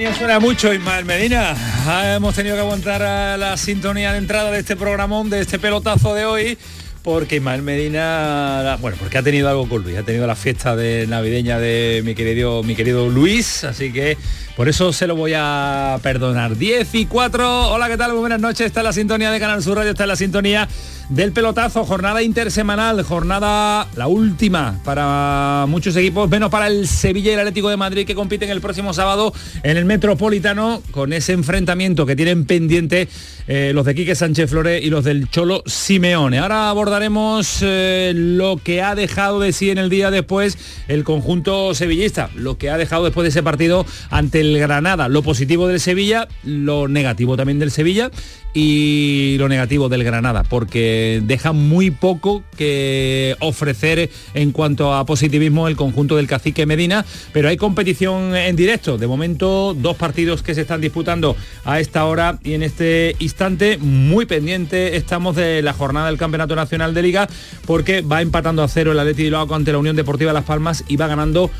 [0.00, 1.54] Sintonía suena mucho, Ismael Medina.
[1.86, 5.58] Ah, hemos tenido que aguantar a la sintonía de entrada de este programón, de este
[5.58, 6.56] pelotazo de hoy,
[7.02, 11.06] porque Ismael Medina, bueno, porque ha tenido algo con Luis, ha tenido la fiesta de
[11.06, 14.16] navideña de mi querido, mi querido Luis, así que
[14.60, 16.54] por eso se lo voy a perdonar.
[16.54, 18.10] 10 y 4, hola, ¿qué tal?
[18.10, 20.68] Muy buenas noches, está la sintonía de Canal Sur Radio, está la sintonía
[21.08, 27.34] del pelotazo, jornada intersemanal, jornada la última para muchos equipos, menos para el Sevilla y
[27.34, 29.32] el Atlético de Madrid que compiten el próximo sábado
[29.64, 33.08] en el Metropolitano con ese enfrentamiento que tienen pendiente
[33.48, 36.38] eh, los de Quique Sánchez Flores y los del Cholo Simeone.
[36.38, 41.74] Ahora abordaremos eh, lo que ha dejado de sí en el día después el conjunto
[41.74, 45.80] sevillista, lo que ha dejado después de ese partido ante el Granada, lo positivo del
[45.80, 48.10] Sevilla, lo negativo también del Sevilla
[48.52, 55.68] y lo negativo del Granada, porque deja muy poco que ofrecer en cuanto a positivismo
[55.68, 58.98] el conjunto del cacique Medina, pero hay competición en directo.
[58.98, 63.78] De momento, dos partidos que se están disputando a esta hora y en este instante,
[63.78, 67.28] muy pendiente estamos de la jornada del Campeonato Nacional de Liga,
[67.66, 70.96] porque va empatando a cero el Atleti Bilbao ante la Unión Deportiva Las Palmas y
[70.96, 71.50] va ganando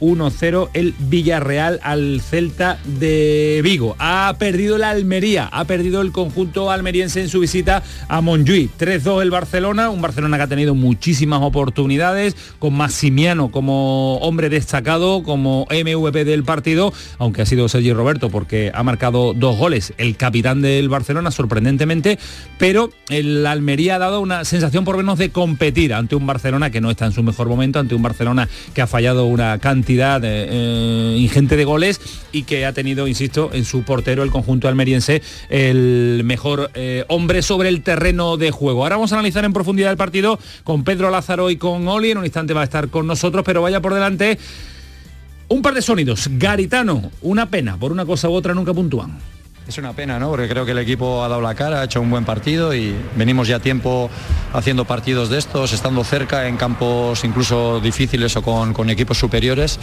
[0.00, 3.96] 1-0 el Villarreal al Celta de Vigo.
[3.98, 8.76] Ha perdido la Almería, ha perdido el conjunto almeriense en su visita a Montjuic.
[8.78, 15.22] 3-2 el Barcelona, un Barcelona que ha tenido muchísimas oportunidades, con Massimiano como hombre destacado,
[15.22, 20.16] como MVP del partido, aunque ha sido Sergio Roberto porque ha marcado dos goles, el
[20.16, 22.18] capitán del Barcelona, sorprendentemente,
[22.58, 26.80] pero el Almería ha dado una sensación por menos de competir ante un Barcelona que
[26.80, 31.16] no está en su mejor momento, ante un Barcelona que ha fallado una cantidad eh,
[31.18, 32.00] ingente de goles
[32.32, 37.42] y que ha tenido, insisto, en su portero el conjunto almeriense el mejor eh, hombre
[37.42, 38.82] sobre el terreno de juego.
[38.82, 42.10] Ahora vamos a analizar en profundidad el partido con Pedro Lázaro y con Oli.
[42.10, 44.38] En un instante va a estar con nosotros, pero vaya por delante
[45.48, 46.28] un par de sonidos.
[46.32, 49.33] Garitano, una pena, por una cosa u otra nunca puntúan.
[49.66, 50.28] Es una pena, ¿no?
[50.28, 52.94] Porque creo que el equipo ha dado la cara, ha hecho un buen partido y
[53.16, 54.10] venimos ya tiempo
[54.52, 59.78] haciendo partidos de estos, estando cerca en campos incluso difíciles o con, equipos superiores,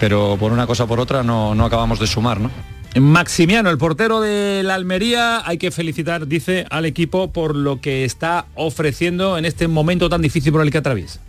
[0.00, 2.50] pero por una cosa o por otra no, no acabamos de sumar, ¿no?
[2.98, 8.04] Maximiano, el portero de la Almería, hay que felicitar, dice, al equipo por lo que
[8.04, 11.20] está ofreciendo en este momento tan difícil por el que atraviesa.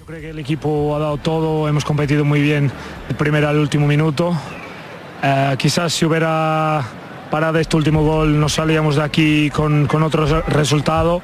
[0.00, 2.70] Yo creo que el equipo ha dado todo, hemos competido muy bien
[3.10, 4.34] el primer al último minuto.
[5.22, 6.82] Eh, quizás si hubiera
[7.30, 11.22] parado este último gol nos salíamos de aquí con, con otro resultado,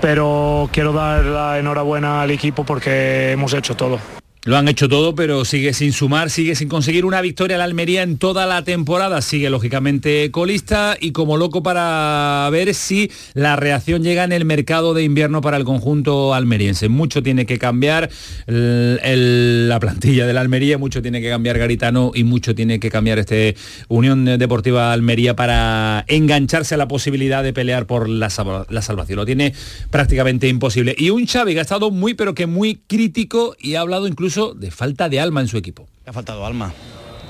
[0.00, 3.98] pero quiero dar la enhorabuena al equipo porque hemos hecho todo.
[4.46, 8.02] Lo han hecho todo, pero sigue sin sumar, sigue sin conseguir una victoria la Almería
[8.02, 9.22] en toda la temporada.
[9.22, 14.92] Sigue lógicamente colista y como loco para ver si la reacción llega en el mercado
[14.92, 16.90] de invierno para el conjunto almeriense.
[16.90, 18.10] Mucho tiene que cambiar
[18.46, 23.56] la plantilla de Almería, mucho tiene que cambiar Garitano y mucho tiene que cambiar este
[23.88, 28.28] Unión Deportiva Almería para engancharse a la posibilidad de pelear por la,
[28.68, 29.16] la salvación.
[29.16, 29.54] Lo tiene
[29.90, 30.94] prácticamente imposible.
[30.98, 34.33] Y un Xavi que ha estado muy pero que muy crítico y ha hablado incluso
[34.56, 35.86] de falta de alma en su equipo.
[36.06, 36.72] ha faltado alma.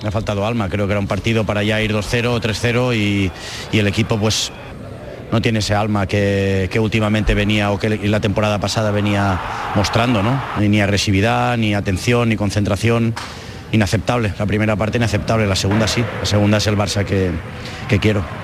[0.04, 3.86] Ha faltado alma, creo que era un partido para ya ir 2-0, 3-0 y, el
[3.86, 4.52] equipo pues
[5.32, 9.40] no tiene ese alma que, últimamente venía o que la temporada pasada venía
[9.74, 10.40] mostrando, ¿no?
[10.58, 13.14] Ni agresividad, ni atención, ni concentración.
[13.72, 14.32] Inaceptable.
[14.38, 16.04] La primera parte inaceptable, la segunda sí.
[16.20, 17.32] La segunda es el Barça que,
[17.88, 18.43] que quiero.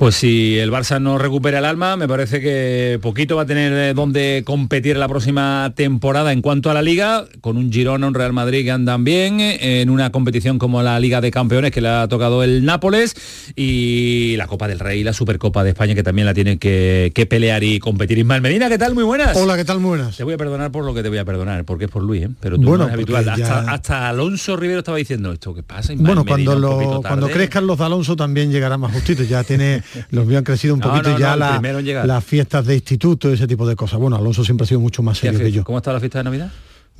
[0.00, 3.70] Pues si el Barça no recupera el alma, me parece que poquito va a tener
[3.74, 8.14] eh, donde competir la próxima temporada en cuanto a la liga, con un Girona, un
[8.14, 11.82] Real Madrid que andan bien, eh, en una competición como la Liga de Campeones que
[11.82, 13.14] le ha tocado el Nápoles
[13.56, 17.62] y la Copa del Rey, la Supercopa de España que también la tiene que, pelear
[17.62, 18.16] y competir.
[18.16, 18.94] Ismael Medina, ¿qué tal?
[18.94, 19.36] Muy buenas.
[19.36, 19.80] Hola, ¿qué tal?
[19.80, 20.16] Muy buenas.
[20.16, 22.22] Te voy a perdonar por lo que te voy a perdonar, porque es por Luis,
[22.22, 22.30] ¿eh?
[22.40, 23.28] pero tú bueno, no es habitual.
[23.28, 25.92] Hasta, Alonso Rivero estaba diciendo esto, ¿qué pasa?
[25.94, 30.38] bueno, cuando, cuando crezcan los de Alonso también llegará más justito, ya tiene los míos
[30.38, 33.98] han crecido un poquito ya las fiestas de instituto y ese tipo de cosas.
[33.98, 35.64] Bueno, Alonso siempre ha sido mucho más serio que yo.
[35.64, 36.50] ¿Cómo está la fiesta de Navidad?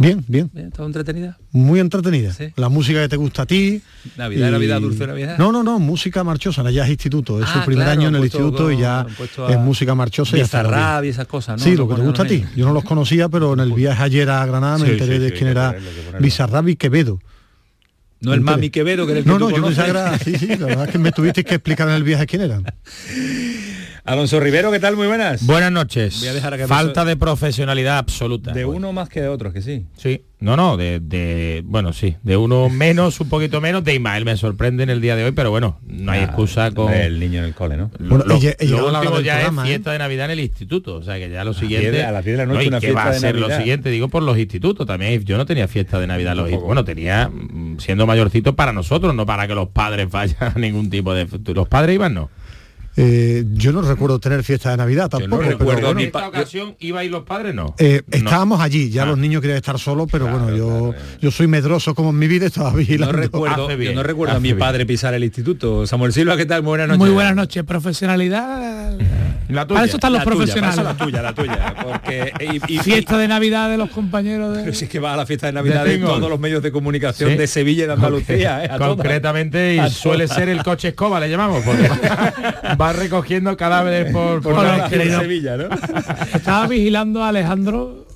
[0.01, 0.51] Bien, bien.
[0.75, 1.37] ¿Todo entretenida?
[1.53, 2.35] Muy entretenida.
[2.57, 3.83] La música que te gusta a ti.
[4.17, 4.51] Navidad, y...
[4.53, 5.37] Navidad, dulce Navidad.
[5.37, 7.43] No, no, no, música marchosa, ya es instituto.
[7.43, 9.07] Es su primer año en el instituto y ya
[9.51, 10.39] es música marchosa.
[10.39, 11.65] Y y esas cosas, ¿no?
[11.65, 12.43] Sí, lo que te gusta a ti.
[12.57, 15.51] Yo no los conocía, pero en el viaje ayer a Granada me enteré de quién
[15.51, 15.77] era
[16.19, 17.21] Bizarrap y Quevedo.
[18.21, 20.87] No el Mami Quevedo, que era el No, no, yo pensaba sí, sí, la verdad
[20.87, 22.65] es que me tuviste que explicar en el viaje quién eran.
[24.05, 24.97] Alonso Rivero, ¿qué tal?
[24.97, 25.47] Muy buenas.
[25.47, 26.25] Buenas noches.
[26.67, 28.53] Falta de profesionalidad absoluta.
[28.53, 29.87] De uno más que de otros, que sí.
[29.97, 30.23] Sí.
[30.41, 34.83] No, no, de, bueno, sí, de uno menos, un poquito menos, de Ismael me sorprende
[34.83, 37.55] en el día de hoy, pero bueno, no hay excusa con el niño en el
[37.55, 37.91] cole, ¿no?
[37.99, 39.93] Lo, lo, último ya es fiesta ¿eh?
[39.93, 42.47] de Navidad en el instituto, o sea que ya lo siguiente a las 10 de
[42.47, 45.23] la noche una fiesta va a ser lo siguiente, digo por los institutos también.
[45.25, 49.27] Yo no tenía fiesta de Navidad los bueno, tenía mm, siendo mayorcito para nosotros, no
[49.27, 52.31] para que los padres vayan a ningún tipo de los padres iban no.
[52.97, 55.43] Eh, yo no recuerdo tener fiesta de Navidad tampoco.
[55.43, 57.75] Yo recuerdo en esta ocasión iba y los padres no.
[57.79, 59.07] Eh, estábamos allí, ya ah.
[59.07, 62.47] los niños querían estar solos, pero bueno, yo yo soy medroso como en mi vida
[62.47, 63.13] estaba vigilando.
[63.13, 65.87] No recuerdo, yo no recuerdo a mi padre pisar el instituto.
[65.87, 66.63] Samuel Silva, ¿qué tal?
[66.63, 66.99] Muy buenas noches.
[66.99, 67.65] Muy buenas noches.
[67.65, 68.99] Profesionalidad.
[69.51, 69.77] La tuya.
[69.77, 70.77] Para eso están los profesionales.
[70.77, 71.75] la tuya, la tuya.
[71.83, 72.33] Porque,
[72.69, 74.63] y, fiesta de Navidad de los compañeros de...
[74.63, 76.73] Pero si es que va a la fiesta de Navidad de, todos los medios de
[76.73, 78.65] comunicación de Sevilla y de Andalucía.
[78.65, 81.89] Eh, Concretamente, y suele ser el coche escoba, le llamamos, porque
[82.81, 85.69] va recogiendo cadáveres por, por, la Sevilla, ¿no?
[86.35, 88.07] Estaba vigilando a Alejandro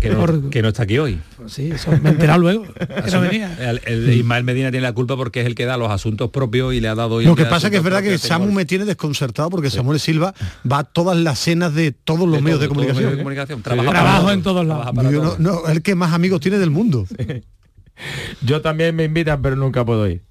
[0.00, 1.20] que no, que no, está aquí hoy.
[1.36, 2.66] Pues sí, eso me enterado luego.
[3.86, 6.80] El, Ismael Medina tiene la culpa porque es el que da los asuntos propios y
[6.80, 7.24] le ha dado hoy.
[7.24, 10.34] Lo que pasa que es verdad que Samu me tiene desconcertado porque Samuel Silva
[10.70, 13.62] va a todas las cenas de todos los medios, de comunicación.
[13.62, 14.92] Trabajo en todos lados.
[14.94, 17.06] No, no, el que más amigos tiene del mundo.
[18.42, 20.22] Yo también me invitan, pero nunca puedo ir.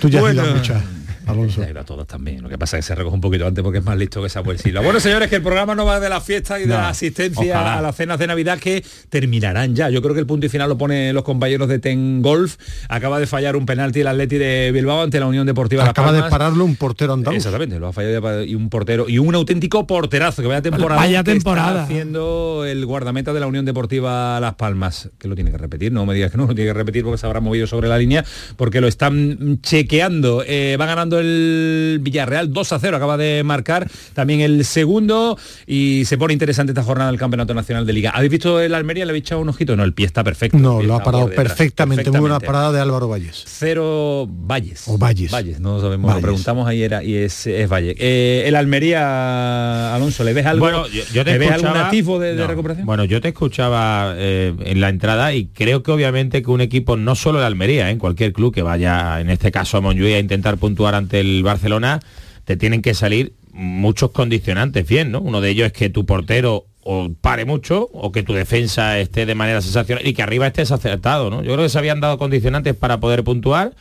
[0.00, 0.82] Tú ya bueno, muchas.
[1.28, 1.62] Alonso.
[1.62, 2.42] A todos también.
[2.42, 4.28] Lo que pasa es que se recoge un poquito antes porque es más listo que
[4.28, 4.80] Samuel Silva.
[4.80, 7.82] Bueno, señores, que el programa no va de la fiesta y de la asistencia a
[7.82, 9.90] las cenas de Navidad que terminarán ya.
[9.90, 12.56] Yo creo que el punto y final lo ponen los compañeros de Ten Golf.
[12.88, 16.22] Acaba de fallar un penalti el Atleti de Bilbao ante la Unión Deportiva Acaba de
[16.22, 17.36] pararlo un portero andaluz.
[17.36, 21.00] Exactamente, lo ha fallado y un portero y un auténtico porterazo que vaya temporada.
[21.00, 21.84] Vaya temporada.
[21.84, 26.06] haciendo el guardameta de la Unión Deportiva Las Palmas, que lo tiene que repetir, no
[26.06, 28.24] me digas que no, lo tiene que repetir porque se habrá movido sobre la línea,
[28.56, 30.42] porque lo están chequeando.
[30.46, 36.04] Eh, va ganando el Villarreal 2 a 0 acaba de marcar también el segundo y
[36.04, 38.10] se pone interesante esta jornada del Campeonato Nacional de Liga.
[38.10, 39.04] ¿Habéis visto el Almería?
[39.04, 39.76] ¿Le habéis echado un ojito?
[39.76, 40.58] No, el pie está perfecto.
[40.58, 42.10] No, lo ha parado perfectamente.
[42.10, 43.44] Muy buena parada de Álvaro Valles.
[43.46, 44.84] Cero Valles.
[44.86, 45.30] O Valles.
[45.30, 46.14] Valles, no sabemos.
[46.14, 47.94] Lo preguntamos ayer y es, es Valle.
[47.98, 50.64] Eh, el Almería, Alonso, ¿le ves algo?
[50.64, 52.86] Bueno, yo, te ves algún atisbo de, recuperación?
[52.86, 56.96] Bueno, yo te escuchaba eh, en la entrada y creo que obviamente que un equipo,
[56.96, 57.92] no solo el Almería, ¿eh?
[57.92, 61.42] en cualquier club que vaya, en este caso a Montjuic, a intentar puntuar ante el
[61.42, 62.00] Barcelona,
[62.44, 65.20] te tienen que salir muchos condicionantes bien, ¿no?
[65.20, 69.26] Uno de ellos es que tu portero o pare mucho o que tu defensa esté
[69.26, 71.42] de manera sensacional y que arriba estés acertado, ¿no?
[71.42, 73.74] Yo creo que se habían dado condicionantes para poder puntuar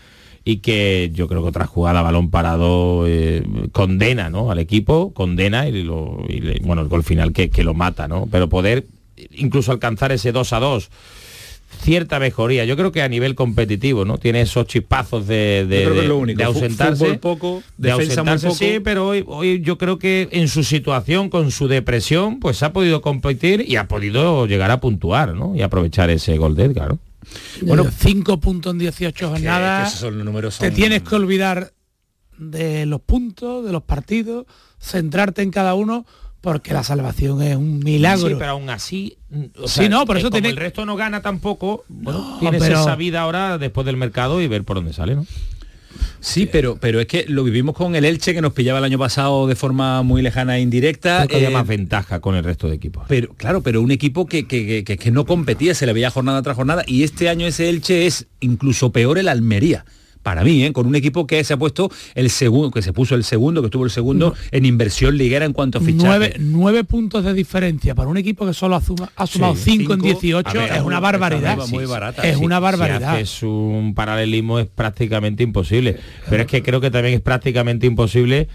[0.44, 4.50] y que yo creo que otra jugada balón parado eh, condena ¿no?
[4.50, 6.24] al equipo, condena y, lo,
[6.62, 8.30] bueno, el gol final que, que, lo mata, ¿no?
[8.32, 8.86] Pero poder
[9.32, 10.90] incluso alcanzar ese 2 a 2
[11.82, 12.66] cierta mejoría.
[12.66, 14.18] Yo creo que a nivel competitivo, ¿no?
[14.18, 17.16] Tiene esos chispazos de, de, ausentarse.
[17.16, 21.68] poco, de ausentarse, sí, pero hoy, hoy yo creo que en su situación, con su
[21.68, 25.56] depresión, pues ha podido competir y ha podido llegar a puntuar, ¿no?
[25.56, 27.00] Y aprovechar ese gol de claro.
[27.62, 30.06] Bueno, 5 puntos en 18 jornadas.
[30.60, 31.74] Te tienes que olvidar
[32.38, 34.46] de los puntos, de los partidos,
[34.80, 36.06] centrarte en cada uno
[36.48, 38.30] porque la salvación es un milagro.
[38.30, 39.18] Sí, pero aún así,
[39.66, 40.48] sí, no, por eso tiene...
[40.48, 44.64] el resto no gana tampoco, bueno, tienes esa vida ahora después del mercado y ver
[44.64, 45.26] por dónde sale, ¿no?
[46.22, 48.98] Sí, pero, pero es que lo vivimos con el Elche que nos pillaba el año
[48.98, 51.28] pasado de forma muy lejana e indirecta.
[51.28, 53.04] Creo que eh, más ventaja con el resto de equipos.
[53.10, 56.42] Pero claro, pero un equipo que, que, que, que no competía, se le veía jornada
[56.44, 59.84] tras jornada y este año ese Elche es incluso peor el Almería
[60.28, 60.74] para mí, ¿eh?
[60.74, 63.68] con un equipo que se ha puesto el segundo, que se puso el segundo, que
[63.68, 66.36] estuvo el segundo en inversión liguera en cuanto a fichaje.
[66.38, 68.82] Nueve, puntos de diferencia para un equipo que solo ha,
[69.26, 71.58] sumado cinco, en 18 es una barbaridad.
[71.70, 73.18] Muy barata, es una barbaridad.
[73.22, 75.98] es un paralelismo es prácticamente imposible.
[76.30, 78.50] Pero es que creo que también es prácticamente imposible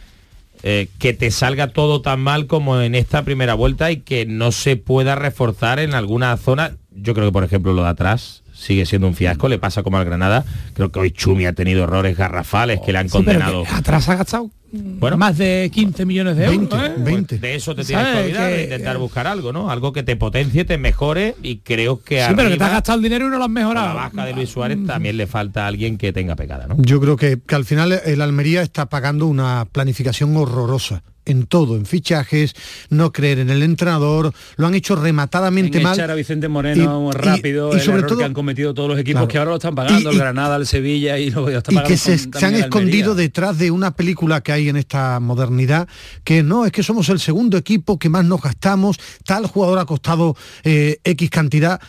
[0.62, 4.52] eh, que te salga todo tan mal como en esta primera vuelta y que no
[4.52, 6.76] se pueda reforzar en alguna zona.
[6.90, 9.99] Yo creo que, por ejemplo, lo de atrás sigue siendo un fiasco, le pasa como
[9.99, 10.45] al Granada.
[10.75, 13.64] Creo que hoy Chumi ha tenido errores garrafales que le han condenado.
[13.71, 16.71] atrás ha gastado bueno, más de 15 millones de euros.
[16.99, 17.38] 20, ¿eh?
[17.38, 19.71] de eso te tienes que olvidar, de intentar buscar algo, ¿no?
[19.71, 22.97] Algo que te potencie, te mejore y creo que Sí, pero que te has gastado
[22.97, 23.90] el dinero y no lo has mejorado.
[23.90, 26.76] A la baja de Luis Suárez también le falta a alguien que tenga pegada, ¿no?
[26.78, 31.76] Yo creo que, que al final el Almería está pagando una planificación horrorosa en todo,
[31.76, 32.54] en fichajes,
[32.90, 35.94] no creer en el entrenador, lo han hecho rematadamente en mal.
[35.94, 39.20] Echar a Vicente Moreno y, rápido, y, sobre todo que han cometido todos los equipos
[39.20, 41.96] claro, que ahora lo están pagando, el Granada, el Sevilla y lo están y que
[41.96, 45.88] se, se han escondido detrás de una película que hay en esta modernidad,
[46.24, 49.84] que no, es que somos el segundo equipo que más nos gastamos, tal jugador ha
[49.84, 51.80] costado eh, X cantidad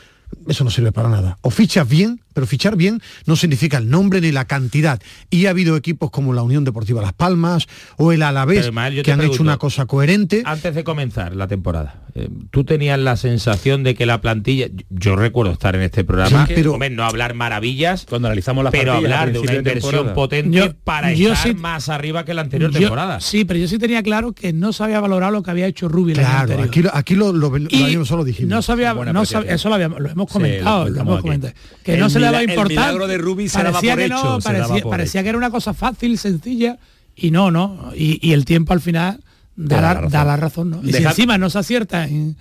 [0.47, 1.37] eso no sirve para nada.
[1.41, 5.01] O fichas bien, pero fichar bien no significa el nombre ni la cantidad.
[5.29, 9.19] Y ha habido equipos como la Unión Deportiva Las Palmas o el Alavés que han
[9.19, 10.43] pregunto, hecho una cosa coherente.
[10.45, 15.15] Antes de comenzar la temporada, eh, ¿tú tenías la sensación de que la plantilla, yo
[15.15, 19.31] recuerdo estar en este programa, sí, pero, no hablar maravillas, cuando analizamos la pero hablar
[19.31, 22.71] de una inversión de potente yo, para yo estar sí, más arriba que la anterior
[22.71, 23.19] yo, temporada.
[23.19, 25.87] Sí, pero yo sí tenía claro que no se había valorado lo que había hecho
[25.87, 28.49] Rubio claro, aquí, aquí lo, lo, lo, solo dijimos.
[28.49, 31.53] No sabía, no sabía, eso lo, habíamos, lo hemos comentado, sí, lo hemos comentado.
[31.83, 34.83] Que el no se le daba importancia de Rubi se parecía que hecho, no, parecía,
[34.83, 36.77] parecía que era una cosa fácil, sencilla,
[37.15, 37.91] y no, no.
[37.95, 39.23] Y, y el tiempo al final
[39.55, 40.11] da, la, razón.
[40.11, 40.79] da la razón, ¿no?
[40.83, 40.99] Y Dejad...
[40.99, 42.37] si encima no se acierta en,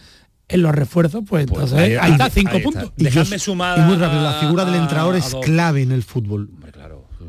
[0.48, 2.84] en los refuerzos, pues, pues entonces ahí, ahí, está, cinco ahí puntos.
[2.84, 3.04] Está.
[3.04, 6.50] Dejadme sumar y muy rápido, la figura del entrenador es clave en el fútbol.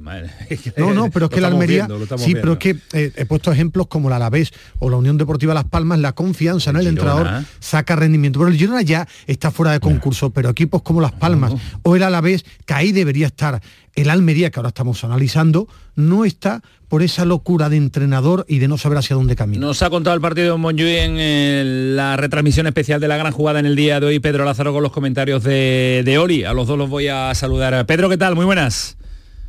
[0.78, 2.42] No, no, pero es que la Almería, viendo, sí, viendo.
[2.42, 5.66] pero es que eh, he puesto ejemplos como la Alavés o la Unión Deportiva Las
[5.66, 8.40] Palmas, la confianza en el, el entrenador saca rendimiento.
[8.40, 12.04] Pero el Girona ya está fuera de concurso, pero equipos como Las Palmas o el
[12.04, 13.62] Alavés, que ahí debería estar
[13.96, 18.68] el Almería, que ahora estamos analizando, no está por esa locura de entrenador y de
[18.68, 19.66] no saber hacia dónde camina.
[19.66, 21.64] Nos ha contado el partido de Monjuy en eh,
[21.96, 24.84] la retransmisión especial de la gran jugada en el día de hoy, Pedro Lázaro, con
[24.84, 26.44] los comentarios de, de Ori.
[26.44, 27.86] A los dos los voy a saludar.
[27.86, 28.36] Pedro, ¿qué tal?
[28.36, 28.98] Muy buenas.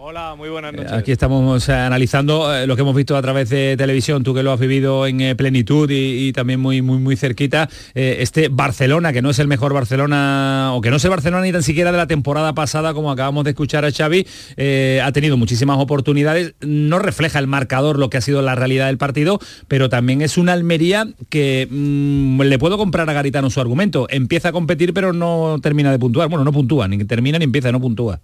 [0.06, 0.92] Hola, muy buenas noches.
[0.92, 4.42] Aquí estamos eh, analizando eh, lo que hemos visto a través de televisión, tú que
[4.42, 8.48] lo has vivido en eh, plenitud y, y, también muy, muy, muy cerquita, eh, este
[8.48, 11.62] Barcelona, que no es el mejor Barcelona, o que no es el Barcelona ni tan
[11.62, 14.26] siquiera de la temporada pasada, como acabamos de escuchar a Xavi,
[14.58, 18.88] eh, ha tenido muchísimas oportunidades, no refleja el marcador lo que ha sido la realidad
[18.88, 23.58] del partido, pero también es una Almería que mmm, le puedo comprar a Garitano su
[23.58, 27.44] argumento, empieza a competir pero no termina de puntuar, bueno, no puntúa, ni termina ni
[27.44, 28.20] empieza, no puntúa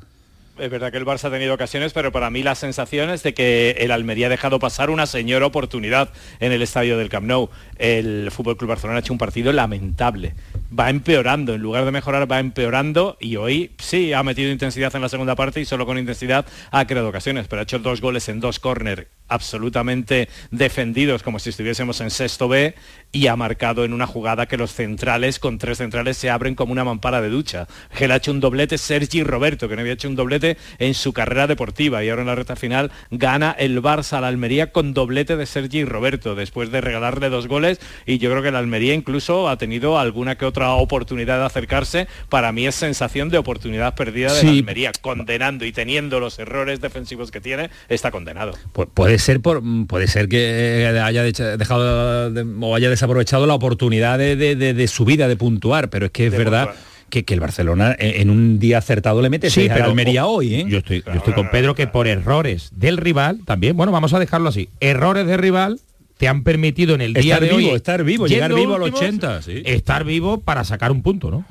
[0.60, 3.34] es verdad que el Barça ha tenido ocasiones, pero para mí la sensación es de
[3.34, 7.50] que el Almería ha dejado pasar una señora oportunidad en el estadio del Camp Nou.
[7.78, 10.34] El Fútbol Club Barcelona ha hecho un partido lamentable.
[10.78, 15.02] Va empeorando, en lugar de mejorar va empeorando y hoy sí ha metido intensidad en
[15.02, 18.28] la segunda parte y solo con intensidad ha creado ocasiones, pero ha hecho dos goles
[18.28, 22.74] en dos córner absolutamente defendidos como si estuviésemos en sexto B
[23.12, 26.72] y ha marcado en una jugada que los centrales con tres centrales se abren como
[26.72, 27.66] una mampara de ducha.
[27.92, 31.12] Gel ha hecho un doblete Sergi Roberto, que no había hecho un doblete en su
[31.12, 34.94] carrera deportiva y ahora en la recta final gana el Barça a la Almería con
[34.94, 38.94] doblete de Sergi Roberto después de regalarle dos goles y yo creo que la Almería
[38.94, 42.08] incluso ha tenido alguna que otra oportunidad de acercarse.
[42.28, 44.46] Para mí es sensación de oportunidad perdida de sí.
[44.46, 48.52] la Almería, condenando y teniendo los errores defensivos que tiene, está condenado.
[48.72, 54.18] Pu puede ser por puede ser que haya dejado de, o haya desaprovechado la oportunidad
[54.18, 56.90] de, de, de, de su vida de puntuar, pero es que es de verdad puntuar
[57.10, 60.54] que, que, el Barcelona en un día acertado le mete sí, pero Almería hoy.
[60.54, 60.64] ¿eh?
[60.66, 64.18] Yo estoy, yo estoy con Pedro que por errores del rival, también, bueno, vamos a
[64.18, 65.80] dejarlo así, errores del rival
[66.16, 68.82] te han permitido en el día estar de vivo, hoy estar vivo, llegar vivo al
[68.82, 69.62] 80, sí.
[69.64, 71.44] estar vivo para sacar un punto, ¿no?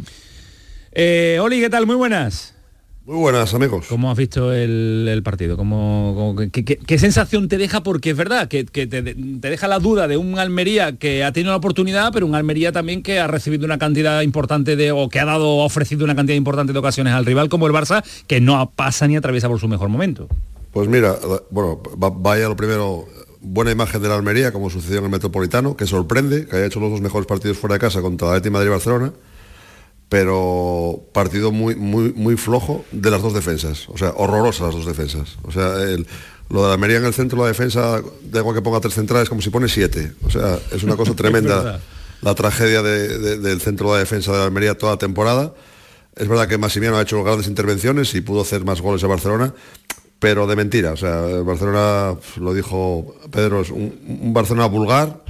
[0.92, 1.86] Eh, Oli, ¿qué tal?
[1.86, 2.54] Muy buenas.
[3.10, 3.88] Muy buenas, amigos.
[3.90, 5.58] ¿Cómo has visto el, el partido?
[5.58, 7.82] ¿Cómo, cómo qué, qué, qué, sensación te deja?
[7.82, 11.32] Porque es verdad que, que te, te, deja la duda de un Almería que ha
[11.32, 15.10] tenido la oportunidad, pero un Almería también que ha recibido una cantidad importante de, o
[15.10, 18.04] que ha dado, ha ofrecido una cantidad importante de ocasiones al rival como el Barça,
[18.28, 20.28] que no pasa ni atraviesa por su mejor momento.
[20.72, 21.16] Pues mira,
[21.50, 23.08] bueno, vaya lo primero,
[23.42, 26.80] buena imagen de la Almería, como sucedió en el Metropolitano, que sorprende, que haya hecho
[26.80, 29.14] los dos mejores partidos fuera de casa contra la Madrid y Barcelona
[30.10, 34.88] pero partido muy, muy, muy flojo de las dos defensas, o sea, horrorosas las dos
[34.88, 35.38] defensas.
[35.44, 36.08] O sea, el,
[36.50, 39.30] lo de la Almería en el centro, la defensa, da igual que ponga tres centrales,
[39.30, 40.14] como si pone siete.
[40.26, 41.80] O sea, es una cosa tremenda
[42.22, 45.54] la tragedia de, de, del centro de la defensa de la Almería toda la temporada.
[46.16, 49.54] Es verdad que Massimiano ha hecho grandes intervenciones y pudo hacer más goles a Barcelona,
[50.18, 50.92] pero de mentira.
[50.92, 55.24] O sea, Barcelona, lo dijo Pedro, es un, un Barcelona vulgar.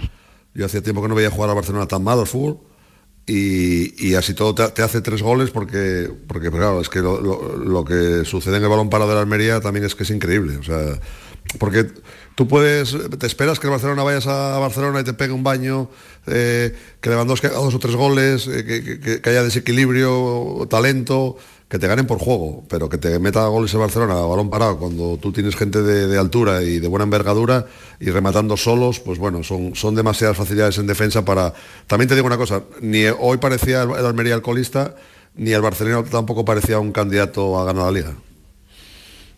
[0.53, 2.68] Yo hacía tiempo que no veía jugar a Barcelona tan mal al fútbol
[3.29, 8.57] y, así todo te, hace tres goles porque, porque claro, es que lo, que sucede
[8.57, 10.57] en el balón parado de la Almería también es que es increíble.
[10.57, 10.99] O sea,
[11.59, 11.85] porque
[12.33, 15.91] tú puedes, te esperas que el Barcelona vayas a Barcelona y te pegue un baño,
[16.25, 21.37] eh, que Lewandowski haga dos o tres goles, eh, que, que, haya desequilibrio, talento,
[21.69, 24.79] que te ganen por juego, pero que te meta goles el Barcelona a balón parado
[24.79, 27.67] cuando tú tienes gente de, altura y de buena envergadura
[27.99, 31.53] y rematando solos, pues bueno, son, son demasiadas facilidades en defensa para...
[31.85, 34.95] También te digo una cosa, ni hoy parecía el, el Almería alcoholista,
[35.35, 38.15] ni el Barcelona tampoco parecía un candidato a ganar la liga.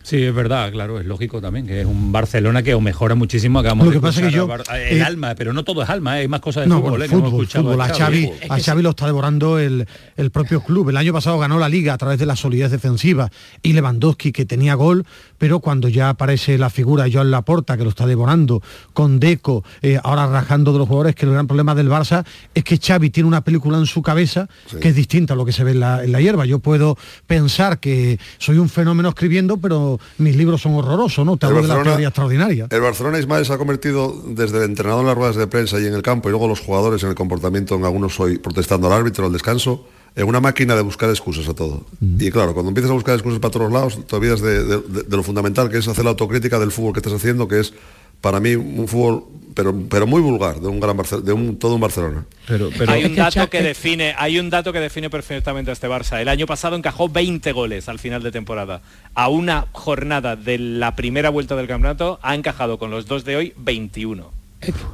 [0.02, 3.60] Sí, es verdad, claro, es lógico también, que es un Barcelona que mejora muchísimo.
[3.60, 6.28] Acabamos lo que pasa que yo, el eh, alma, pero no todo es alma, hay
[6.28, 7.08] más cosas de no, fútbol,
[7.46, 10.90] fútbol, a, Xavi, a Xavi lo está devorando el, el, propio club.
[10.90, 13.30] El año pasado ganó la liga a través de la solidez defensiva
[13.62, 15.06] y Lewandowski que tenía gol,
[15.42, 19.98] pero cuando ya aparece la figura Joan Laporta que lo está devorando, con Deco, eh,
[20.00, 23.26] ahora rajando de los jugadores, que el gran problema del Barça es que Xavi tiene
[23.26, 24.48] una película en su cabeza
[24.80, 26.46] que es distinta a lo que se ve en la, en la hierba.
[26.46, 26.96] Yo puedo
[27.26, 31.36] pensar que soy un fenómeno escribiendo, pero mis libros son horrorosos, ¿no?
[31.36, 32.68] Te hablo de la teoría extraordinaria.
[32.70, 35.86] El Barcelona Ismael se ha convertido desde el entrenador en las ruedas de prensa y
[35.86, 38.92] en el campo y luego los jugadores en el comportamiento, en algunos hoy protestando al
[38.92, 41.84] árbitro, al descanso, en una máquina de buscar excusas a todo.
[42.00, 45.70] Y claro, cuando empiezas a buscar excusas para todos lados, te olvidas de, lo fundamental
[45.70, 47.72] que es hacer la autocrítica del fútbol que estás haciendo, que es
[48.20, 51.80] para mí un fútbol pero, pero muy vulgar de un gran de un, todo un
[51.80, 52.24] Barcelona.
[52.46, 56.20] Pero, hay un dato que define, hay un dato que define perfectamente a este Barça.
[56.20, 58.80] El año pasado encajó 20 goles al final de temporada.
[59.14, 63.36] A una jornada de la primera vuelta del campeonato ha encajado con los dos de
[63.36, 64.30] hoy 21.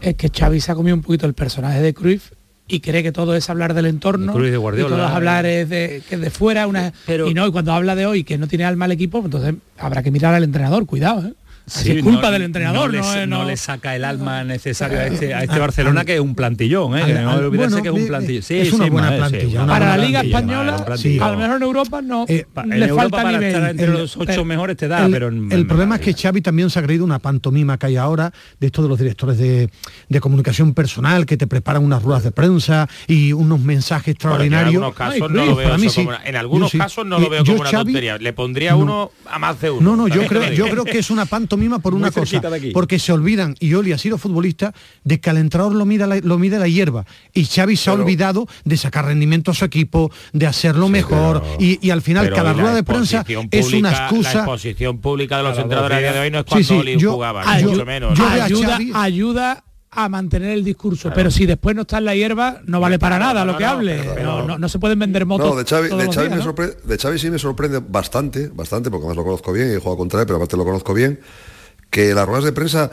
[0.00, 2.30] Es, que Xavi se ha comido un poquito el personaje de Cruyff
[2.68, 5.68] y cree que todo es hablar del entorno de Guardiola, y todo es hablar es
[5.68, 8.64] de, que de fuera una y no y cuando habla de hoy que no tiene
[8.64, 11.32] alma el equipo entonces habrá que mirar al entrenador cuidado ¿eh?
[11.76, 12.92] Es culpa del entrenador.
[13.28, 16.98] No, le, saca el alma necesario a este, a este Barcelona que es un plantillón,
[16.98, 17.20] ¿eh?
[17.22, 18.42] no olvidarse que es un plantillón.
[18.42, 19.66] Sí, es una buena plantilla.
[19.66, 23.16] Para la Liga Española, a lo mejor en Europa no eh, en le Europa falta
[23.16, 23.54] para nivel.
[23.54, 25.28] estar entre los ocho mejores te da, pero...
[25.28, 28.66] el problema es que Xavi también se ha creído una pantomima que hay ahora de
[28.66, 29.70] esto de los directores de,
[30.08, 34.74] de comunicación personal que te preparan unas ruedas de prensa y unos mensajes extraordinarios.
[34.74, 37.70] en algunos casos no lo veo como, en algunos casos no lo veo como una
[37.70, 38.18] tontería.
[38.18, 39.80] Le pondría uno a más de uno.
[39.80, 42.40] No, no, yo creo, yo creo que es una pantomima por una cosa
[42.72, 44.72] porque se olvidan, y Oli ha sido futbolista,
[45.04, 47.04] de que al entrenador lo mide la, lo mide la hierba.
[47.32, 51.42] Y Xavi se ha olvidado de sacar rendimiento a su equipo, de hacerlo mejor.
[51.58, 54.34] y, al final cada rueda de prensa es una excusa.
[54.34, 58.18] La exposición pública de los entrenadores de hoy no es cuando Oli jugaba, mucho menos.
[58.20, 62.78] ayuda, ayuda a mantener el discurso, pero si después no está en la hierba, no
[62.80, 64.22] vale para nada lo que hable.
[64.22, 65.48] No, no, se pueden vender motos.
[65.48, 69.70] No, de Xavi, de, Xavi sí me sorprende bastante, bastante, porque además lo conozco bien
[69.70, 71.20] y he jugado contra él, pero aparte lo conozco bien
[71.90, 72.90] que las ruedas de prensa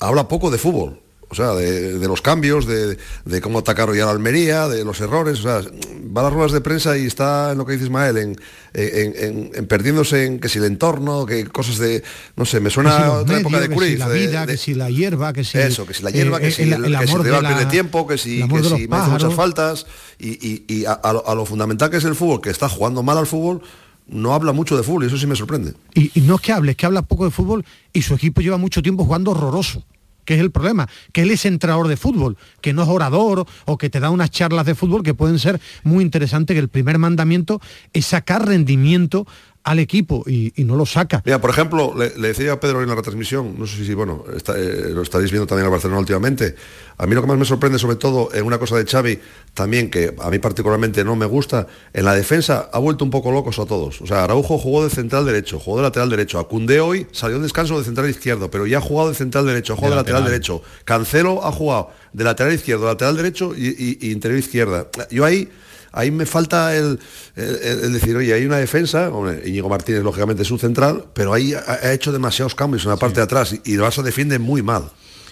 [0.00, 1.00] habla poco de fútbol.
[1.28, 2.96] O sea, de, los cambios, de,
[3.40, 5.40] cómo atacar hoy a la Almería, de los errores.
[5.40, 5.70] O sea,
[6.16, 8.36] va a las ruedas de prensa y está en lo que dice Ismael, en,
[8.74, 12.02] en, perdiéndose en que si el entorno, que cosas de.
[12.36, 13.98] No sé, me suena a otra época de Cruyff.
[13.98, 15.58] la vida, que si la hierba, que si.
[15.58, 18.18] Eso, que si la hierba, que, eh, si, el, el, que si de tiempo, que
[18.18, 19.86] si, que si me hace muchas faltas.
[20.18, 23.62] Y, a, lo, fundamental que es el fútbol, que está jugando mal al fútbol,
[24.06, 25.74] no habla mucho de fútbol y eso sí me sorprende.
[25.94, 28.56] Y, no es que hable, es que habla poco de fútbol y su equipo lleva
[28.56, 29.84] mucho tiempo jugando horroroso
[30.24, 33.78] que es el problema, que él es entrenador de fútbol, que no es orador o
[33.78, 36.98] que te da unas charlas de fútbol que pueden ser muy interesantes, que el primer
[36.98, 37.60] mandamiento
[37.92, 39.26] es sacar rendimiento
[39.64, 41.22] al equipo y, no lo saca.
[41.24, 44.24] Mira, por ejemplo, le, decía a Pedro en la retransmisión, no sé si, bueno,
[44.56, 46.54] eh, lo estaréis viendo también en Barcelona últimamente,
[46.98, 49.18] a mí lo que más me sorprende sobre todo en una cosa de Xavi,
[49.54, 53.32] también que a mí particularmente no me gusta, en la defensa ha vuelto un poco
[53.32, 54.02] locos a todos.
[54.02, 57.42] O sea, Araujo jugó de central derecho, jugó de lateral derecho, Acundé hoy salió en
[57.42, 60.24] descanso de central izquierdo, pero ya ha jugado de central derecho, jugó de, lateral.
[60.24, 64.88] derecho, Cancelo ha jugado de lateral izquierdo, lateral derecho y interior izquierda.
[65.10, 65.48] Yo ahí
[65.94, 66.98] ahí me falta el,
[67.34, 71.92] decir, oye, hay una defensa, hombre, Íñigo Martínez lógicamente es un central, pero ahí ha,
[71.92, 74.90] hecho demasiados cambios en la parte de atrás y, el Barça defiende muy mal.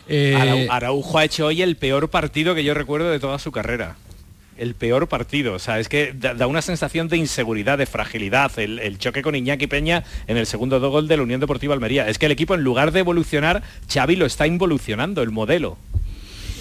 [0.09, 3.97] Eh, Araujo ha hecho hoy el peor partido que yo recuerdo de toda su carrera
[4.59, 5.55] el peor partido.
[5.55, 8.57] O sea, es que da, una sensación de inseguridad, de fragilidad.
[8.59, 12.09] El, choque con Iñaki Peña en el segundo gol de la Unión Deportiva Almería.
[12.09, 15.79] Es que el equipo, en lugar de evolucionar, Xavi lo está involucionando, el modelo.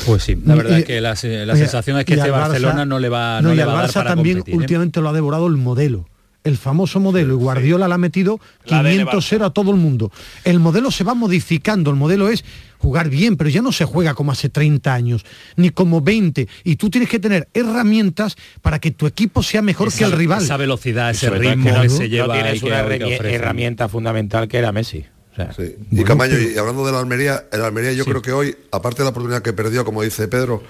[0.06, 3.42] Pues sí, la verdad es que la, sensación es que este Barcelona no le va,
[3.42, 4.58] no, le va a dar para también competir, ¿eh?
[4.58, 6.06] últimamente lo ha devorado el modelo
[6.44, 10.12] el famoso modelo y Guardiola le ha metido 500-0 a todo el mundo.
[10.44, 12.44] El modelo se va modificando, el modelo es
[12.80, 16.76] jugar bien, pero ya no se juega como hace 30 años, ni como 20, y
[16.78, 20.42] tú tienes que tener herramientas para que tu equipo sea mejor que el rival.
[20.42, 22.28] Esa velocidad, ese ritmo que, se lleva.
[22.28, 25.06] No tienes una herramienta fundamental que era Messi.
[25.92, 29.06] Y Camaño, y hablando de la Almería, el Almería yo creo que hoy, aparte de
[29.06, 30.62] la oportunidad que perdió, como dice Pedro,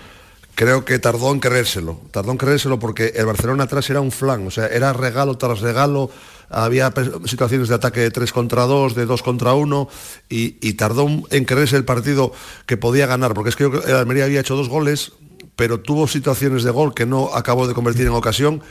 [0.55, 1.99] creo que tardó en creérselo.
[2.11, 5.61] Tardó en creérselo porque el Barcelona atrás era un flan, o sea, era regalo tras
[5.61, 6.11] regalo,
[6.49, 6.93] había
[7.25, 9.89] situaciones de ataque de 3 contra 2, de 2 contra 1,
[10.29, 12.31] y, tardó en creerse el partido
[12.65, 15.13] que podía ganar, porque es que el Almería había hecho dos goles,
[15.55, 18.61] pero tuvo situaciones de gol que no acabó de convertir en ocasión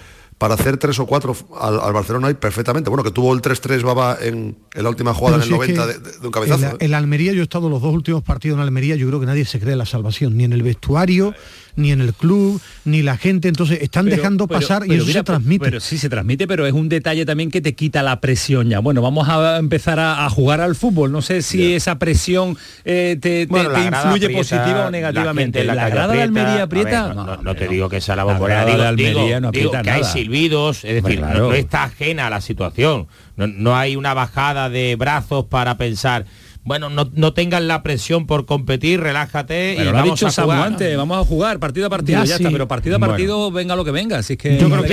[0.40, 2.88] para hacer tres o cuatro al, Barcelona y perfectamente.
[2.88, 6.30] Bueno, que tuvo el 3-3 Baba en, la última jugada en el 90 de, un
[6.30, 6.64] cabezazo.
[6.64, 6.76] En, ¿eh?
[6.80, 9.44] el Almería, yo he estado los dos últimos partidos en Almería, yo creo que nadie
[9.44, 11.34] se cree la salvación, ni en el vestuario,
[11.80, 13.48] ni en el club, ni la gente.
[13.48, 15.64] Entonces están dejando pasar y eso se transmite.
[15.64, 18.78] Pero sí se transmite, pero es un detalle también que te quita la presión ya.
[18.80, 21.10] Bueno, vamos a empezar a, jugar al fútbol.
[21.12, 25.64] No sé si esa presión eh, te, influye positiva o negativamente.
[25.64, 27.14] La, grada de Almería aprieta.
[27.14, 31.02] no, te digo que sea la bombonera, digo, Almería no aprieta que hay silbidos, es
[31.02, 33.08] decir, no, está ajena a la situación.
[33.36, 36.26] no hay una bajada de brazos para pensar
[36.62, 40.66] bueno, no, no tengan la presión por competir, relájate y vamos a jugar.
[40.66, 43.84] Antes, vamos a jugar partido a partido, ya, está, pero partido a partido venga lo
[43.84, 44.90] que venga, así que Yo creo que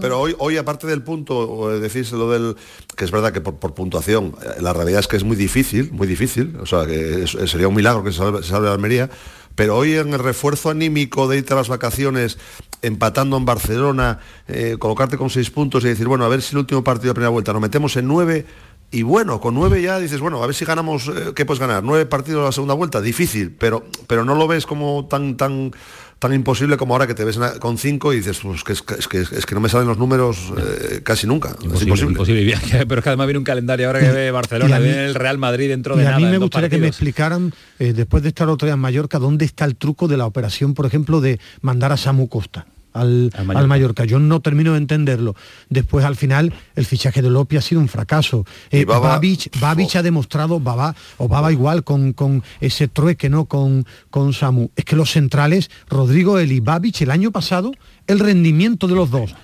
[0.00, 2.56] pero, hoy, hoy aparte del punto, decirse lo del
[2.96, 6.06] que es verdad que por, puntuación, eh, la realidad es que es muy difícil, muy
[6.06, 9.10] difícil, o sea que sería un milagro que se salve, de Almería,
[9.54, 12.38] pero hoy en el refuerzo anímico de irte a las vacaciones
[12.82, 16.58] empatando en Barcelona, eh, colocarte con seis puntos y decir, bueno, a ver si el
[16.58, 18.46] último partido de primera vuelta nos metemos en nueve,
[18.94, 21.82] y bueno, con nueve ya dices, bueno, a ver si ganamos, eh, ¿qué puedes ganar?
[21.82, 25.72] Nueve partidos a la segunda vuelta, difícil, pero, pero no lo ves como tan, tan,
[26.20, 29.20] tan imposible como ahora que te ves con cinco y dices, pues que es, que,
[29.20, 31.56] es que no me salen los números eh, casi nunca.
[31.60, 32.56] Imposible, imposible.
[32.88, 35.70] pero es que además viene un calendario ahora que ve Barcelona, viene el Real Madrid
[35.70, 38.66] dentro de y a mí me gustaría que me explicaran, eh, después de estar otro
[38.66, 41.96] día en Mallorca, dónde está el truco de la operación, por ejemplo, de mandar a
[41.96, 43.30] Samu Costa al,
[43.66, 44.04] Mallorca.
[44.04, 45.34] Yo no termino de entenderlo.
[45.68, 48.46] Después, al final, el fichaje de Lopi ha sido un fracaso.
[48.70, 53.44] Eh, Babich, ha demostrado, Baba, o Baba igual, con, con ese trueque, ¿no?
[53.44, 54.70] Con, con Samu.
[54.76, 57.72] Es que los centrales, Rodrigo Eli, Babich, el año pasado,
[58.06, 59.34] el rendimiento de los dos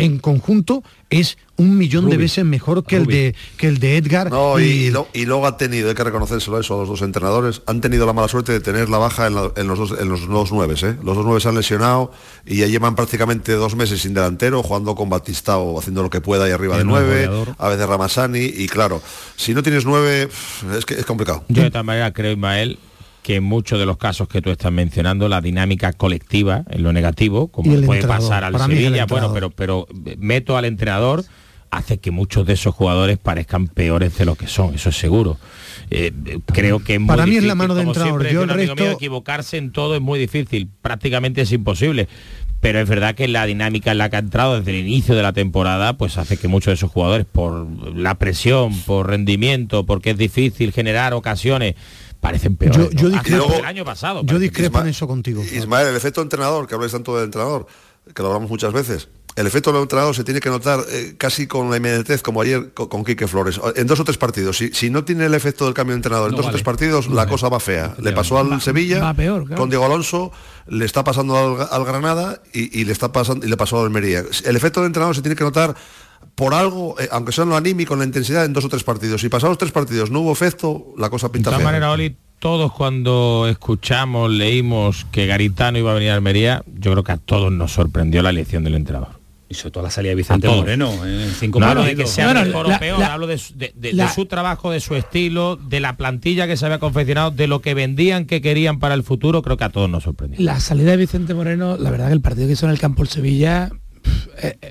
[0.00, 4.30] en conjunto es un millón de veces mejor que el de que el de Edgar.
[4.58, 4.90] y,
[5.26, 8.28] luego ha tenido, hay que reconocérselo eso a los dos entrenadores, han tenido la mala
[8.28, 10.96] suerte de tener la baja en, los dos en los dos nueve, ¿eh?
[11.02, 12.12] Los dos nueve se han lesionado
[12.46, 16.44] y ya llevan prácticamente dos meses sin delantero, jugando con Batistao, haciendo lo que pueda
[16.44, 19.02] ahí arriba de nueve, a veces Ramasani, y claro,
[19.36, 20.28] si no tienes nueve,
[20.76, 21.44] es que es complicado.
[21.48, 22.78] Yo de tal manera creo, Ismael,
[23.22, 26.92] que en muchos de los casos que tú estás mencionando, la dinámica colectiva, en lo
[26.92, 29.86] negativo, como puede pasar al Sevilla, bueno, pero, pero
[30.18, 31.24] meto al entrenador
[31.70, 35.38] hace que muchos de esos jugadores parezcan peores de lo que son, eso es seguro.
[35.90, 36.12] Eh,
[36.46, 38.28] creo que para mí es la mano de entrenador.
[38.28, 38.90] Yo el resto...
[38.90, 42.08] equivocarse en todo es muy difícil, prácticamente es imposible.
[42.60, 45.22] Pero es verdad que la dinámica en la que ha entrado desde el inicio de
[45.22, 50.10] la temporada, pues hace que muchos de esos jugadores, por la presión, por rendimiento, porque
[50.10, 51.76] es difícil generar ocasiones,
[52.20, 52.90] parecen peores.
[52.92, 54.22] Yo, discrepo, el año pasado.
[54.24, 55.42] Yo discrepo en eso contigo.
[55.42, 57.66] Ismael, el efecto entrenador, que habláis tanto del entrenador,
[58.14, 59.08] que lo hablamos muchas veces.
[59.36, 62.72] El efecto del entrenador se tiene que notar eh, casi con la inmediatez, como ayer
[62.74, 64.58] con, Quique Flores, en dos o tres partidos.
[64.58, 67.26] Si, no tiene el efecto del cambio de entrenador en dos o tres partidos, la
[67.26, 67.94] cosa va fea.
[67.98, 69.14] Le pasó al Sevilla,
[69.56, 70.32] con Diego Alonso,
[70.66, 71.36] le está pasando
[71.70, 74.24] al, Granada y, le está pasando y le pasó al Almería.
[74.44, 75.76] El efecto del entrenador se tiene que notar
[76.34, 78.84] por algo, eh, aunque sea en lo anímico, en la intensidad, en dos o tres
[78.84, 79.20] partidos.
[79.20, 82.72] Si pasados tres partidos no hubo efecto, la cosa pinta De todas manera, Oli, todos
[82.72, 87.52] cuando escuchamos, leímos que Garitano iba a venir a Almería, yo creo que a todos
[87.52, 89.20] nos sorprendió la elección del entrenador.
[89.50, 92.32] Y sobre todo la salida de Vicente Moreno en cinco no hablo de que sea
[92.32, 96.64] mejor o peor, hablo de, su trabajo, de su estilo, de la plantilla que se
[96.64, 99.90] había confeccionado, de lo que vendían, que querían para el futuro, creo que a todos
[99.90, 100.40] nos sorprendió.
[100.40, 103.02] La salida de Vicente Moreno, la verdad que el partido que hizo en el campo
[103.02, 103.79] el Sevilla eh,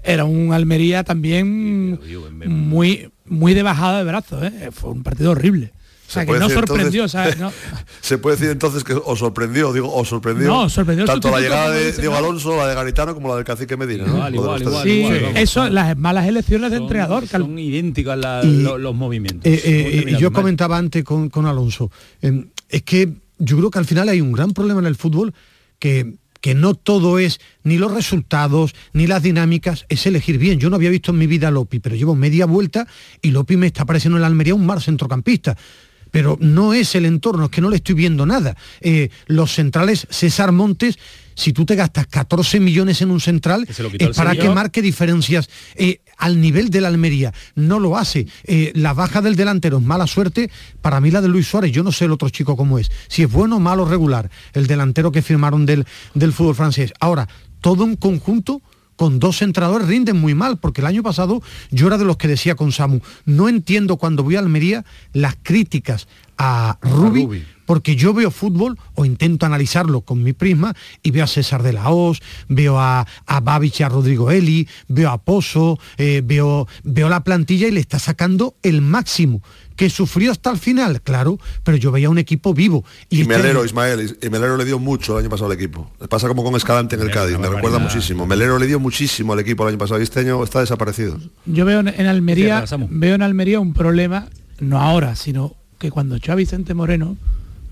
[0.04, 2.00] era un Almería también
[2.48, 4.70] muy muy de bajada de brazos, ¿eh?
[4.72, 5.72] fue un partido horrible.
[6.08, 7.08] O sea, que no sorprendió,
[8.02, 10.48] Se puede decir entonces que os sorprendió, digo, os sorprendió.
[10.48, 13.78] No, sorprendió tanto la llegada de Diego Alonso, la de Garitano, como la del cacique
[13.78, 14.06] Medina.
[14.08, 17.28] Igual, igual, igual, sí, eso, las malas elecciones de entrenador.
[17.28, 19.46] Son idénticas los, movimientos.
[19.46, 19.62] Eh,
[20.08, 21.92] eh, yo comentaba antes con, con Alonso,
[22.24, 25.36] em, es que yo creo que al final hay un gran problema en el fútbol
[25.78, 30.60] que que no todo es ni los resultados, ni las dinámicas, es elegir bien.
[30.60, 32.88] Yo no había visto en mi vida a Lopi, pero llevo media vuelta
[33.22, 35.58] y Lopi me está pareciendo en la Almería un mar centrocampista
[36.12, 38.56] pero no es el entorno, es que no le estoy viendo nada.
[38.82, 40.98] Eh, los centrales, César Montes,
[41.36, 46.02] si tú te gastas 14 millones en un central, es para que marque diferencias eh,
[46.20, 47.34] al nivel de la Almería.
[47.56, 48.28] No lo hace.
[48.44, 50.52] Eh, la baja del delantero es mala suerte.
[50.82, 52.92] Para mí la de Luis Suárez, yo no sé el otro chico cómo es.
[53.08, 54.30] Si es bueno, malo, regular.
[54.54, 56.94] El delantero que firmaron del, del fútbol francés.
[57.00, 57.28] Ahora,
[57.62, 58.62] todo un conjunto
[59.00, 62.28] con dos entrenadores rinden muy mal, porque el año pasado yo era de los que
[62.28, 68.16] decía con Samu, no entiendo cuando voy a Almería las críticas a Rubi, porque yo
[68.16, 72.20] veo fútbol o intento analizarlo con mi prisma y veo a César de la Hoz,
[72.48, 77.24] veo a, a Babich y a Rodrigo Eli, veo a Pozo, eh, veo, veo la
[77.24, 79.44] plantilla y le está sacando el máximo
[79.76, 82.84] que sufrió hasta el final, claro, pero yo veía un equipo vivo.
[83.08, 85.92] Y, este Melero, Ismael, y Melero le dio mucho el año pasado al equipo.
[86.10, 88.26] Pasa como con Escalante en el Cádiz, me recuerda muchísimo.
[88.26, 91.20] Melero le dio muchísimo al equipo el año pasado y este año está desaparecido.
[91.46, 94.28] Yo veo en Almería, veo en Almería un problema,
[94.60, 97.16] no ahora, sino que cuando echó a Vicente Moreno,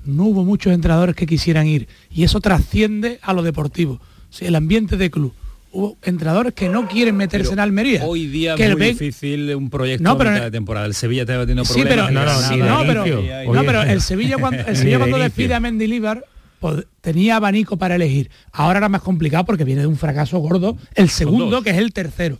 [0.07, 1.87] no hubo muchos entrenadores que quisieran ir.
[2.11, 3.99] Y eso trasciende a lo deportivo.
[4.39, 5.33] el ambiente de club.
[5.71, 8.03] Hubo entrenadores que no quieren meterse en Almería.
[8.05, 10.85] Hoy día es muy difícil un proyecto de temporada.
[10.85, 12.11] El Sevilla está teniendo problemas.
[12.11, 16.23] no, pero, el Sevilla cuando, el Sevilla cuando despide a Mendilibar
[16.59, 18.31] pues, tenía abanico para elegir.
[18.51, 20.77] Ahora era más complicado porque viene de un fracaso gordo.
[20.95, 22.39] El segundo, que es el tercero.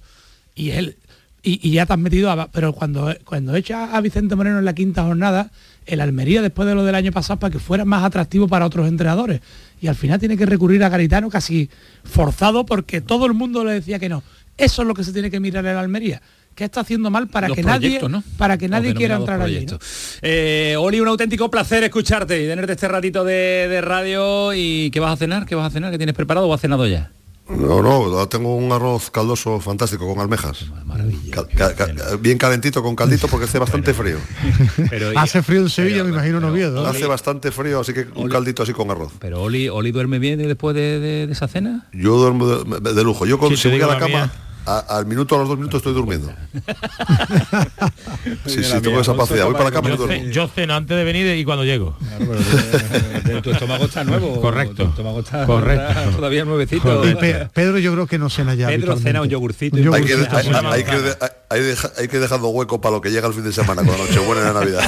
[0.56, 0.97] Y él
[1.43, 4.73] y, ya te has metido a, pero cuando cuando echa a Vicente Moreno en la
[4.73, 5.51] quinta jornada
[5.88, 8.88] el Almería después de lo del año pasado para que fuera más atractivo para otros
[8.88, 9.41] entrenadores.
[9.82, 11.69] Y al final tiene que recurrir a Garitano casi
[12.04, 14.23] forzado porque todo el mundo le decía que no.
[14.58, 16.21] Eso es lo que se tiene que mirar en Almería.
[16.56, 18.02] ¿Qué está haciendo mal para que nadie
[18.36, 19.67] para que nadie quiera entrar allí?
[20.23, 24.54] Eh, Oli, un auténtico placer escucharte y tenerte este ratito de, de radio.
[24.56, 25.45] ¿Y qué vas a cenar?
[25.45, 25.91] ¿Qué vas a cenar?
[25.91, 27.12] ¿Qué tienes preparado o has cenado ya?
[27.49, 30.65] No, no, tengo un arroz caldoso fantástico con almejas.
[32.19, 34.17] bien calentito con caldito porque hace bastante frío.
[35.15, 36.86] hace frío en Sevilla, me imagino no Oviedo.
[36.86, 39.13] Hace bastante frío, así que un caldito así con arroz.
[39.19, 41.88] Pero Oli, Oli duerme bien después de, esa cena?
[41.93, 43.25] Yo duermo de, lujo.
[43.25, 44.31] Yo con, si voy a la cama
[44.67, 46.32] al minuto a los dos minutos estoy durmiendo.
[48.45, 49.45] sí, sí, tengo esa capacidad.
[49.45, 50.25] Voy para la cama y duermo.
[50.30, 51.95] Yo ceno antes de venir y cuando llego.
[53.41, 54.41] tu estómago está nuevo.
[54.41, 54.84] Correcto.
[54.84, 56.12] Tu estómago está Correcto.
[56.17, 57.01] todavía nuevecito.
[57.53, 58.67] Pedro yo creo que no cena ya.
[58.67, 59.77] Pedro cena un yogurcito.
[59.93, 60.15] hay, que,
[61.49, 61.62] hay,
[61.97, 64.19] hay, que dejando hueco para lo que llega el fin de semana con la noche
[64.19, 64.84] buena de Navidad.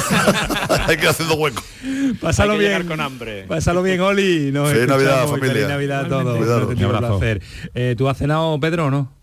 [0.87, 1.63] hay que ir haciendo hueco.
[2.19, 2.85] Pásalo bien.
[2.85, 3.45] con hambre.
[3.47, 4.51] Pásalo bien, Oli.
[4.51, 5.53] feliz Navidad, familia.
[5.53, 6.69] Feliz Navidad a todos.
[6.69, 7.41] Un placer.
[7.73, 9.18] Eh, ¿Tú has cenado, Pedro, o no?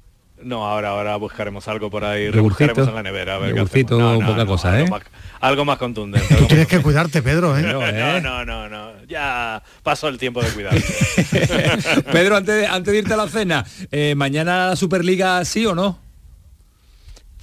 [0.47, 3.35] No, ahora ahora buscaremos algo por ahí, rebuscaremos en la nevera.
[3.35, 3.53] A ver
[4.25, 4.89] poca cosa, ¿eh?
[5.41, 6.37] Algo más, contundente.
[6.37, 7.63] Tú tienes que cuidarte, Pedro, ¿eh?
[7.63, 8.21] ¿eh?
[8.23, 10.73] No, no, no, Ya pasó el tiempo de cuidar.
[12.13, 16.06] Pedro, antes de, antes de irte a la cena, eh, ¿mañana Superliga sí o no?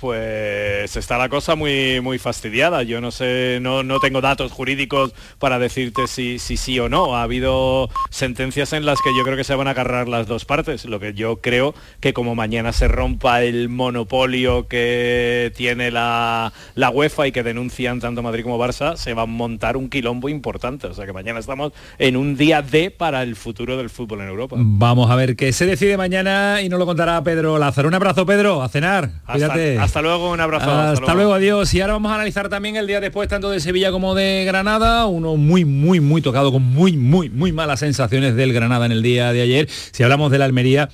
[0.04, 2.84] Pues está la cosa muy, muy fastidiada.
[2.84, 7.16] Yo no sé, no, no tengo datos jurídicos para decirte si, si sí o no.
[7.16, 10.44] Ha habido sentencias en las que yo creo que se van a agarrar las dos
[10.44, 10.84] partes.
[10.84, 16.90] Lo que yo creo que como mañana se rompa el monopolio que tiene la, la
[16.90, 20.88] UEFA y que denuncian tanto Madrid como Barça, se va a montar un quilombo importante.
[20.88, 24.28] O sea que mañana estamos en un día D para el futuro del fútbol en
[24.28, 24.58] Europa.
[24.60, 27.88] Vamos a ver qué se decide mañana y nos lo contará Pedro Lázaro.
[27.88, 29.10] Un abrazo, Pedro, a cenar.
[29.32, 29.80] Cuídate.
[29.80, 30.72] Hasta luego, un abrazo.
[30.72, 31.34] Hasta, luego.
[31.34, 31.74] adiós.
[31.74, 35.06] Y ahora vamos a analizar también el día después, tanto de Sevilla como de Granada.
[35.06, 39.04] Uno muy, muy, muy tocado, con muy, muy, muy malas sensaciones del Granada en el
[39.04, 39.70] día de ayer.
[39.70, 40.90] Si hablamos de la Almería,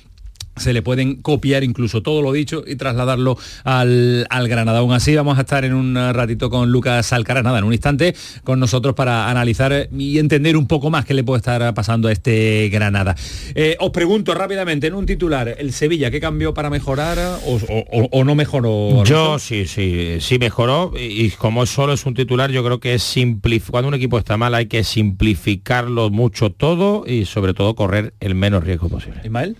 [0.60, 4.78] se le pueden copiar incluso todo lo dicho y trasladarlo al, Granada.
[4.80, 8.14] Aún así vamos a estar en un ratito con Lucas Alcaraz, nada, en un instante
[8.42, 12.12] con nosotros para analizar y entender un poco más qué le puede estar pasando a
[12.12, 13.14] este Granada.
[13.54, 18.34] Eh, os pregunto rápidamente en un titular, ¿el Sevilla qué cambió para mejorar o, no
[18.34, 19.04] mejoró?
[19.04, 23.02] Yo sí, sí, sí mejoró y como solo es un titular yo creo que es
[23.02, 28.14] simplificar, cuando un equipo está mal hay que simplificarlo mucho todo y sobre todo correr
[28.20, 29.20] el menos riesgo posible.
[29.24, 29.56] Ismael.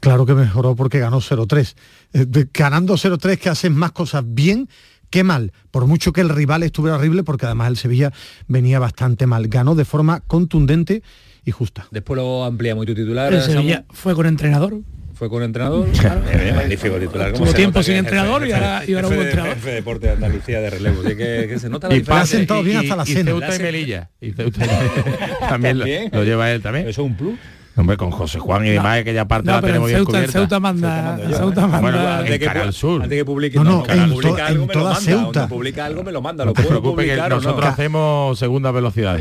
[0.00, 1.74] Claro que mejoró porque ganó 0-3.
[2.12, 4.68] Eh, ganando 0-3 que hacen más cosas bien
[5.10, 8.12] que mal, por mucho que el rival estuviera horrible, porque además el Sevilla
[8.46, 9.48] venía bastante mal.
[9.48, 11.02] Ganó de forma contundente
[11.44, 11.86] y justa.
[11.90, 13.32] Después lo ampliamos y tu titular.
[13.32, 14.80] El Sevilla fue con entrenador.
[15.14, 15.86] Fue con entrenador.
[16.32, 17.32] Eh, magnífico titular.
[17.32, 19.60] Tuvo tiempo sin entrenador y ahora, y ahora un entrenador.
[19.60, 21.02] Deporte de Andalucía de relevo.
[21.02, 23.20] que, que se nota la y pasen todos bien hasta la cena.
[23.20, 24.10] Y Ceuta y Melilla.
[24.20, 25.38] Y Ceuta y Melilla.
[25.48, 25.84] también lo,
[26.18, 26.88] lo, lleva él también.
[26.88, 27.34] Eso es un plus.
[27.80, 30.32] Hombre, con José Juan y demás, que ya parte no, la tenemos bien Ceuta, cubierta.
[30.32, 31.80] Ceuta manda, Ceuta manda.
[31.80, 33.02] Bueno, antes sur.
[33.02, 35.00] Antes que publique, no, no, en, publica algo, en me toda lo manda.
[35.00, 35.48] Ceuta.
[35.48, 36.44] publica algo, me lo manda.
[36.44, 39.18] No lo te preocupes que nosotros hacemos segunda velocidad.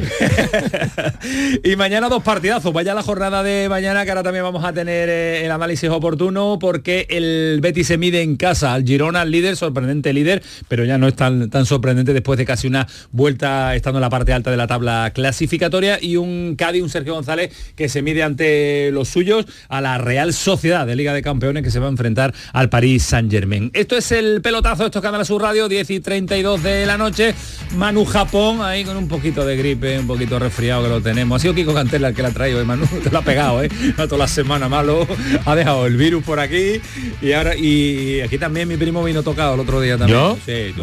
[1.64, 2.74] y mañana dos partidazos.
[2.74, 6.58] Vaya la jornada de mañana, que ahora también vamos a tener eh, el análisis oportuno,
[6.60, 10.98] porque el Betis se mide en casa al Girona, al líder, sorprendente líder, pero ya
[10.98, 14.52] no es tan, tan sorprendente después de casi una vuelta estando en la parte alta
[14.52, 18.49] de la tabla clasificatoria y un Cádiz, un Sergio González que se mide ante
[18.94, 22.34] los suyos a la Real Sociedad de Liga de Campeones que se va a enfrentar
[22.54, 23.72] al París Saint Germain.
[23.74, 27.34] Esto es el pelotazo, esto es Canal Sur Radio, 10 y 32 de la noche.
[27.76, 31.38] Manu Japón, ahí con un poquito de gripe, un poquito resfriado que lo tenemos.
[31.38, 33.64] Ha sido Kiko Cantela el que la ha traído, ¿eh, Manu, te lo ha pegado,
[33.64, 33.70] ¿eh?
[33.98, 35.08] No toda la semana malo.
[35.46, 36.82] Ha dejado el virus por aquí
[37.22, 40.20] y ahora y aquí también mi primo vino tocado el otro día también.
[40.20, 40.38] ¿Yo?
[40.46, 40.74] Sí,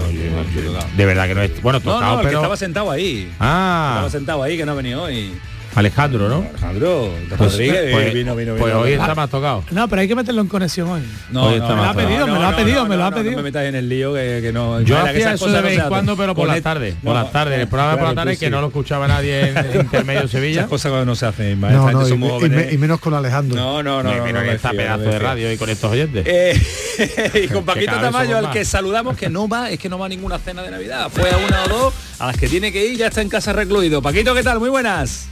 [0.97, 1.63] De verdad que no es.
[1.63, 2.31] Bueno, tocado, no, no, pero.
[2.31, 3.31] Que estaba sentado ahí.
[3.41, 3.93] Ah.
[3.95, 5.33] Estaba sentado ahí que no ha venido hoy.
[5.77, 6.37] Alejandro, ¿no?
[6.39, 9.63] Alejandro pues, Rodríguez pues, vino, vino, pues hoy está más tocado.
[9.71, 11.03] No, pero hay que meterlo en conexión hoy.
[11.31, 13.33] No, hoy está me, lo ha pedido, me lo ha pedido, me lo ha pedido,
[13.33, 14.81] No me metas en el lío que, no.
[14.81, 16.95] Yo hacía eso de vez en cuando, pero por las tardes.
[17.05, 20.27] Por las tardes, el programa por la tarde que no lo escuchaba nadie en Intermedio
[20.29, 20.61] Sevilla.
[20.61, 23.57] Esas cosas no se hacen, y, menos con Alejandro.
[23.57, 24.11] No, no, no.
[24.25, 26.27] Pero esta pedazo de radio y con estos oyentes.
[27.35, 30.09] Y con Paquito Tamayo, al que saludamos, que no va, es que no va a
[30.09, 31.11] ninguna cena de Navidad.
[31.13, 33.53] Fue a una o dos, a las que tiene que ir, ya está en casa
[33.53, 34.01] recluido.
[34.01, 34.59] Paquito, ¿qué tal?
[34.59, 35.29] Muy buenas.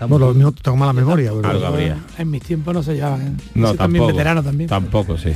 [0.09, 1.33] Bueno, lo tengo mala memoria.
[1.35, 1.99] Pero Algo habría.
[2.19, 3.21] En mis tiempos no se llevaban.
[3.21, 3.31] ¿eh?
[3.55, 4.69] No, tampoco, también veterano también.
[4.69, 5.33] Tampoco, sí.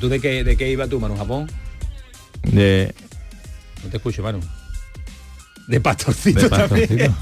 [0.00, 1.16] ¿Tú de qué, de qué iba tú, Manu?
[1.16, 1.48] ¿Japón?
[2.42, 2.94] De...
[3.84, 4.40] No te escucho, Manu.
[5.66, 7.14] De pastorcito, también.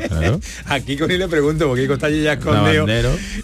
[0.67, 2.87] Aquí con él le pregunto, porque Kiko está allí ya escondido.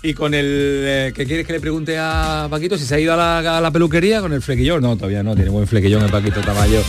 [0.02, 0.46] Y con el...
[0.46, 2.78] Eh, ¿Qué quieres que le pregunte a Paquito?
[2.78, 4.82] Si se ha ido a la, peluquería con el flequillón.
[4.82, 6.82] No, todavía no, tiene buen flequillón el Paquito Tamayo.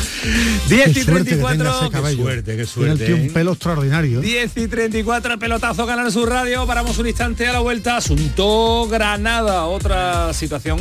[0.69, 1.89] 10 y 34.
[1.89, 3.05] Qué suerte, qué suerte.
[3.05, 3.31] Tiene un ¿eh?
[3.33, 4.21] pelo extraordinario.
[4.21, 6.65] 10 y 34, el pelotazo Canal su Radio.
[6.65, 7.97] Paramos un instante a la vuelta.
[7.97, 9.65] Asunto Granada.
[9.65, 10.79] Otra situación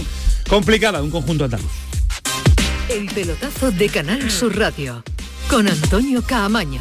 [0.49, 1.71] complicada de un conjunto andaluz.
[2.89, 5.03] El pelotazo de Canal Sur Radio.
[5.51, 6.81] Con Antonio Caamaño.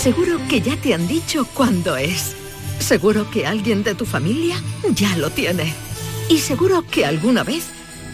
[0.00, 2.34] Seguro que ya te han dicho cuándo es.
[2.78, 4.56] Seguro que alguien de tu familia
[4.94, 5.74] ya lo tiene.
[6.30, 7.66] Y seguro que alguna vez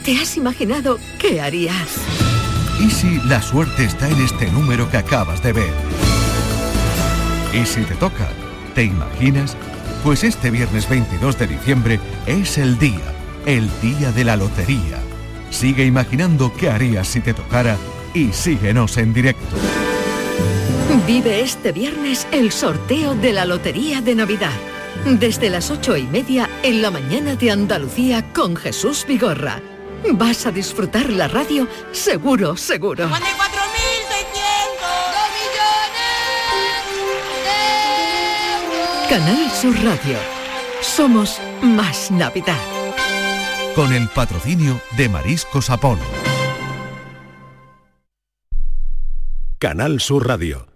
[0.05, 2.01] te has imaginado qué harías.
[2.81, 5.73] ¿Y si la suerte está en este número que acabas de ver?
[7.55, 8.31] ¿Y si te toca?
[8.75, 9.57] ¿Te imaginas?
[10.03, 13.15] Pues este viernes 22 de diciembre es el día,
[13.47, 14.99] el día de la lotería.
[15.51, 17.77] Sigue imaginando qué harías si te tocara
[18.13, 19.57] y síguenos en directo.
[21.07, 24.53] Vive este viernes el sorteo de la Lotería de Navidad.
[25.05, 29.61] Desde las ocho y media en la mañana de Andalucía con Jesús Vigorra.
[30.13, 33.09] Vas a disfrutar la radio seguro, seguro.
[39.09, 40.19] Canal Sur Radio.
[40.81, 42.61] Somos más Navidad.
[43.75, 46.03] Con el patrocinio de Mariscos Apolo.
[49.59, 50.76] Canal Sur Radio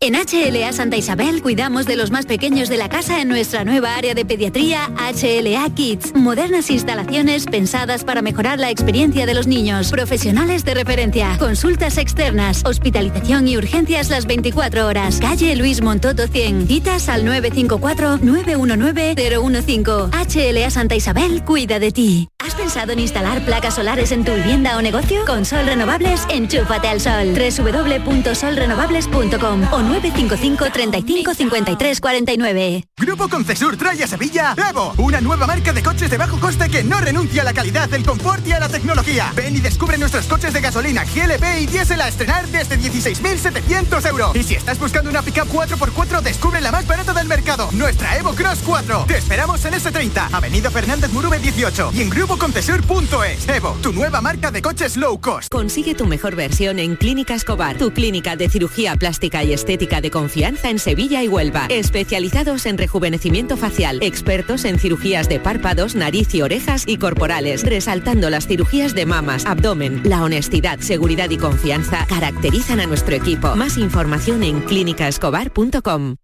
[0.00, 3.96] En HLA Santa Isabel cuidamos de los más pequeños de la casa en nuestra nueva
[3.96, 6.14] área de pediatría HLA Kids.
[6.14, 9.90] Modernas instalaciones pensadas para mejorar la experiencia de los niños.
[9.90, 11.36] Profesionales de referencia.
[11.40, 12.62] Consultas externas.
[12.64, 15.18] Hospitalización y urgencias las 24 horas.
[15.20, 16.68] Calle Luis Montoto 100.
[16.68, 20.10] Citas al 954-919-015.
[20.12, 22.28] HLA Santa Isabel cuida de ti.
[22.38, 25.24] ¿Has pensado en instalar placas solares en tu vivienda o negocio?
[25.26, 27.34] Con Sol Renovables, enchúfate al sol.
[27.34, 32.84] www.solrenovables.com 955 35 53 49.
[32.98, 36.84] Grupo Concesur trae a Sevilla Evo, una nueva marca de coches de bajo coste que
[36.84, 39.32] no renuncia a la calidad, el confort y a la tecnología.
[39.34, 44.36] Ven y descubre nuestros coches de gasolina, GLP y diésel a estrenar desde 16.700 euros.
[44.36, 48.34] Y si estás buscando una pickup 4x4, descubre la más barata del mercado, nuestra Evo
[48.34, 49.04] Cross 4.
[49.08, 53.48] Te esperamos en S30, Avenida Fernández Murube 18 y en grupoconcesur.es.
[53.48, 55.50] Evo, tu nueva marca de coches low cost.
[55.50, 60.10] Consigue tu mejor versión en Clínica Escobar, tu clínica de cirugía plástica y estética de
[60.10, 61.66] confianza en Sevilla y Huelva.
[61.70, 68.28] Especializados en rejuvenecimiento facial, expertos en cirugías de párpados, nariz y orejas y corporales, resaltando
[68.28, 70.02] las cirugías de mamas, abdomen.
[70.04, 73.54] La honestidad, seguridad y confianza caracterizan a nuestro equipo.
[73.54, 76.16] Más información en clínicaescobar.com.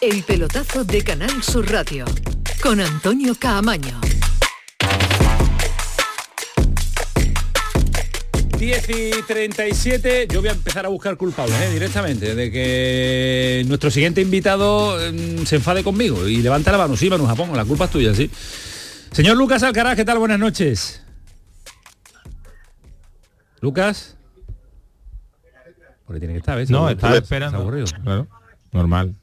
[0.00, 2.04] El pelotazo de Canal Sur Radio
[2.62, 4.00] con Antonio Caamaño.
[8.60, 11.70] 10 y 37, yo voy a empezar a buscar culpables ¿eh?
[11.72, 17.08] directamente, de que nuestro siguiente invitado mm, se enfade conmigo y levanta la mano, sí,
[17.08, 18.30] Manu Japón, la culpa es tuya, sí.
[19.12, 20.18] Señor Lucas Alcaraz, ¿qué tal?
[20.18, 21.02] Buenas noches.
[23.62, 24.18] Lucas.
[26.04, 26.68] Porque tiene que estar, ¿ves?
[26.68, 27.60] No, está esperando.
[27.60, 27.86] aburrido.
[28.04, 28.28] Claro,
[28.72, 29.14] normal.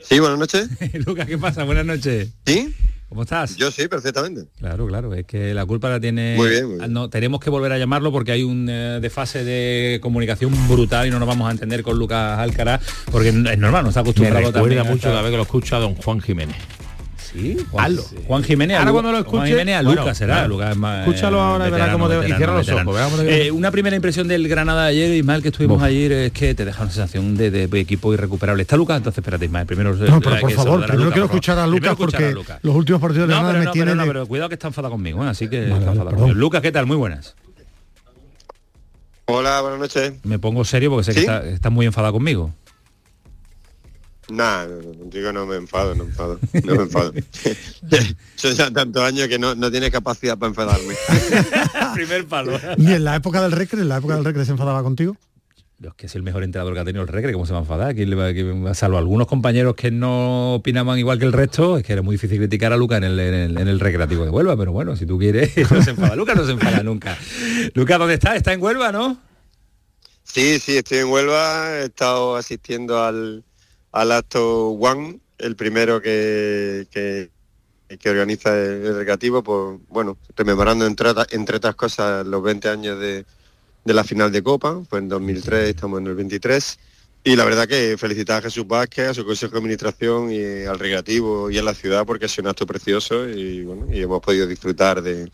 [0.00, 0.70] Sí, buenas noches.
[1.06, 1.64] Lucas, ¿qué pasa?
[1.64, 2.32] Buenas noches.
[2.46, 2.74] ¿Sí?
[3.14, 3.54] ¿Cómo estás?
[3.56, 4.48] Yo sí, perfectamente.
[4.58, 6.34] Claro, claro, es que la culpa la tiene...
[6.36, 6.92] Muy bien, muy bien.
[6.92, 11.10] No, tenemos que volver a llamarlo porque hay un eh, desfase de comunicación brutal y
[11.10, 14.46] no nos vamos a entender con Lucas Alcaraz porque es normal, no está Me acostumbrado
[14.46, 16.56] recuerda también a mucho cada vez que lo escucha a don Juan Jiménez.
[17.34, 18.02] Sí, Juan, Hazlo.
[18.28, 18.78] Juan Jiménez.
[18.78, 20.34] Ahora cuando lo Juan escuche- Jiménez a bueno, Lucas será.
[20.34, 20.48] claro.
[20.50, 22.90] Lucas es más, Escúchalo eh, ahora y verás cómo te- y veterano, cierra los veterano.
[22.92, 26.54] ojos, Eh, una primera impresión del Granada de ayer, Ismael, que estuvimos ayer, es que
[26.54, 28.62] te deja una sensación de, de equipo irrecuperable.
[28.62, 28.98] ¿Está Lucas?
[28.98, 29.66] Entonces, espérate, Ismael.
[29.66, 33.34] Primero No, pero por favor, primero quiero escuchar a Lucas porque los últimos partidos de
[33.34, 33.98] Granada me no, tienen...
[33.98, 35.28] pero cuidado que está enfadado conmigo, ¿eh?
[35.28, 36.34] así que está enfadado conmigo.
[36.34, 36.86] Lucas, ¿qué tal?
[36.86, 37.34] Muy buenas.
[39.26, 40.12] Hola, buenas noches.
[40.22, 42.52] Me pongo serio porque sé que está- estás muy enfadado conmigo.
[44.30, 47.12] Nah, no, no, contigo no me enfado, no me enfado, no me enfado.
[48.36, 50.94] Son ya tantos años que no, no tienes capacidad para enfadarme.
[51.94, 52.58] Primer palo.
[52.78, 55.16] Ni en la época del Recre, en la época del Recre se enfadaba contigo.
[55.76, 57.62] Dios, que es el mejor entrenador que ha tenido el Recre, ¿cómo se va a
[57.62, 57.94] enfadar?
[57.94, 61.84] ¿Quién le va- que- salvo algunos compañeros que no opinaban igual que el resto, es
[61.84, 64.30] que era muy difícil criticar a Lucas en el, en el- en el recreativo de
[64.30, 66.16] Huelva, pero bueno, si tú quieres, no se enfada.
[66.16, 67.18] Lucas no se enfada nunca.
[67.74, 68.36] Lucas, ¿dónde está?
[68.36, 69.18] ¿Está en Huelva, no?
[70.22, 73.44] Sí, sí, estoy en Huelva, he estado asistiendo al,
[73.94, 81.10] al acto One, el primero que, que, organiza el, el recreativo, por, bueno, rememorando entre,
[81.30, 83.24] entre otras cosas los 20 años de,
[83.84, 86.78] de la final de Copa, fue en 2003, estamos en el 23,
[87.22, 90.78] y la verdad que felicitar a Jesús Vázquez, a su consejo de administración y al
[90.78, 94.20] recreativo y a la ciudad porque ha sido un acto precioso y, bueno, y hemos
[94.20, 95.30] podido disfrutar de,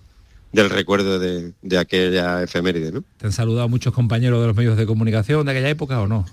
[0.52, 2.92] del recuerdo de, de aquella efeméride.
[3.16, 6.26] ¿Te han saludado muchos compañeros de los medios de comunicación de aquella época o no?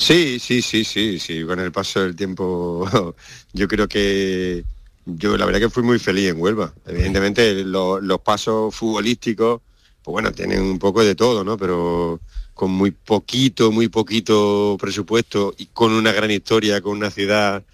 [0.00, 1.44] Sí, sí, sí, sí, sí.
[1.44, 2.88] Con el paso del tiempo,
[3.52, 4.64] yo creo que
[5.04, 6.74] yo la verdad que fui muy feliz en Huelva.
[6.86, 9.60] Evidentemente lo- los pasos futbolísticos,
[10.02, 11.56] pues bueno, tienen un poco de todo, ¿no?
[11.58, 12.22] Pero
[12.54, 17.64] con muy poquito, muy poquito presupuesto y con una gran historia, con una ciudad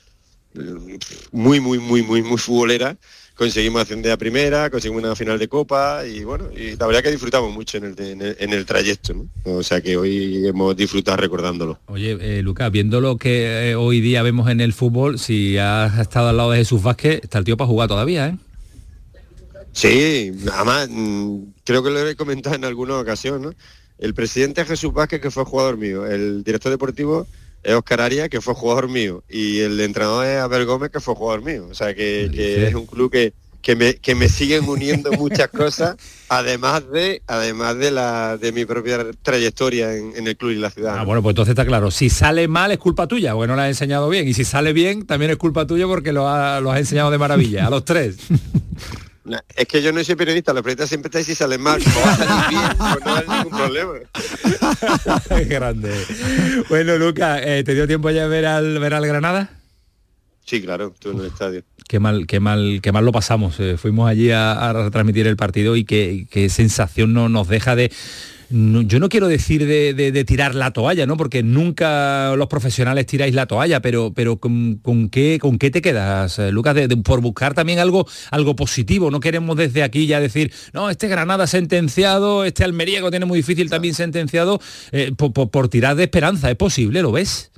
[0.54, 0.98] eh,
[1.32, 2.98] muy, muy, muy, muy, muy futbolera,
[3.36, 7.10] conseguimos ascender a primera, conseguimos una final de copa y bueno, y la verdad que
[7.10, 9.28] disfrutamos mucho en el, en el, en el trayecto, ¿no?
[9.44, 11.78] O sea que hoy hemos disfrutado recordándolo.
[11.86, 15.98] Oye, eh, Lucas, viendo lo que eh, hoy día vemos en el fútbol, si has
[15.98, 18.36] estado al lado de Jesús Vázquez, está el tío para jugar todavía, ¿eh?
[19.72, 23.54] Sí, además mm, creo que lo he comentado en alguna ocasión, ¿no?
[23.98, 27.26] El presidente es Jesús Vázquez, que fue jugador mío, el director deportivo
[27.66, 31.14] es Oscar Arias, que fue jugador mío, y el entrenador es Abel Gómez, que fue
[31.14, 31.66] jugador mío.
[31.70, 35.48] O sea que, que es un club que, que me, que me siguen uniendo muchas
[35.48, 35.96] cosas,
[36.28, 40.70] además de, además de la de mi propia trayectoria en, en el club y la
[40.70, 40.96] ciudad.
[40.98, 41.90] Ah, bueno, pues entonces está claro.
[41.90, 44.28] Si sale mal es culpa tuya, porque no lo has enseñado bien.
[44.28, 47.18] Y si sale bien, también es culpa tuya porque lo, ha- lo has enseñado de
[47.18, 47.66] maravilla.
[47.66, 48.16] A los tres.
[49.54, 53.14] Es que yo no soy periodista, los periodistas siempre estáis si salen mal, pues no
[53.14, 53.92] hay ningún problema.
[55.28, 55.94] Qué grande.
[56.68, 59.50] Bueno, Lucas, eh, ¿te dio tiempo ya de ver al, ver al Granada?
[60.44, 61.64] Sí, claro, tú en el estadio.
[61.88, 63.58] Qué mal, qué mal, qué mal lo pasamos.
[63.58, 67.74] Eh, fuimos allí a, a transmitir el partido y qué, qué sensación no, nos deja
[67.74, 67.90] de.
[68.50, 71.16] Yo no quiero decir de, tirar la toalla, ¿no?
[71.16, 75.82] Porque nunca los profesionales tiráis la toalla, pero, pero ¿con, con qué, ¿con qué te
[75.82, 76.76] quedas, eh, Lucas?
[77.04, 79.10] Por buscar también algo, algo positivo.
[79.10, 83.38] No queremos desde aquí ya decir, no, este Granada sentenciado, este Almería que tiene muy
[83.38, 84.60] difícil también sentenciado,
[84.92, 86.50] eh, por, por- por tirar de esperanza.
[86.50, 87.02] ¿Es posible?
[87.02, 87.50] ¿Lo ves?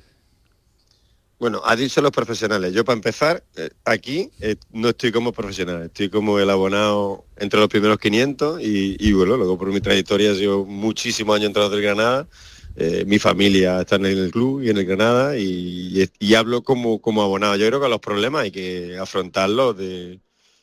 [1.39, 2.73] Bueno, ha dicho los profesionales.
[2.73, 7.61] Yo para empezar, eh, aquí eh, no estoy como profesional, estoy como el abonado entre
[7.61, 12.29] los primeros 500 y, bueno, luego por mi trayectoria sido muchísimos años entrenador del Granada,
[12.75, 17.23] eh, mi familia está en el club y en el Granada y, hablo como, como
[17.23, 17.55] abonado.
[17.57, 20.21] Yo creo que los problemas hay que afrontarlos de,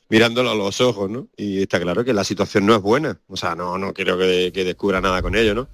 [0.10, 1.28] mirándolo a los ojos, ¿no?
[1.38, 3.20] Y está claro que la situación no es buena.
[3.28, 5.70] O sea, no, no creo que, descubra nada con ello, ¿no?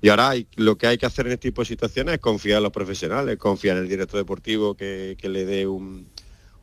[0.00, 2.62] Y ahora lo que hay que hacer en este tipo de situaciones es confiar en
[2.64, 6.06] los profesionales, confiar en el director deportivo que, le dé un,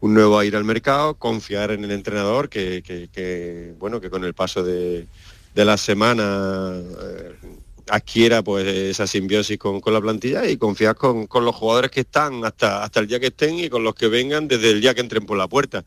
[0.01, 5.07] nuevo aire al mercado, confiar en el entrenador que, bueno, que con el paso de,
[5.55, 7.35] la semana eh,
[7.89, 12.83] adquiera pues esa simbiosis con, la plantilla y confiar con, los jugadores que están hasta,
[12.83, 15.25] hasta el día que estén y con los que vengan desde el día que entren
[15.25, 15.83] por la puerta.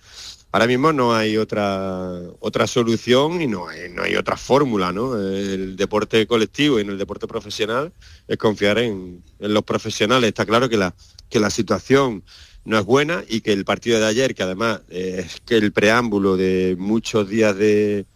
[0.50, 5.18] Ahora mismo no hay otra otra solución y no hay, no hay otra fórmula, ¿no?
[5.18, 7.92] El deporte colectivo y en el deporte profesional
[8.26, 10.28] es confiar en, los profesionales.
[10.28, 10.94] Está claro que la,
[11.28, 12.22] que la situación
[12.64, 16.38] no es buena y que el partido de ayer, que además es que el preámbulo
[16.38, 18.06] de muchos días de,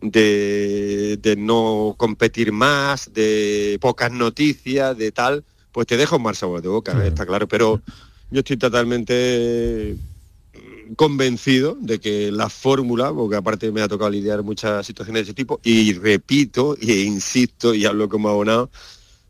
[0.00, 6.62] de, no competir más, de pocas noticias, de tal, pues te deja un mal sabor
[6.62, 7.48] de boca, está claro.
[7.48, 7.82] Pero
[8.30, 9.96] yo estoy totalmente
[10.96, 15.34] convencido de que la fórmula, porque aparte me ha tocado lidiar muchas situaciones de ese
[15.34, 18.70] tipo, y repito e insisto y hablo como abonado,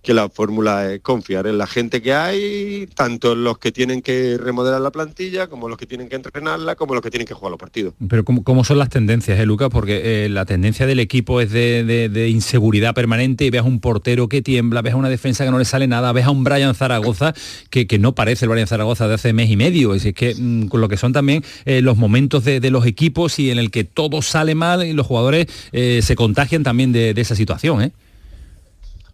[0.05, 4.37] que la fórmula es confiar en la gente que hay, tanto los que tienen que
[4.39, 7.51] remodelar la plantilla, como los que tienen que entrenarla, como los que tienen que jugar
[7.51, 7.95] los partidos.
[8.07, 9.71] Pero ¿cómo, son las tendencias, eh, Lucas?
[9.73, 14.29] Porque eh, la tendencia del equipo es de, inseguridad permanente y ves a un portero
[14.29, 16.75] que tiembla, ves a una defensa que no le sale nada, ves a un Brian
[16.75, 17.35] Zaragoza
[17.71, 19.95] que, no parece el Brian Zaragoza de hace mes y medio.
[19.95, 23.51] Es que mm, con lo que son también eh, los momentos de, los equipos y
[23.51, 27.37] en el que todo sale mal y los jugadores se contagian también de, de esa
[27.37, 27.93] situación, ¿eh?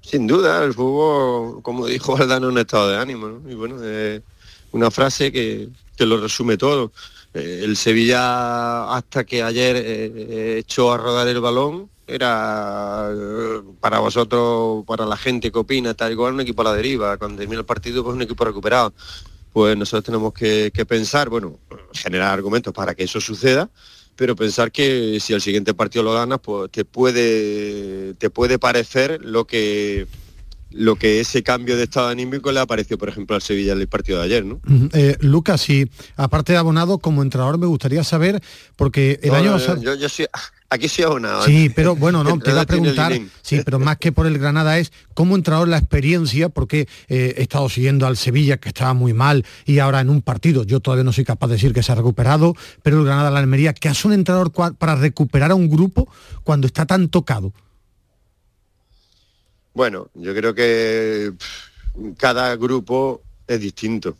[0.03, 3.51] Sin duda, el fútbol, como dijo Valdano, es un estado de ánimo, ¿no?
[3.51, 3.77] Y bueno,
[4.73, 6.93] una frase que, lo resume todo.
[7.35, 13.99] Eh, el Sevilla, hasta que ayer eh, echó a rodar el balón, era eh, para
[13.99, 17.19] vosotros, para la gente que opina, tal igual, un equipo a la deriva.
[17.19, 18.95] Cuando termina el partido, pues un equipo recuperado.
[19.53, 21.59] Pues nosotros tenemos que pensar, bueno,
[21.93, 23.69] generar argumentos para que eso suceda,
[24.21, 29.19] pero pensar que si el siguiente partido lo ganas, pues te puede, te puede parecer
[29.25, 30.07] lo que
[30.71, 33.81] lo que ese cambio de estado anímico le ha parecido, por ejemplo, al Sevilla en
[33.81, 34.61] el partido de ayer, ¿no?
[34.93, 38.41] Eh, Lucas, y aparte de abonado, como entrenador me gustaría saber,
[38.77, 40.09] porque el año Yo, yo,
[40.71, 41.43] aquí soy abonado.
[41.45, 41.73] Sí, ¿eh?
[41.75, 43.13] pero bueno, no, te iba a preguntar,
[43.43, 47.43] sí, pero más que por el Granada es cómo entrenador la experiencia, porque eh, he
[47.43, 51.05] estado siguiendo al Sevilla, que estaba muy mal, y ahora en un partido, yo todavía
[51.05, 53.89] no soy capaz de decir que se ha recuperado, pero el Granada, la Almería, ¿qué
[53.89, 56.09] hace un entrenador para recuperar a un grupo
[56.45, 57.53] cuando está tan tocado?
[59.73, 61.33] Bueno, yo creo que
[62.17, 64.17] cada grupo es distinto.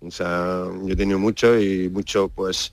[0.00, 2.72] O sea, yo he tenido muchos y muchos pues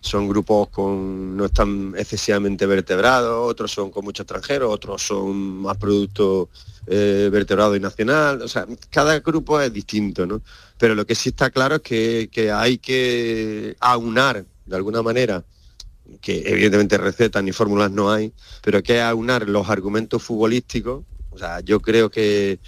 [0.00, 5.78] son grupos con no están excesivamente vertebrados, otros son con muchos extranjeros, otros son más
[5.78, 6.50] producto
[6.86, 8.42] eh, vertebrado y nacional.
[8.42, 10.42] O sea, cada grupo es distinto, ¿no?
[10.78, 15.44] Pero lo que sí está claro es que, que hay que aunar de alguna manera
[16.20, 21.04] que evidentemente recetas ni fórmulas no hay, pero que aunar los argumentos futbolísticos
[21.64, 22.58] yo creo que,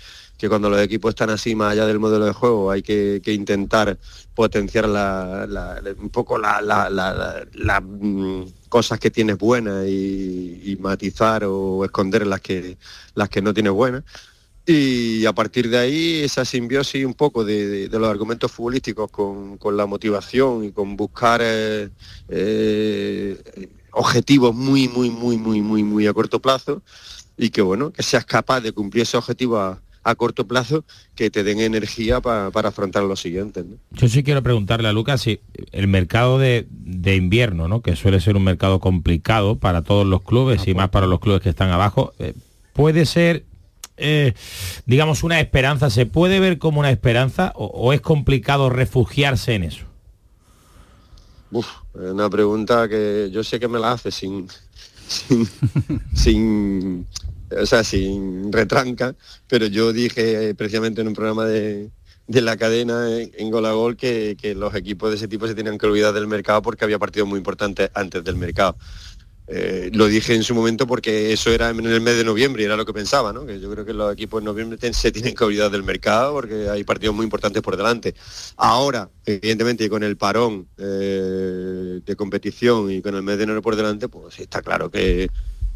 [0.48, 3.98] cuando los equipos están así, más allá del modelo de juego, hay que, intentar
[4.34, 12.76] potenciar un poco las mm, cosas que tienes buenas y, matizar o esconder las que,
[13.14, 14.04] las que no tienes buenas.
[14.68, 19.86] Y a partir de ahí, esa simbiosis un poco de, los argumentos futbolísticos con, la
[19.86, 21.88] motivación y con buscar eh,
[22.28, 26.82] eh, objetivos muy, muy, muy, muy, muy, muy a corto plazo,
[27.36, 29.80] y que bueno, que seas capaz de cumplir ese objetivo a,
[30.16, 30.84] corto plazo
[31.16, 33.64] que te den energía para afrontar los siguientes.
[33.90, 35.40] Yo sí quiero preguntarle a Lucas si
[35.72, 36.68] el mercado de,
[37.16, 37.82] invierno, ¿no?
[37.82, 41.42] que suele ser un mercado complicado para todos los clubes y más para los clubes
[41.42, 42.34] que están abajo, eh,
[42.72, 43.46] puede ser,
[43.96, 44.34] eh,
[44.84, 49.86] digamos, una esperanza, ¿se puede ver como una esperanza o, es complicado refugiarse en eso?
[51.50, 54.46] Uf, una pregunta que yo sé que me la hace sin,
[56.14, 57.06] sin,
[57.50, 59.14] o sea, sin retranca,
[59.46, 61.90] pero yo dije precisamente en un programa de,
[62.28, 65.78] la cadena en Gol a Gol que, que, los equipos de ese tipo se tenían
[65.78, 68.76] que olvidar del mercado porque había partidos muy importantes antes del mercado.
[69.48, 72.66] Eh, lo dije en su momento porque eso era en el mes de noviembre y
[72.66, 73.46] era lo que pensaba, ¿no?
[73.46, 76.68] que yo creo que los equipos en noviembre se tienen que olvidar del mercado porque
[76.68, 78.14] hay partidos muy importantes por delante.
[78.56, 83.76] Ahora, evidentemente, con el parón eh, de competición y con el mes de enero por
[83.76, 85.28] delante, pues está claro que,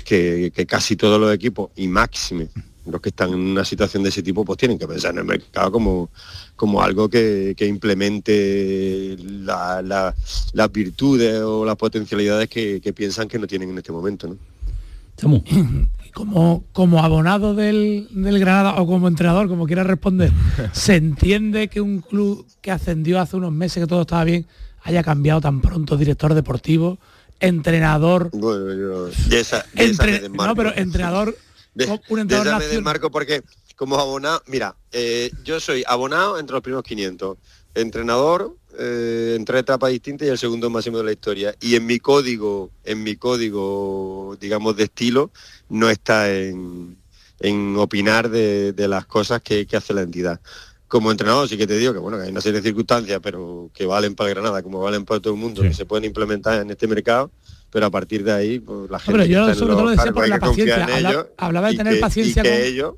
[0.05, 2.49] que, casi todos los equipos, y máxime
[2.87, 5.25] los que están en una situación de ese tipo, pues tienen que pensar en el
[5.25, 6.11] mercado como,
[6.57, 13.79] como algo que, implemente las virtudes o las potencialidades que, piensan que no tienen en
[13.79, 14.37] este momento.
[16.15, 20.33] como, como abonado del, del, Granada o como entrenador, como quiera responder,
[20.73, 24.47] ¿se entiende que un club que ascendió hace unos meses, que todo estaba bien,
[24.83, 26.99] haya cambiado tan pronto director deportivo,
[27.39, 28.31] entrenador?
[28.33, 29.09] Bueno, yo...
[30.31, 31.37] no, pero entrenador...
[32.09, 33.43] un entrenador de Marco porque
[33.81, 37.39] como abonado, mira, eh, yo soy abonado entre los primeros 500,
[37.75, 41.55] entrenador eh, en tres etapas distintas y el segundo máximo de la historia.
[41.63, 45.31] Y en mi código, en mi código, digamos, de estilo,
[45.71, 46.99] no está en,
[47.79, 50.43] opinar de, las cosas que, hace la entidad.
[50.87, 53.71] Como entrenador sí que te digo que bueno, que hay una serie de circunstancias, pero
[53.73, 56.61] que valen para el Granada, como valen para todo el mundo, que se pueden implementar
[56.61, 57.31] en este mercado
[57.71, 60.29] pero a partir de ahí pues, la gente pero yo sobre todo lo decía por
[60.29, 60.85] la paciencia
[61.37, 62.53] hablaba, de tener paciencia con...
[62.53, 62.95] ellos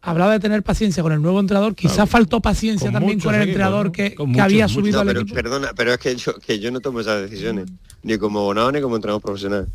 [0.00, 3.92] Hablaba de tener paciencia con el nuevo entrenador, quizás faltó paciencia también con el entrenador
[3.92, 5.34] que, había subido al pero, equipo.
[5.34, 7.66] Perdona, pero es que yo, que yo no tomo esas decisiones,
[8.02, 9.68] ni como abonado ni como entrenador profesional.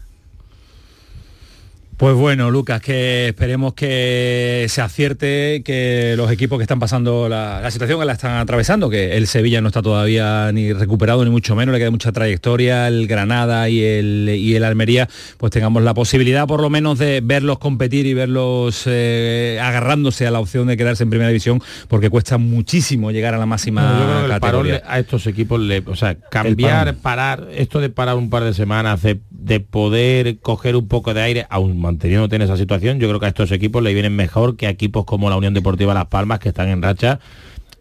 [1.97, 7.71] Pues bueno, Lucas, que esperemos que se acierte, que los equipos que están pasando la,
[7.71, 11.55] situación que la están atravesando, que el Sevilla no está todavía ni recuperado, ni mucho
[11.55, 15.93] menos, le queda mucha trayectoria, el Granada y el, y el Almería, pues tengamos la
[15.93, 20.75] posibilidad por lo menos de verlos competir y verlos eh, agarrándose a la opción de
[20.75, 24.83] quedarse en primera división, porque cuesta muchísimo llegar a la máxima categoría.
[24.85, 29.01] a estos equipos, le, o sea, cambiar, parar, esto de parar un par de semanas,
[29.01, 33.19] de, de poder coger un poco de aire, aún manteniéndote en esa situación, yo creo
[33.19, 36.07] que a estos equipos le vienen mejor que a equipos como la Unión Deportiva Las
[36.07, 37.19] Palmas, que están en racha,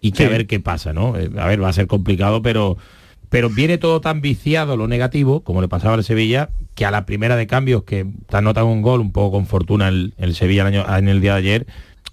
[0.01, 1.17] y que a ver qué pasa, ¿no?
[1.17, 2.77] Eh, a ver, va a ser complicado, pero
[3.31, 7.05] pero viene todo tan viciado lo negativo, como le pasaba al Sevilla, que a la
[7.05, 10.69] primera de cambios que te anotan un gol un poco con fortuna el, el Sevilla
[10.99, 11.67] en el día de ayer,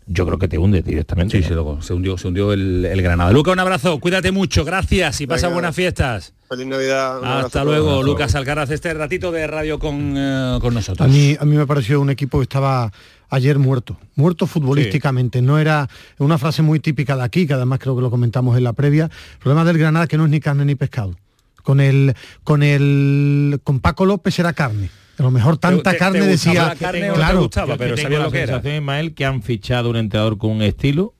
[0.08, 1.38] yo creo que te hunde directamente.
[1.38, 3.32] Sí, sí, se hundió, se hundió el, Granada.
[3.32, 6.34] Luca, un abrazo, cuídate mucho, gracias y pasa buenas fiestas.
[6.50, 7.24] Feliz Navidad.
[7.24, 11.08] Hasta luego, Lucas Alcaraz, este ratito de radio con, eh, con, nosotros.
[11.08, 12.92] A mí, a mí me pareció un equipo que estaba
[13.30, 15.42] ayer muerto, muerto futbolísticamente.
[15.42, 15.88] No era
[16.18, 19.06] una frase muy típica de aquí, que además creo que lo comentamos en la previa.
[19.06, 21.16] El problema del Granada que no es ni carne ni pescado.
[21.64, 24.90] Con el, con el, con Paco López era carne
[25.22, 27.50] a lo mejor tanta carne decía claro.
[27.78, 28.58] pero sabía lo que era.
[28.58, 31.14] Ismael que han fichado un entrenador con un estilo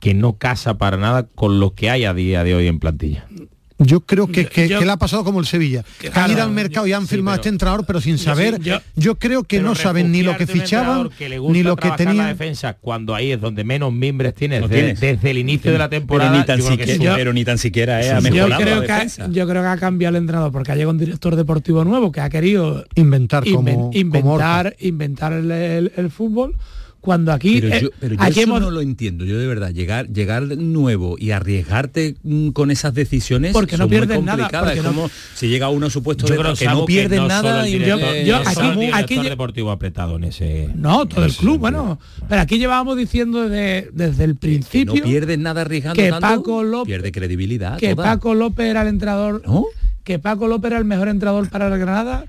[0.00, 3.26] que no casa para nada con lo que hay a día de hoy en plantilla
[3.78, 5.84] yo creo que, que, le ha pasado como el Sevilla.
[6.12, 8.60] han ido al mercado y han firmado este entrenador, pero sin saber.
[8.96, 11.10] Yo, creo que no saben ni lo que fichaban,
[11.48, 12.16] ni lo que tenían.
[12.16, 16.30] La defensa cuando ahí es donde menos mimbres tienes, desde, el inicio de la temporada.
[16.30, 19.06] Pero ni tan, siquiera, pero ni tan siquiera eh, ha mejorado yo creo, que ha,
[19.28, 22.20] yo creo que ha cambiado el entrenador porque ha llegado un director deportivo nuevo que
[22.20, 26.56] ha querido inventar, como, inventar, inventar el fútbol
[27.08, 29.24] cuando aquí pero yo, eh, aquí eso no lo entiendo.
[29.24, 34.22] Yo de verdad llegar llegar nuevo y arriesgarte mm, con esas decisiones porque no pierdes
[34.22, 38.90] nada es como si llega uno supuesto de que no pierdes nada y yo, aquí,
[38.92, 41.98] aquí deportivo apretado en ese no todo el club bueno
[42.28, 46.62] pero aquí llevábamos diciendo desde, desde el principio que no pierdes nada arriesgando que Paco
[46.62, 49.42] López pierde credibilidad que Paco López era el entrenador
[50.04, 52.26] que Paco López era el mejor entrenador para la Granada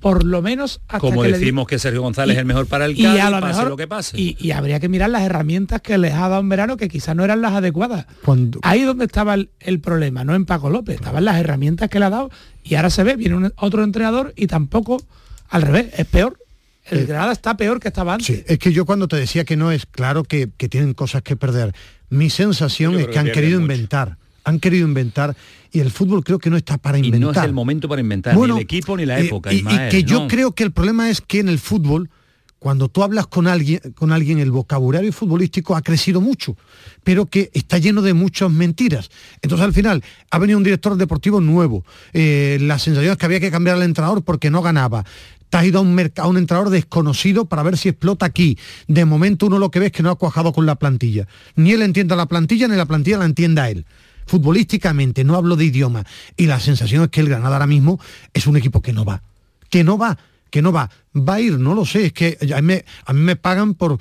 [0.00, 3.16] por lo menos hasta como decimos que Sergio González es el mejor para el Cádiz,
[3.16, 4.16] y a lo pase lo que pase.
[4.18, 7.24] Y, habría que mirar las herramientas que les ha dado en verano que quizás no
[7.24, 8.06] eran las adecuadas.
[8.24, 8.60] Cuando...
[8.62, 12.10] Ahí donde estaba el, problema, no en Paco López, estaban las herramientas que le ha
[12.10, 12.30] dado
[12.64, 15.02] y ahora se ve, viene otro entrenador y tampoco
[15.48, 16.38] al revés, es peor.
[16.84, 18.26] El eh, Granada está peor que estaba antes.
[18.26, 21.36] Sí, es que yo cuando te decía que no es claro que, tienen cosas que
[21.36, 21.74] perder,
[22.10, 24.16] mi sensación es que, han querido inventar
[24.46, 25.36] han querido inventar
[25.72, 27.20] y el fútbol creo que no está para inventar.
[27.20, 29.52] Y no es el momento para inventar, ni el equipo ni la eh, época.
[29.52, 32.10] y, que yo creo que el problema es que en el fútbol,
[32.58, 36.56] cuando tú hablas con alguien, con alguien, el vocabulario futbolístico ha crecido mucho,
[37.04, 39.10] pero que está lleno de muchas mentiras.
[39.42, 43.40] Entonces al final ha venido un director deportivo nuevo, eh, la sensación es que había
[43.40, 45.04] que cambiar al entrenador porque no ganaba.
[45.48, 48.58] Te has ido a un, a un entrenador desconocido para ver si explota aquí.
[48.88, 51.28] De momento uno lo que ve es que no ha cuajado con la plantilla.
[51.54, 53.86] Ni él entienda la plantilla, ni la plantilla la entienda él
[54.26, 56.04] futbolísticamente, no hablo de idioma,
[56.36, 58.00] y la sensación es que el Granada ahora mismo
[58.34, 59.22] es un equipo que no va,
[59.70, 60.18] que no va,
[60.50, 62.74] que no va, va a ir, no lo sé, es que a mí,
[63.04, 63.98] a mí me pagan por,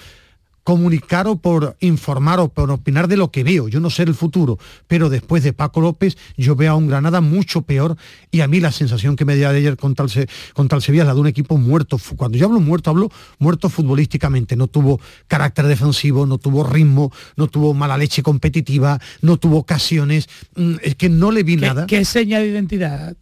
[0.65, 3.67] comunicar o por informar o por opinar de lo que veo.
[3.67, 4.57] Yo no sé el futuro,
[4.87, 7.95] pero después de Paco López yo veo a un Granada mucho peor
[8.31, 10.09] y a mí la sensación que me dio ayer con tal,
[10.53, 11.99] con tal Sevilla es la de un equipo muerto.
[12.17, 14.55] Cuando yo hablo muerto, hablo muerto futbolísticamente.
[14.55, 20.27] No tuvo carácter defensivo, no tuvo ritmo, no tuvo mala leche competitiva, no tuvo ocasiones.
[20.55, 21.85] Mm, es que no le vi nada.
[21.85, 23.15] ¿Qué seña de identidad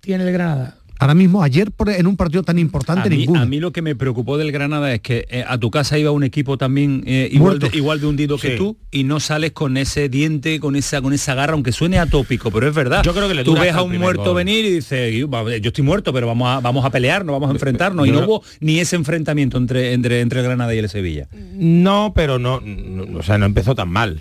[0.00, 0.77] tiene el Granada?
[0.98, 3.40] Ahora mismo, ayer en un partido tan importante, a mí, ninguno.
[3.40, 6.10] A mí lo que me preocupó del Granada es que eh, a tu casa iba
[6.10, 9.76] un equipo también eh, igual, de, igual, de, hundido que tú y no sales con
[9.76, 13.02] ese diente, con esa, con esa garra, aunque suene atópico, pero es verdad.
[13.04, 16.12] Yo creo que le tú ves a un muerto venir y dices, yo, estoy muerto,
[16.12, 18.06] pero vamos a, vamos a pelear, no vamos a enfrentarnos.
[18.06, 21.28] y no hubo ni ese enfrentamiento entre, entre, entre el Granada y el Sevilla.
[21.54, 24.20] No, pero no, no, o sea, no empezó tan mal.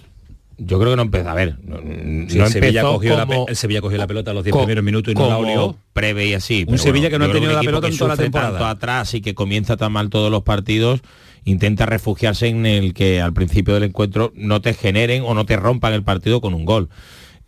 [0.58, 1.30] Yo creo que no empezó.
[1.30, 4.56] A ver, no, el, Sevilla cogió la, el, Sevilla cogió la, pelota a los 10
[4.56, 5.78] primeros minutos y no la olió.
[5.94, 6.66] Prevé y así.
[6.68, 8.52] Un Sevilla que no ha tenido la pelota en toda la temporada.
[8.52, 11.02] Tanto atrás y que comienza tan mal todos los partidos,
[11.46, 15.58] intenta refugiarse en el que al principio del encuentro no te generen o no te
[15.58, 16.90] rompan el partido con un gol.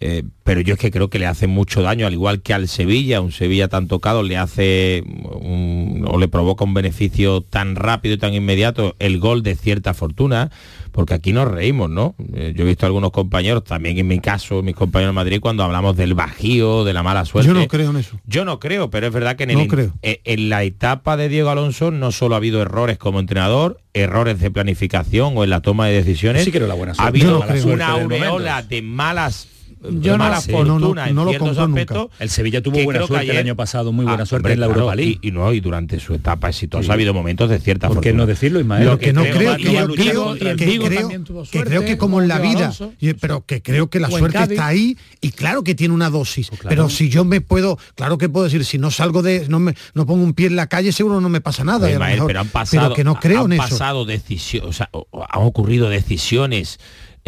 [0.02, 2.70] Eh, pero yo es que creo que le hace mucho daño, al igual que al
[2.70, 8.16] Sevilla, un Sevilla tan tocado le hace un, o le provoca un beneficio tan rápido
[8.16, 10.52] y tan inmediato el gol de cierta fortuna,
[10.94, 12.16] porque aquí nos reímos, ¿no?
[12.34, 15.40] Eh, yo he visto a algunos compañeros, también en mi caso, mis compañeros de Madrid,
[15.42, 17.50] cuando hablamos del bajío, de la mala suerte.
[17.50, 18.18] Yo no creo en eso.
[18.26, 19.94] Yo no creo, pero es verdad que en, el, creo.
[20.02, 24.40] en, en la etapa de Diego Alonso no solo ha habido errores como entrenador, errores
[24.40, 26.46] de planificación o en la toma de decisiones.
[26.46, 29.48] Sí creo la buena ha habido una aureola de malas
[29.82, 31.98] yo mala no, fortuna no, no, en ciertos aspectos.
[31.98, 32.16] Nunca.
[32.20, 34.60] El Sevilla tuvo buena suerte ayer, el año pasado, muy buena ah, suerte hombre, en
[34.60, 35.20] la claro, Europa League.
[35.22, 36.90] Y, y, no, y durante su etapa exitosa sí.
[36.90, 38.24] ha habido momentos de cierta ¿Por qué fortuna.
[38.24, 38.86] no decirlo, Ismael?
[38.86, 41.10] Lo que, que no creo, que, yo creo, que, creo,
[41.44, 42.74] que creo que como en la vida,
[43.20, 46.50] pero que creo que la suerte está ahí y claro que tiene una dosis.
[46.50, 46.76] Pues claro.
[46.76, 49.76] Pero si yo me puedo, claro que puedo decir, si no salgo de, no me,
[49.94, 51.90] no pongo un pie en la calle, seguro no me pasa nada.
[51.90, 55.42] Ismael, pero han pasado, pero que no creo han en pasado decisiones, o sea, han
[55.44, 56.80] ocurrido decisiones,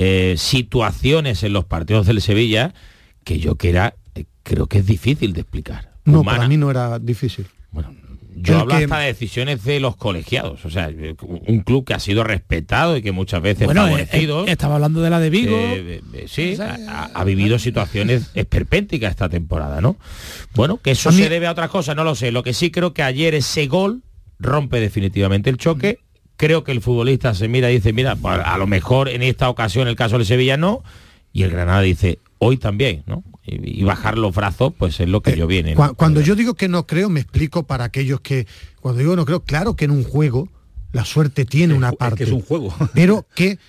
[0.04, 2.74] eh, situaciones en los partidos del Sevilla
[3.24, 3.95] que yo que era
[4.43, 5.91] creo que es difícil de explicar.
[6.06, 6.38] No, Humana.
[6.39, 7.45] para mí no era difícil.
[7.70, 7.93] Bueno,
[8.36, 8.86] yo hablo que...
[8.86, 10.89] hasta de decisiones de los colegiados, o sea,
[11.47, 14.47] un club que ha sido respetado y que muchas veces bueno, favorecido.
[14.47, 15.56] Eh, estaba hablando de la de Vigo.
[15.56, 19.97] Eh, eh, sí, o sea, ha, ha, vivido situaciones esperpénticas esta temporada, ¿no?
[20.56, 22.32] Bueno, que eso se debe a otras cosas, no lo sé.
[22.32, 24.02] Lo que sí creo que ayer ese gol
[24.39, 25.99] rompe definitivamente el choque.
[26.42, 29.48] Creo que el futbolista se mira y dice, mira, pues a lo mejor en esta
[29.48, 30.84] ocasión el caso del Sevilla no,
[31.32, 33.24] y el Granada dice, hoy también, ¿no?
[33.46, 35.76] Y, y bajar los brazos, pues es lo que eh, yo viene.
[35.76, 38.48] Cu cuando yo digo que no creo, me explico para aquellos que,
[38.80, 40.50] cuando digo no creo, claro que en un juego
[40.94, 42.24] la suerte tiene es, una parte.
[42.24, 42.74] Es, que es un juego.
[42.96, 43.60] pero que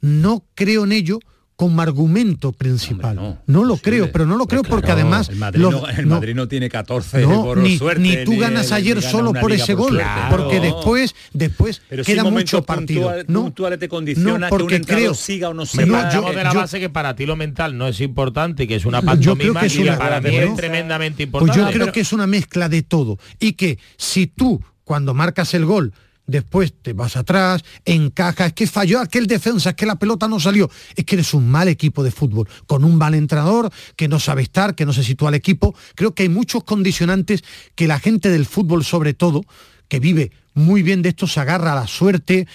[0.00, 1.18] no creo en ello
[1.62, 3.16] como argumento principal.
[3.16, 5.28] Hombre, no, no, lo creo, pero no lo creo claro, porque además...
[5.28, 8.02] El Madrid, los, no, el Madrid no, tiene 14 por ni, suerte.
[8.02, 12.02] Ni tú ganas ni, ayer ni solo por ese por gol, porque después, después pero
[12.02, 13.02] queda si mucho partido.
[13.02, 15.86] Puntual, no, puntuales te condiciona no, porque que un creo, siga o no siga.
[15.86, 18.74] No, yo, de la yo, base que para ti lo mental no es importante, que
[18.74, 20.42] es una pantomima que es y una, para mí ¿no?
[20.42, 21.60] es tremendamente importante.
[21.60, 25.54] Pues yo creo que es una mezcla de todo y que si tú cuando marcas
[25.54, 25.92] el gol
[26.32, 30.40] después te vas atrás, encaja, es que falló aquel defensa, es que la pelota no
[30.40, 34.18] salió, es que eres un mal equipo de fútbol, con un mal entrenador que no
[34.18, 35.74] sabe estar, que no se sitúa al equipo.
[35.94, 37.44] Creo que hay muchos condicionantes
[37.76, 39.42] que la gente del fútbol, sobre todo,
[39.86, 42.48] que vive muy bien de esto, se agarra a la suerte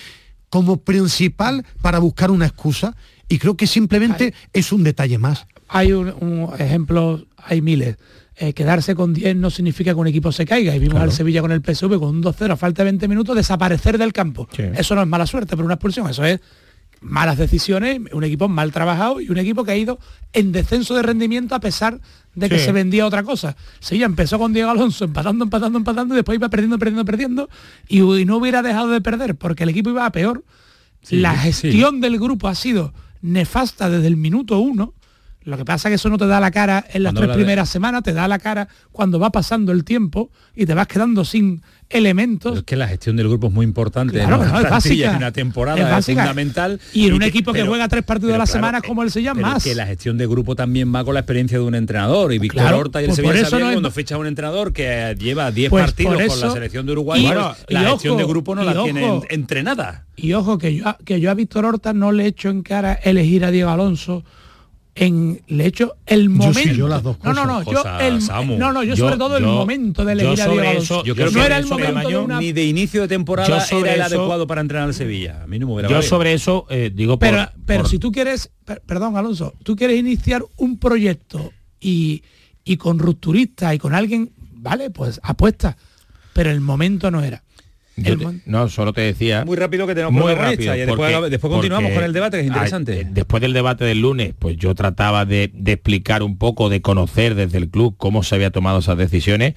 [0.49, 2.95] como principal para buscar una excusa
[3.29, 5.47] y creo que simplemente hay, es un detalle más.
[5.69, 7.97] Hay un, un ejemplo, hay miles
[8.39, 10.75] eh, quedarse con 10 no significa que un equipo se caiga.
[10.75, 11.09] Y vimos claro.
[11.09, 14.13] al Sevilla con el PSV con un 2-0 a falta de 20 minutos desaparecer del
[14.13, 14.47] campo.
[14.55, 14.63] Sí.
[14.75, 16.39] Eso no es mala suerte por una expulsión, eso es
[17.01, 19.99] malas decisiones, un equipo mal trabajado y un equipo que ha ido
[20.33, 21.99] en descenso de rendimiento a pesar
[22.35, 22.65] de que sí.
[22.65, 23.55] se vendía otra cosa.
[23.79, 27.49] Sevilla empezó con Diego Alonso empatando, empatando, empatando y después iba perdiendo, perdiendo, perdiendo
[27.87, 30.43] y, y no hubiera dejado de perder porque el equipo iba a peor.
[31.01, 34.93] Sí, La gestión del grupo ha sido nefasta desde el minuto uno
[35.47, 37.69] lo que pasa es que eso no te da la cara en las tres primeras
[37.69, 37.71] de...
[37.71, 41.61] semanas, te da la cara cuando va pasando el tiempo y te vas quedando sin
[41.89, 42.51] elementos.
[42.51, 44.15] Pero es que la gestión del grupo es muy importante.
[44.15, 44.45] Claro, ¿no?
[44.45, 45.11] no, es básica.
[45.11, 46.81] En una temporada es, es fundamental.
[46.91, 49.03] Y en un y equipo que, pero, juega tres partidos a la claro, semana como
[49.03, 49.63] el se llama más.
[49.63, 52.33] que la gestión de grupo también va con la experiencia de un entrenador.
[52.33, 53.95] Y Víctor claro, Horta y el pues Sevilla Sabien, no cuando es...
[53.95, 57.25] ficha un entrenador que lleva 10 pues partidos eso, con la selección de Uruguay, y,
[57.25, 60.07] y la ojo, gestión de grupo no la ojo, tiene entrenada.
[60.17, 63.45] Y ojo, que yo, que yo a Víctor Horta no le echo en cara elegir
[63.45, 64.25] a Diego Alonso
[64.97, 66.59] en le hecho el momento.
[66.61, 67.35] Yo sí, yo las dos cosas.
[67.35, 70.13] No, no, no, yo el, no, no, yo, yo sobre todo yo, el momento de
[70.13, 71.03] elegir a Diego Alonso.
[71.03, 72.39] Yo creo no que era el momento de una...
[72.39, 75.43] ni de inicio de temporada era el eso, adecuado para entrenar al Sevilla.
[75.43, 76.09] A mí no me hubiera Yo valido.
[76.09, 77.89] sobre eso eh, digo por, Pero pero por...
[77.89, 82.23] si tú quieres, per, perdón, Alonso, tú quieres iniciar un proyecto y
[82.67, 85.77] y con rupturista y con alguien, vale, pues apuesta,
[86.33, 87.43] pero el momento no era.
[88.01, 89.43] Te, no, solo te decía.
[89.43, 90.75] Muy rápido que tenemos muy rápido.
[90.75, 93.01] Y después, porque, después continuamos con el debate, que es interesante.
[93.01, 96.81] A, después del debate del lunes, pues yo trataba de, de, explicar un poco, de
[96.81, 99.55] conocer desde el club cómo se había tomado esas decisiones.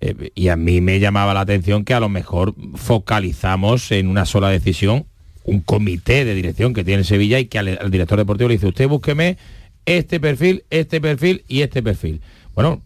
[0.00, 4.26] Eh, y a mí me llamaba la atención que a lo mejor focalizamos en una
[4.26, 5.06] sola decisión
[5.44, 8.68] un comité de dirección que tiene Sevilla y que al, al director deportivo le dice,
[8.68, 9.36] usted búsqueme
[9.86, 12.20] este perfil, este perfil y este perfil.
[12.54, 12.80] Bueno,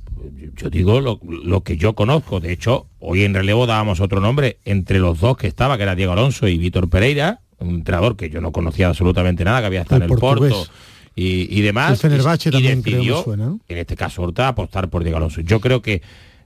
[0.55, 2.41] yo digo lo, que yo conozco.
[2.41, 5.95] De hecho, hoy en relevo dábamos otro nombre entre los dos que estaba, que era
[5.95, 9.83] Diego Alonso y Víctor Pereira, un entrenador que yo no conocía absolutamente nada, que había
[9.83, 10.67] estado en el Porto
[11.15, 12.05] y, demás.
[12.05, 13.25] El y, también decidió,
[13.69, 15.41] en este caso Horta, apostar por Diego Alonso.
[15.41, 16.03] Yo creo que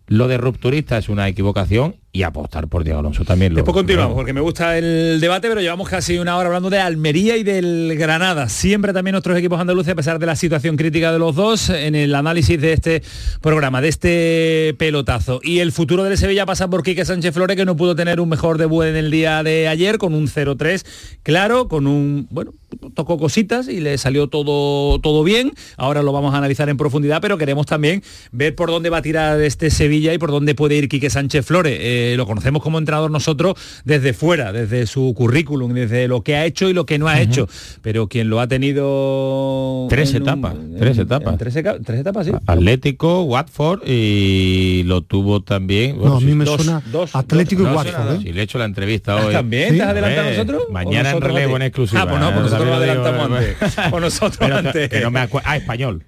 [0.07, 3.53] lo de rupturista es una equivocación y apostar por Diego Alonso también.
[3.53, 6.81] Lo, Después continuamos, porque me gusta el debate, pero llevamos casi una hora hablando de
[6.81, 8.49] Almería y del Granada.
[8.49, 11.95] Siempre también nuestros equipos andaluces, a pesar de la situación crítica de los dos, en
[11.95, 13.03] el análisis de este
[13.41, 15.41] programa, de este pelotazo.
[15.45, 18.29] Y el futuro del Sevilla pasa por Quique Sánchez Flores, que no pudo tener un
[18.29, 20.85] mejor debut en el día de ayer, con un 0-3,
[21.23, 22.55] claro, con un, bueno,
[22.95, 25.53] tocó cositas y le salió todo, todo bien.
[25.77, 28.03] Ahora lo vamos a analizar en profundidad, pero queremos también
[28.33, 31.47] ver por dónde va a tirar este Sevilla y por dónde puede ir Quique Sánchez
[31.47, 31.79] Flores.
[31.81, 36.45] Eh, lo conocemos como entrenador nosotros desde fuera, desde su currículum, desde lo que ha
[36.45, 37.49] hecho y lo que no ha hecho.
[37.83, 39.87] Pero quien lo ha tenido...
[39.89, 41.39] Tres etapas, tres etapas.
[41.39, 42.33] Tres, etapas, sí.
[42.47, 45.99] Atlético, Watford y lo tuvo también...
[45.99, 46.83] no, a mí me suena
[47.13, 48.27] Atlético y Watford.
[48.27, 48.33] ¿eh?
[48.33, 49.33] le he hecho la entrevista hoy.
[49.33, 49.77] ¿También?
[49.77, 50.63] ¿Te has adelantado a nosotros?
[50.71, 52.03] Mañana en relevo en exclusiva.
[52.03, 53.57] Ah, pues no, pues nosotros lo adelantamos antes.
[53.93, 54.89] O nosotros antes.
[54.89, 56.05] Que no me Ah, español.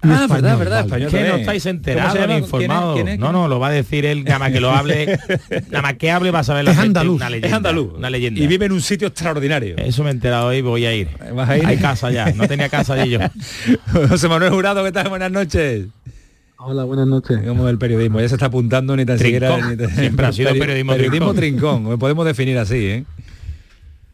[0.00, 1.10] Ah, verdad, verdad, español.
[1.10, 3.00] Que no estáis enterados ni informados.
[3.18, 5.18] No, no, lo va a decir él, nada más que lo hable,
[5.70, 7.16] nada más que hable va a saber la es andaluz.
[7.16, 7.94] Una leyenda, es andaluz.
[7.94, 8.40] Una leyenda.
[8.40, 9.76] Y vive en un sitio extraordinario.
[9.76, 11.08] Eso me he enterado hoy, voy a ir.
[11.34, 11.66] ¿Vas a ir?
[11.66, 13.20] Hay casa ya, no tenía casa allí yo.
[14.08, 15.08] José Manuel Jurado, ¿qué tal?
[15.08, 15.86] Buenas noches.
[16.58, 17.38] Hola, buenas noches.
[17.46, 19.56] Como el periodismo, ya se está apuntando ni tan siquiera...
[19.94, 21.82] Siempre ha sido periodismo, periodismo trincón.
[21.82, 21.98] trincón.
[21.98, 23.04] Podemos definir así, ¿eh?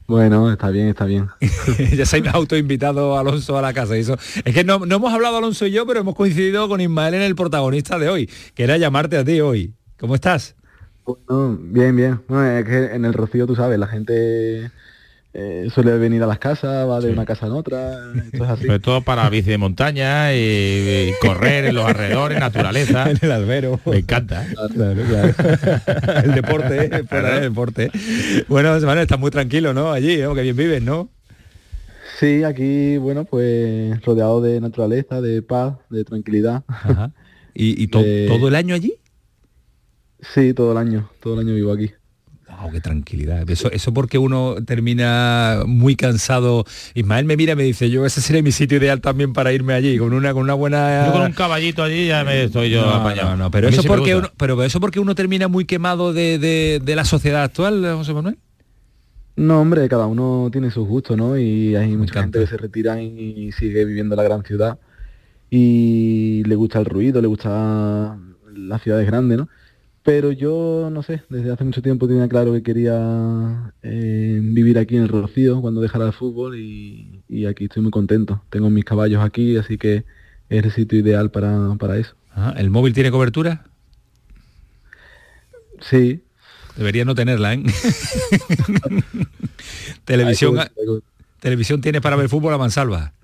[0.06, 1.28] Bueno, está bien, está bien.
[1.96, 3.96] ya se ha autoinvitado Alonso a la casa.
[3.96, 7.14] eso, es que no, no, hemos hablado Alonso y yo, pero hemos coincidido con Ismael
[7.14, 9.72] en el protagonista de hoy, que era llamarte a ti hoy.
[9.98, 10.56] ¿Cómo estás?
[11.06, 12.20] Bueno, bien, bien.
[12.28, 14.70] Bueno, es que en el Rocío, tú sabes, la gente
[15.36, 17.98] eh, suele venir a las casas, va de una casa en otra,
[18.56, 23.10] Sobre todo para bici de montaña y, correr en los alrededores, naturaleza.
[23.14, 23.80] En el albero.
[23.84, 24.46] Me encanta.
[24.46, 24.54] ¿eh?
[26.24, 26.90] el deporte, ¿eh?
[26.92, 27.90] el deporte.
[28.48, 29.90] Bueno, Manuel, estás muy tranquilo, ¿no?
[29.90, 30.36] Allí, ¿no?
[30.36, 31.08] que bien vives, ¿no?
[32.20, 36.62] Sí, aquí, bueno, pues rodeado de naturaleza, de paz, de tranquilidad.
[37.54, 38.94] ¿Y, todo el año allí?
[40.20, 41.92] Sí, todo el año, todo el año vivo aquí
[42.70, 43.48] qué tranquilidad.
[43.48, 46.64] Eso, eso porque uno termina muy cansado.
[46.94, 49.74] Ismael me mira y me dice, yo ese sería mi sitio ideal también para irme
[49.74, 51.06] allí, con una, con una buena.
[51.06, 54.30] Yo con un caballito allí ya me estoy yo no, No, pero eso porque uno,
[54.36, 58.38] pero eso porque uno termina muy quemado de, la sociedad actual, José Manuel.
[59.36, 61.36] No, hombre, cada uno tiene sus gustos, ¿no?
[61.36, 64.78] Y hay mucha gente que se retira y sigue viviendo en la gran ciudad
[65.56, 68.18] y le gusta el ruido, le gusta
[68.56, 69.48] las ciudades grandes, ¿no?
[70.04, 74.96] Pero yo, no sé, desde hace mucho tiempo tenía claro que quería eh, vivir aquí
[74.96, 78.42] en el Rocío cuando dejara el fútbol y, aquí estoy muy contento.
[78.50, 80.04] Tengo mis caballos aquí, así que
[80.50, 82.14] es el sitio ideal para, eso.
[82.54, 83.64] ¿El móvil tiene cobertura?
[85.80, 86.22] Sí.
[86.76, 87.62] Debería no tenerla, ¿eh?
[90.04, 90.58] televisión,
[91.40, 93.14] televisión tiene para ver fútbol a mansalva.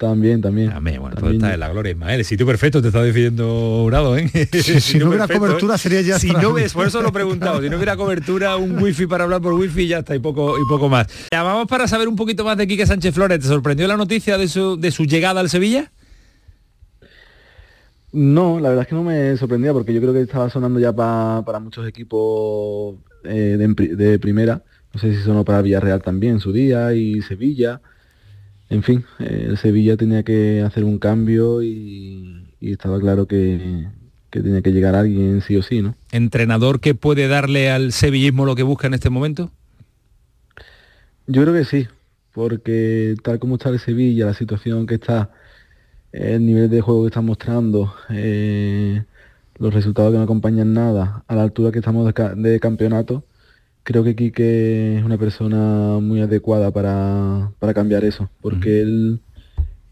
[0.00, 0.70] También, también.
[0.70, 2.20] También, bueno, todo está en la gloria, Ismael.
[2.20, 4.30] El sitio perfecto te está diciendo Urado, ¿eh?
[4.62, 6.18] Si, no hubiera cobertura sería ya...
[6.18, 9.24] Si no ves, por eso lo he preguntado, si no hubiera cobertura, un wifi para
[9.24, 11.06] hablar por wifi ya está, y poco, y poco más.
[11.30, 13.40] Llamamos para saber un poquito más de Quique Sánchez Flores.
[13.40, 15.92] ¿Te sorprendió la noticia de su, de su llegada al Sevilla?
[18.12, 20.94] No, la verdad es que no me sorprendía porque yo creo que estaba sonando ya
[20.94, 24.62] para muchos equipos eh, de, de primera.
[24.94, 27.82] No sé si sonó para Villarreal también en su día y Sevilla
[28.70, 33.88] en fin, el Sevilla tenía que hacer un cambio y, estaba claro que,
[34.30, 35.96] tenía que llegar alguien sí o sí, ¿no?
[36.12, 39.50] ¿Entrenador que puede darle al sevillismo lo que busca en este momento?
[41.26, 41.88] Yo creo que sí,
[42.32, 45.30] porque tal como está el Sevilla, la situación que está,
[46.12, 49.02] el nivel de juego que está mostrando, eh,
[49.58, 53.24] los resultados que no acompañan nada, a la altura que estamos de campeonato,
[53.82, 59.20] creo que Quique es una persona muy adecuada para, cambiar eso, porque él,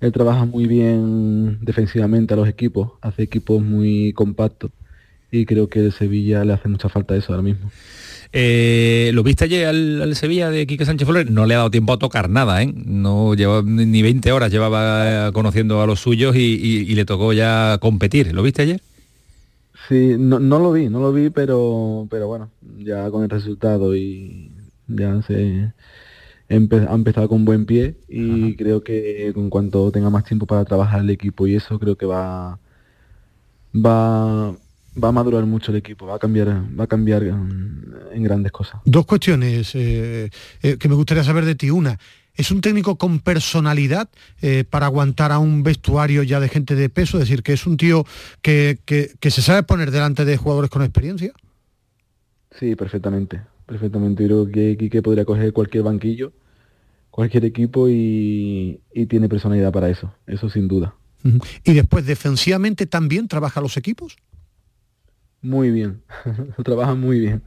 [0.01, 4.71] él trabaja muy bien defensivamente a los equipos, hace equipos muy compactos
[5.31, 7.71] y creo que el Sevilla le hace mucha falta eso ahora mismo.
[8.33, 11.31] Eh, ¿Lo viste ayer al, Sevilla de Quique Sánchez Flores?
[11.31, 12.73] No le ha dado tiempo a tocar nada, ¿eh?
[12.75, 18.33] No lleva ni 20 horas llevaba conociendo a los suyos y le tocó ya competir.
[18.33, 18.81] ¿Lo viste ayer?
[19.89, 23.97] Sí, no, no lo vi, no lo vi, pero, pero bueno, ya con el resultado
[23.97, 24.53] y
[24.87, 25.73] ya se
[26.51, 31.01] ha empezado con buen pie y creo que en cuanto tenga más tiempo para trabajar
[31.01, 32.59] el equipo y eso creo que va
[33.75, 34.55] va
[35.03, 38.81] va a madurar mucho el equipo, va a cambiar, va a cambiar en, grandes cosas.
[38.85, 40.31] Dos cuestiones eh,
[40.63, 41.71] eh, que me gustaría saber de ti.
[41.71, 41.99] Una,
[42.39, 44.09] es un técnico con personalidad
[44.41, 47.67] eh, para aguantar a un vestuario ya de gente de peso, es decir, que es
[47.67, 48.07] un tío
[48.41, 48.79] que,
[49.21, 51.33] se sabe poner delante de jugadores con experiencia.
[52.53, 54.25] Sí, perfectamente, perfectamente.
[54.25, 56.33] Creo que Quique podría coger cualquier banquillo,
[57.11, 60.95] cualquier equipo y, tiene personalidad para eso, eso sin duda.
[61.65, 64.17] Y después, defensivamente, ¿también trabaja los equipos?
[65.43, 66.03] Muy bien,
[66.65, 67.43] trabaja muy bien.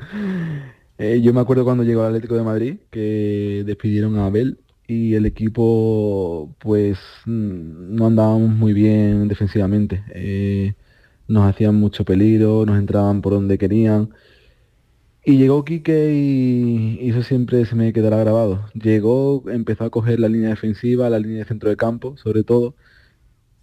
[0.97, 4.59] Eh, yo me acuerdo cuando llegó al Atlético de Madrid que despidieron a Abel
[4.91, 10.03] y el equipo pues mm, no andábamos muy bien defensivamente.
[10.13, 10.73] Eh,
[11.27, 14.09] nos hacían mucho peligro, nos entraban por donde querían.
[15.23, 18.65] Y llegó Quique y, eso siempre se me quedará grabado.
[18.73, 22.75] Llegó, empezó a coger la línea defensiva, la línea de centro de campo, sobre todo.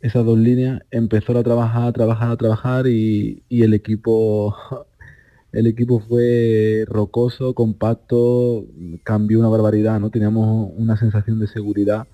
[0.00, 4.56] Esas dos líneas, empezó a trabajar, a trabajar, a trabajar y, y el equipo
[5.52, 8.66] el equipo fue rocoso, compacto,
[9.02, 10.10] cambió una barbaridad, ¿no?
[10.10, 12.06] Teníamos una sensación de seguridad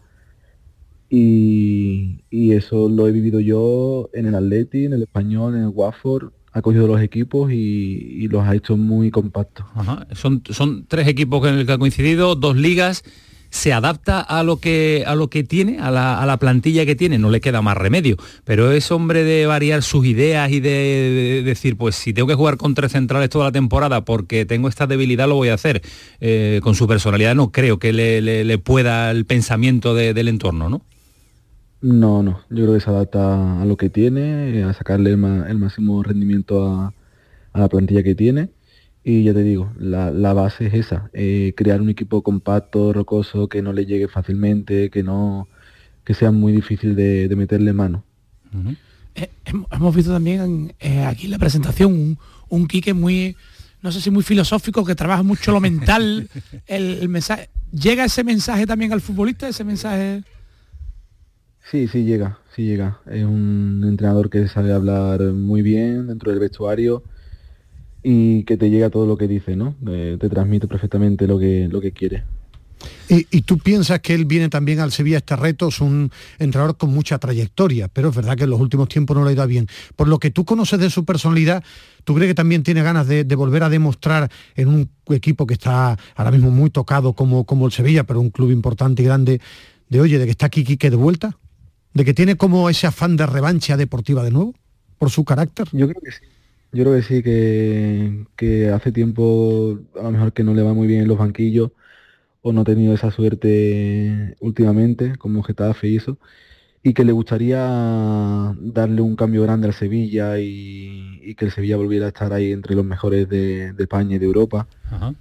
[1.09, 6.33] y, eso lo he vivido yo en el Atleti, en el Español, en el Watford,
[6.53, 9.67] ha cogido los equipos y, los ha hecho muy compactos.
[10.13, 13.03] Son, son tres equipos en el que ha coincidido, dos ligas
[13.55, 17.31] se adapta a lo que, a lo que tiene, a la, plantilla que tiene, no
[17.31, 21.95] le queda más remedio, pero es hombre de variar sus ideas y de, decir, pues
[21.95, 25.37] si tengo que jugar con tres centrales toda la temporada porque tengo esta debilidad, lo
[25.37, 25.83] voy a hacer.
[26.21, 30.83] Eh, con su personalidad no creo que le, pueda el pensamiento del entorno, ¿no?
[31.81, 35.19] No, no, yo creo que se adapta a lo que tiene, a sacarle el,
[35.59, 36.93] máximo rendimiento a,
[37.53, 38.49] a la plantilla que tiene
[39.05, 43.61] y ya te digo, la, base es esa, eh, crear un equipo compacto, rocoso, que
[43.61, 45.47] no le llegue fácilmente, que no
[46.05, 48.05] que sea muy difícil de, meterle mano.
[49.15, 49.31] Eh,
[49.71, 53.37] hemos visto también eh, aquí en la presentación un, un Quique muy,
[53.83, 56.29] no sé si muy filosófico, que trabaja mucho lo mental,
[56.67, 57.51] el, mensaje.
[57.73, 60.23] ¿Llega ese mensaje también al futbolista, ese mensaje?
[61.71, 63.01] Sí, sí llega, sí llega.
[63.07, 67.03] Es un entrenador que sabe hablar muy bien dentro del vestuario
[68.05, 69.75] y que te llega todo lo que dice, ¿no?
[69.89, 72.23] Eh, te transmite perfectamente lo que, lo que quiere.
[73.09, 76.93] Y, tú piensas que él viene también al Sevilla este reto, es un entrenador con
[76.93, 79.69] mucha trayectoria, pero es verdad que en los últimos tiempos no lo ha ido bien.
[79.97, 81.65] Por lo que tú conoces de su personalidad,
[82.05, 85.99] ¿tú crees que también tiene ganas de, volver a demostrar en un equipo que está
[86.15, 89.41] ahora mismo muy tocado como, como el Sevilla, pero un club importante y grande,
[89.89, 91.39] de oye, de que está aquí Quique de vuelta?
[91.95, 94.55] ¿De que tiene como ese afán de revancha deportiva de nuevo?
[94.99, 95.69] ¿Por su carácter?
[95.73, 96.25] Yo creo que sí
[96.75, 100.89] yo creo que sí, que, hace tiempo a lo mejor que no le va muy
[100.89, 101.71] bien en los banquillos
[102.43, 106.19] o no ha tenido esa suerte últimamente, como Getafe hizo,
[106.83, 107.61] y que le gustaría
[108.61, 112.75] darle un cambio grande al Sevilla y, que el Sevilla volviera a estar ahí entre
[112.75, 114.69] los mejores de, España y de Europa.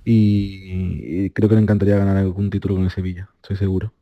[0.04, 3.93] y, creo que le encantaría ganar algún título con el Sevilla, estoy seguro.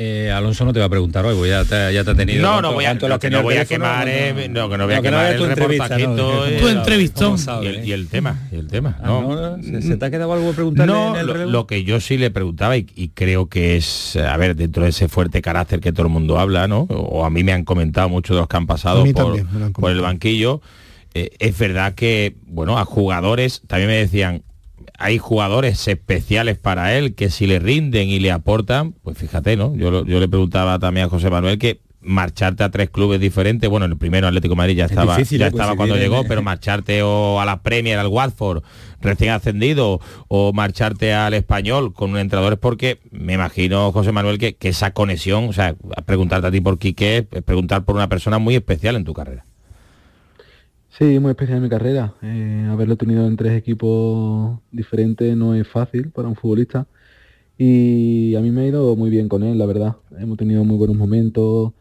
[0.00, 2.40] Eh, Alonso no te va a preguntar hoy, pues ya te, ya te ha tenido.
[2.40, 4.06] No, no voy a, lo que no voy a quemar,
[4.48, 6.44] no, que no voy a quemar el reportajito.
[6.60, 7.36] Tu entrevistón.
[7.84, 8.96] Y el, tema, y el tema.
[9.02, 12.76] Ah, ¿Se, te ha quedado algo a preguntarle No, lo, que yo sí le preguntaba
[12.76, 16.38] y, creo que es, a ver, dentro de ese fuerte carácter que todo el mundo
[16.38, 16.82] habla, ¿no?
[16.82, 19.04] O a mí me han comentado muchos de los que han pasado
[19.74, 20.60] por, el banquillo.
[21.14, 24.44] Eh, es verdad que, bueno, a jugadores también me decían,
[24.98, 29.74] hay jugadores especiales para él que si le rinden y le aportan, pues fíjate, ¿no?
[29.76, 33.86] Yo, yo le preguntaba también a José Manuel que marcharte a tres clubes diferentes, bueno,
[33.86, 35.48] el primero Atlético de Madrid ya estaba, ya ¿eh?
[35.48, 38.62] estaba cuando llegó, pero marcharte o a la Premier, al Watford,
[39.00, 44.38] recién ascendido, o marcharte al español con un entrenador es porque me imagino, José Manuel,
[44.38, 45.74] que, que esa conexión, o sea,
[46.06, 49.44] preguntarte a ti por Quique es preguntar por una persona muy especial en tu carrera.
[50.98, 52.14] Sí, muy especial en mi carrera.
[52.22, 56.88] Eh, haberlo tenido en tres equipos diferentes no es fácil para un futbolista.
[57.58, 59.96] Y a mí me ha ido muy bien con él, la verdad.
[60.18, 61.72] Hemos tenido muy buenos momentos.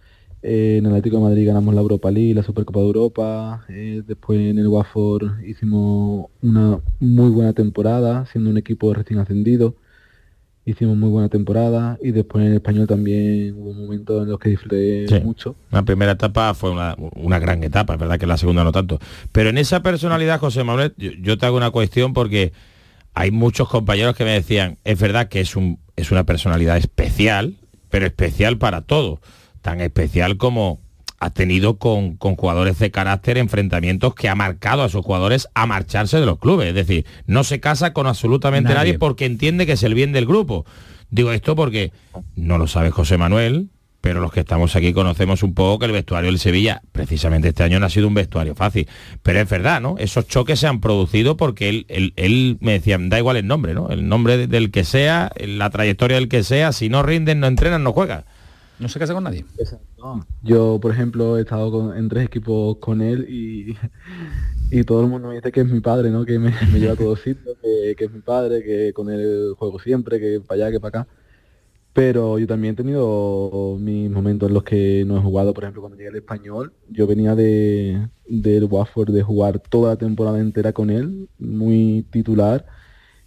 [0.43, 3.65] Eh, en el Atlético de Madrid ganamos la Europa League, la Supercopa de Europa.
[3.70, 9.76] Eh, después en el Watford hicimos una muy buena temporada, siendo un equipo recién ascendido
[10.68, 15.22] hicimos muy buena temporada y después en español también hubo momentos en los que disfruté
[15.24, 15.55] mucho.
[15.72, 18.99] La primera etapa fue una, gran etapa, es verdad que la segunda no tanto.
[19.32, 22.51] Pero en esa personalidad, José Manuel, yo, te hago una cuestión porque
[23.13, 27.55] hay muchos compañeros que me decían, es verdad que es, un, es una personalidad especial,
[27.89, 29.22] pero especial para todo.
[29.61, 30.82] Tan especial como
[31.20, 36.20] ha tenido con, jugadores de carácter enfrentamientos que ha marcado a sus jugadores a marcharse
[36.20, 36.70] de los clubes.
[36.70, 40.26] Es decir, no se casa con absolutamente nadie, porque entiende que es el bien del
[40.26, 40.65] grupo.
[41.09, 41.91] Digo esto porque
[42.36, 43.70] no lo sabe José Manuel,
[44.01, 47.63] pero los que estamos aquí conocemos un poco que el vestuario del Sevilla, precisamente este
[47.63, 48.88] año no ha sido un vestuario fácil.
[49.24, 49.95] Pero es verdad, ¿no?
[49.97, 53.89] Esos choques se han producido porque él, él, me decía, da igual el nombre, ¿no?
[53.89, 57.84] El nombre del que sea, la trayectoria del que sea, si no rinden, no entrenan,
[57.84, 58.24] no juegan.
[58.80, 59.44] No se casa con nadie.
[60.44, 63.76] Yo, por ejemplo, he estado en tres equipos con él y,
[64.70, 66.26] y todo el mundo me dice que es mi padre, ¿no?
[66.26, 69.80] Que me, lleva a todos sitios, que, que, es mi padre, que con él juego
[69.80, 71.12] siempre, que para allá, que para acá.
[71.94, 75.82] Pero yo también he tenido mis momentos en los que no he jugado, por ejemplo,
[75.82, 80.74] cuando llegué al español, yo venía de, del Watford de jugar toda la temporada entera
[80.74, 82.68] con él, muy titular,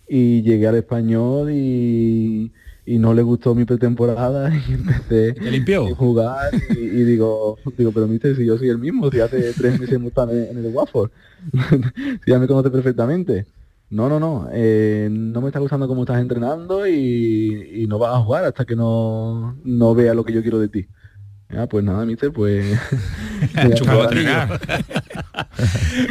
[0.08, 2.52] y llegué al español y,
[2.98, 5.34] no le gustó mi pretemporada y empecé
[5.76, 9.78] a jugar y, digo, digo, pero mister, si yo soy el mismo, si hace tres
[9.78, 11.10] meses hemos estado en, el Watford,
[12.24, 13.46] si ya me conoce perfectamente.
[13.90, 14.48] No, no, no.
[14.52, 18.76] Eh, no me está gustando cómo estás entrenando y, no vas a jugar hasta que
[18.76, 20.86] no, no vea lo que yo quiero de ti.
[21.52, 22.64] Ya, pues nada, mister, pues...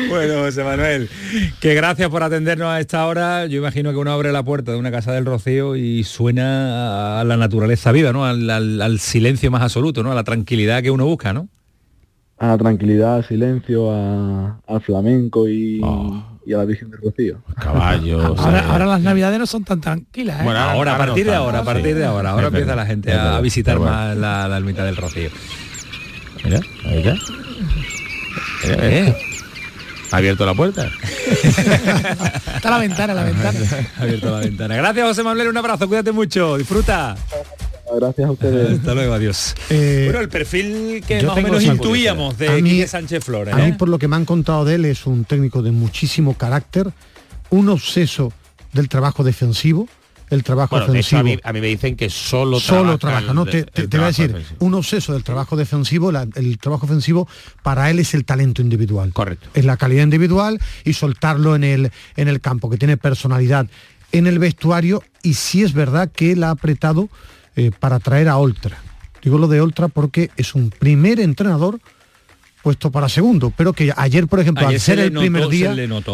[0.09, 1.09] bueno, José Manuel,
[1.61, 3.45] que gracias por atendernos a esta hora.
[3.45, 7.23] Yo imagino que uno abre la puerta de una casa del Rocío y suena a
[7.23, 8.25] la naturaleza viva, ¿no?
[8.25, 10.11] Al, silencio más absoluto, ¿no?
[10.11, 11.47] A la tranquilidad que uno busca, ¿no?
[12.37, 15.79] A la tranquilidad, al silencio, al flamenco y...
[15.81, 17.43] Oh y a la Virgen del Rocío.
[17.61, 18.39] Caballos.
[18.39, 20.41] ahora, las navidades no son tan tranquilas.
[20.41, 20.43] ¿eh?
[20.43, 23.39] Bueno, ahora, a partir de ahora, a partir de ahora, ahora empieza la gente a
[23.39, 25.29] visitar más la, la ermita del Rocío.
[26.43, 27.15] Mira, ahí está.
[28.63, 29.15] ¿Eh?
[30.11, 30.89] ¿Ha abierto la puerta?
[31.43, 33.59] está la ventana, la ventana.
[33.99, 34.75] ha abierto la ventana.
[34.75, 37.15] Gracias, José Manuel, un abrazo, cuídate mucho, disfruta.
[37.95, 38.71] Gracias a ustedes.
[38.79, 39.55] Hasta luego, adiós.
[39.69, 43.53] Eh, bueno, el perfil que más o menos intuíamos de mí, Sánchez Flores.
[43.53, 43.75] A mí, ¿eh?
[43.77, 46.91] por lo que me han contado de él, es un técnico de muchísimo carácter,
[47.49, 48.33] un obseso
[48.73, 49.87] del trabajo defensivo,
[50.29, 51.21] el trabajo defensivo.
[51.43, 53.33] A mí, me dicen que solo, solo trabaja.
[53.33, 57.27] no, te, voy a decir, un obseso del trabajo defensivo, el trabajo ofensivo
[57.63, 59.11] para él es el talento individual.
[59.13, 59.49] Correcto.
[59.53, 63.67] Es la calidad individual y soltarlo en el, en el campo, que tiene personalidad
[64.11, 67.09] en el vestuario y sí es verdad que él ha apretado
[67.55, 68.77] eh, para traer a Oltra.
[69.21, 71.79] Digo lo de Oltra porque es un primer entrenador
[72.61, 75.73] puesto para segundo, pero que ayer, por ejemplo, al ser el primer día,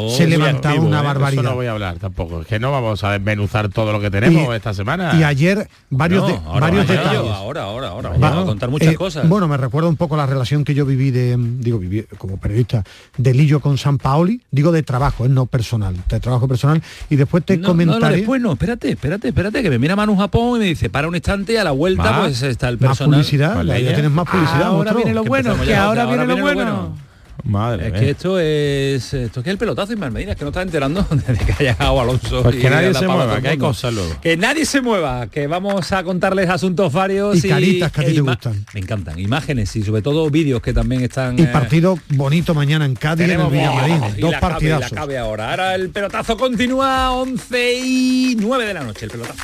[0.10, 1.04] se, levantaba una ¿eh?
[1.04, 1.44] barbaridad.
[1.44, 4.54] no voy a hablar tampoco, es que no vamos a desmenuzar todo lo que tenemos
[4.56, 5.16] esta semana.
[5.20, 7.20] Y ayer varios, de, varios detalles.
[7.32, 9.28] Ahora, ahora, ahora, vamos a contar muchas eh, cosas.
[9.28, 12.84] Bueno, me recuerda un poco la relación que yo viví de, digo, viví como periodista,
[13.18, 17.16] de Lillo con San Paoli, digo de trabajo, es no personal, de trabajo personal, y
[17.16, 18.00] después te comentaré...
[18.00, 21.08] No, después no, espérate, espérate, espérate, que me mira Manu Japón y me dice, para
[21.08, 23.18] un instante, a la vuelta, pues está el personal.
[23.18, 24.64] Más publicidad, ya tienes más publicidad.
[24.64, 27.06] ahora viene lo bueno, que ahora viene lo bueno.
[27.44, 30.50] Madre es que esto es esto es que el pelotazo y Medina, es que no
[30.50, 32.42] está enterando de que haya llegado Alonso.
[32.42, 34.10] Pues que nadie se mueva, que hay cosas luego.
[34.22, 38.14] Que nadie se mueva, que vamos a contarles asuntos varios y, caritas que a ti
[38.14, 38.66] te gustan.
[38.74, 41.38] Me encantan, imágenes y sobre todo vídeos que también están.
[41.38, 44.02] Y eh, partido bonito mañana en Cádiz en el Villamarín.
[44.20, 44.98] dos partidazos.
[44.98, 45.52] ahora.
[45.52, 49.44] Ahora el pelotazo continúa 11 y 9 de la noche el pelotazo.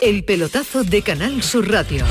[0.00, 2.04] El pelotazo de Canal Sur Radio.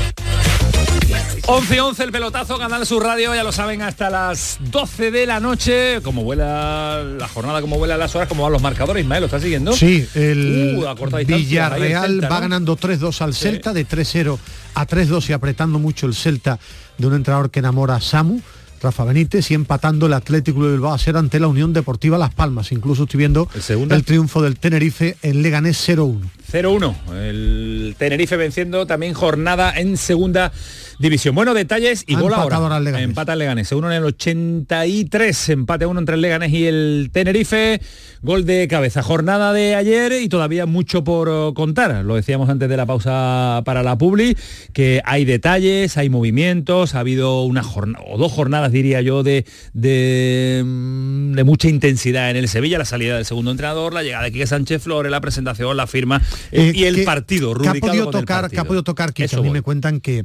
[1.48, 5.38] 11 11 el pelotazo, Canal Sur Radio, ya lo saben, hasta las 12 de la
[5.38, 9.26] noche, como vuela la jornada, como vuelan las horas, como van los marcadores, Ismael, ¿lo
[9.26, 9.72] está siguiendo?
[9.72, 14.36] Sí, el uh, Villarreal va ganando 3-2 al Celta, de 3-0
[14.74, 16.58] a 3-2 y apretando mucho el Celta
[16.98, 18.40] de un entrenador que enamora a Samu.
[18.80, 22.34] Rafa Benítez y empatando el Atlético de Bilbao a ser ante la Unión Deportiva Las
[22.34, 22.72] Palmas.
[22.72, 26.20] Incluso estoy viendo el, el triunfo del Tenerife en Leganés 0-1.
[26.52, 27.12] 0-1.
[27.12, 30.52] El Tenerife venciendo también jornada en segunda
[30.98, 31.34] división.
[31.34, 32.56] Bueno, detalles y gol ahora.
[33.00, 33.72] Empata el Leganés.
[33.72, 37.80] Uno en el 83, empate uno entre el Leganés y el Tenerife.
[38.22, 39.02] Gol de cabeza.
[39.02, 42.04] Jornada de ayer y todavía mucho por eh, contar.
[42.04, 44.36] Lo decíamos antes de la pausa para la Publi,
[44.72, 49.44] que hay detalles, hay movimientos, ha habido una jornada, o dos jornadas diría yo, de,
[49.74, 54.24] de, mm, de, mucha intensidad en el Sevilla, la salida del segundo entrenador, la llegada
[54.24, 56.20] de Quique Sánchez Flores, la presentación, la firma
[56.52, 57.54] eh, y el partido.
[57.54, 60.24] ¿Qué ha podido tocar, que ha podido tocar, que a mí me cuentan que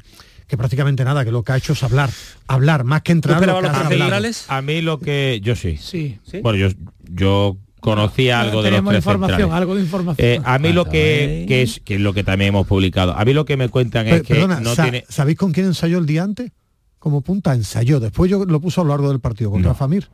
[0.52, 2.10] que prácticamente nada, que lo que ha hecho es hablar,
[2.46, 3.38] hablar, más que entrar.
[3.38, 5.78] A mí lo que yo sí.
[5.78, 6.20] Sí.
[6.44, 6.68] Bueno, yo
[7.10, 10.28] yo conocía algo de los información, algo de información.
[10.28, 13.18] Eh, a mí lo que, es que es lo que también hemos publicado.
[13.18, 16.06] A mí lo que me cuentan es que no tiene ¿Sabéis con quién ensayó el
[16.06, 16.52] día antes?
[17.00, 18.02] Como punta ensayó.
[18.02, 20.10] Después yo lo puso a lo largo del partido con Rafa Mir.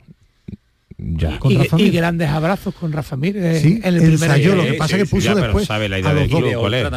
[1.00, 5.04] Y, grandes abrazos con Rafa Mir eh, sí, en el primer lo que pasa es
[5.04, 6.88] que puso después sabe la idea del club cuál es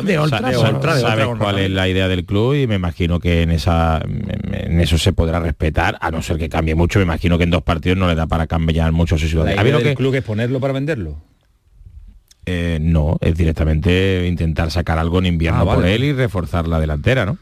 [1.02, 4.98] sabe cuál es la idea del club y me imagino que en esa en eso
[4.98, 7.96] se podrá respetar a no ser que cambie mucho me imagino que en dos partidos
[7.96, 10.74] no le da para cambiar mucho su situación la idea del club es ponerlo para
[10.74, 11.22] venderlo.
[12.48, 16.80] Eh, no es directamente intentar sacar algo en invierno ah, por él y reforzar la
[16.80, 17.38] delantera no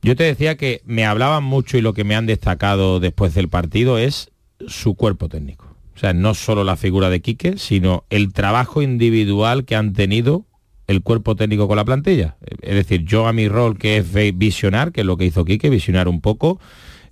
[0.00, 3.50] yo te decía que me hablaban mucho y lo que me han destacado después del
[3.50, 4.30] partido es
[4.66, 5.76] su cuerpo técnico.
[5.94, 10.44] O sea, no solo la figura de Quique, sino el trabajo individual que han tenido
[10.86, 12.36] el cuerpo técnico con la plantilla.
[12.60, 15.70] Es decir, yo a mi rol que es visionar, que es lo que hizo Quique,
[15.70, 16.60] visionar un poco,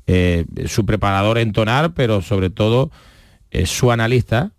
[0.06, 2.90] eh, su preparador entonar, pero sobre todo
[3.50, 4.52] eh, su analista,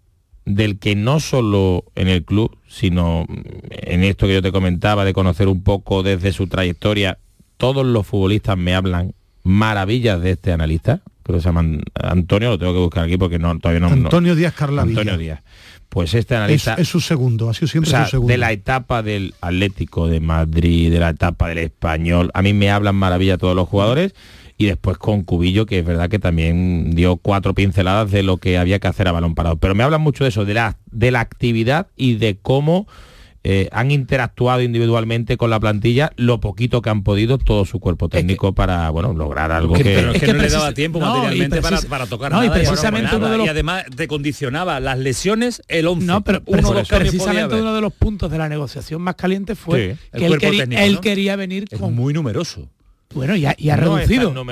[0.45, 3.25] del que no solo en el club, sino
[3.69, 7.17] en esto que yo te comentaba, de conocer un poco desde su trayectoria,
[7.57, 9.13] todos los futbolistas me hablan
[9.43, 11.65] maravillas de este analista, creo que se llama
[11.95, 13.87] Antonio, lo tengo que buscar aquí porque no, todavía no...
[13.87, 15.01] Antonio Díaz Carlavilla.
[15.01, 15.41] Antonio Díaz.
[15.89, 16.75] Pues este analista...
[16.75, 18.31] Es, su segundo, ha sido siempre su segundo.
[18.31, 22.69] De la etapa del Atlético de Madrid, de la etapa del Español, a mí me
[22.69, 24.13] hablan maravilla todos los jugadores
[24.55, 28.59] y después con Cubillo, que es verdad que también dio cuatro pinceladas de lo que
[28.59, 29.57] había que hacer a balón parado.
[29.57, 32.87] Pero me hablan mucho de eso, de la, de la actividad y de cómo
[33.47, 38.09] eh, han interactuado individualmente con la plantilla lo poquito que han podido todo su cuerpo
[38.09, 42.07] técnico para bueno lograr algo que, pero es que, no le daba tiempo materialmente para,
[42.07, 43.45] tocar nada, y precisamente uno de los...
[43.45, 48.31] y además te condicionaba las lesiones el 11 no pero, precisamente uno de los puntos
[48.31, 52.67] de la negociación más caliente fue que él, quería, él quería venir con muy numeroso
[53.13, 54.33] bueno, y ha, reducido.
[54.33, 54.43] No,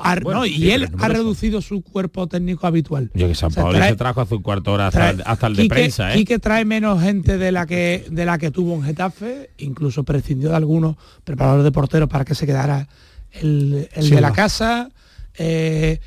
[0.00, 3.10] ha no, y él ha reducido su cuerpo técnico habitual.
[3.14, 6.24] Yo que San Pablo se trajo hace un cuarto hora hasta, el, de prensa, ¿eh?
[6.24, 10.50] que trae menos gente de la que de la que tuvo en Getafe, incluso prescindió
[10.50, 12.88] de algunos preparadores de porteros para que se quedara
[13.32, 14.90] el, de la casa.
[15.36, 16.00] Eh,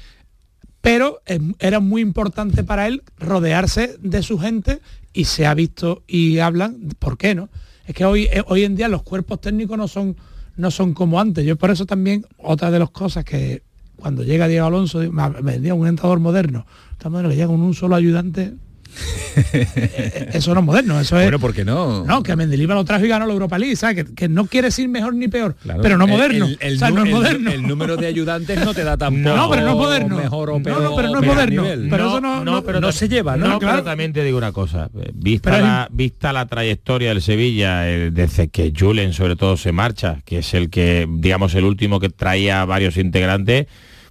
[0.81, 1.21] pero
[1.59, 4.79] era muy importante para él rodearse de su gente
[5.11, 7.49] y se ha visto y hablan, ¿por qué no?
[7.85, 10.15] Es que hoy, eh, hoy en día los cuerpos técnicos no son
[10.57, 11.45] no son como antes.
[11.45, 13.63] Yo por eso también, otra de las cosas que
[13.95, 17.95] cuando llega Diego Alonso, me vendía un entrador moderno, estamos que llega con un solo
[17.95, 18.53] ayudante,
[20.33, 21.25] eso no es moderno, eso es.
[21.25, 22.03] Bueno, porque no.
[22.05, 24.05] No, que Mendilibar lo trajo y ganó la Europa League, ¿sabes?
[24.15, 26.47] Que, no quiere decir mejor ni peor, pero no moderno.
[26.59, 27.51] El, no es moderno.
[27.51, 29.35] El, número de ayudantes no te da tampoco.
[29.35, 30.17] No, pero no es moderno.
[30.17, 30.81] Mejor o peor.
[30.81, 31.63] No, pero no es moderno.
[31.89, 33.47] Pero eso no, no, pero no se lleva, ¿no?
[33.47, 33.83] No, claro.
[33.83, 34.89] también te digo una cosa.
[35.13, 40.39] Vista, la, vista la trayectoria del Sevilla, desde que Julen sobre todo se marcha, que
[40.39, 43.67] es el que, digamos, el último que traía varios integrantes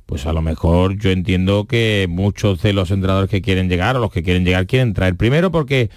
[0.07, 4.01] pues a lo mejor yo entiendo que muchos de los entrenadores que quieren llegar o
[4.01, 5.91] los que quieren llegar quieren traer primero porque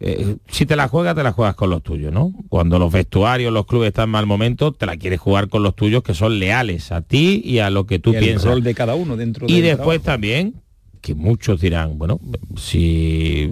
[0.00, 2.32] eh, si te la juegas, te la juegas con los tuyos, ¿no?
[2.48, 5.76] Cuando los vestuarios, los clubes están en mal momento, te la quieres jugar con los
[5.76, 8.46] tuyos que son leales a ti y a lo que tú piensas.
[8.46, 10.54] El rol de cada uno dentro Y después también
[11.02, 12.20] que muchos dirán, bueno,
[12.56, 13.50] si,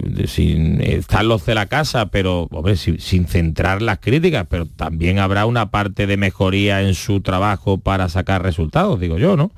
[0.79, 5.69] están los de la casa, pero hombre, sin centrar las críticas, pero también habrá una
[5.69, 9.51] parte de mejoría en su trabajo para sacar resultados, digo yo, ¿no?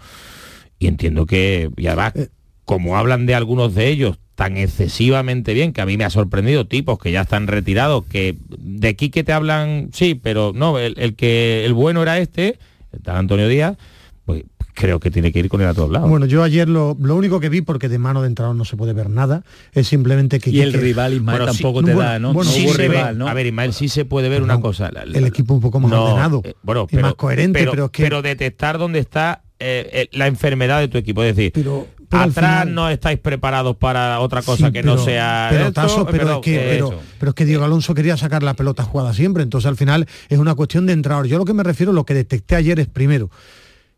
[0.83, 2.27] Y entiendo que, y además, eh.
[2.65, 6.67] como hablan de algunos de ellos tan excesivamente bien, que a mí me ha sorprendido
[6.67, 11.15] tipos que ya están retirados, que de aquí que te hablan, sí, pero no, el,
[11.15, 12.59] que el bueno era este,
[12.91, 13.77] está Antonio Díaz,
[14.25, 14.43] pues
[14.73, 16.09] creo que tiene que ir con él a todos lados.
[16.09, 18.91] Bueno, yo ayer lo, único que vi, porque de mano de entrada no se puede
[18.91, 20.49] ver nada, es simplemente que...
[20.49, 22.33] Y el rival Ismael tampoco te da, ¿no?
[22.33, 23.29] Bueno, sí rival, ¿no?
[23.29, 24.89] A ver, Ismael sí se puede ver una cosa.
[24.89, 28.03] el equipo un poco más ordenado eh, bueno, y más coherente, pero, que...
[28.03, 31.51] Pero detectar dónde está eh, eh, la enfermedad de tu equipo, es decir...
[31.53, 35.71] Pero, atrás no estáis preparados para otra cosa que no sea pero,
[36.05, 36.85] pero, es que,
[37.17, 40.37] pero, es que Diego Alonso quería sacar la pelota jugada siempre entonces al final es
[40.37, 43.31] una cuestión de entrador yo lo que me refiero lo que detecté ayer es primero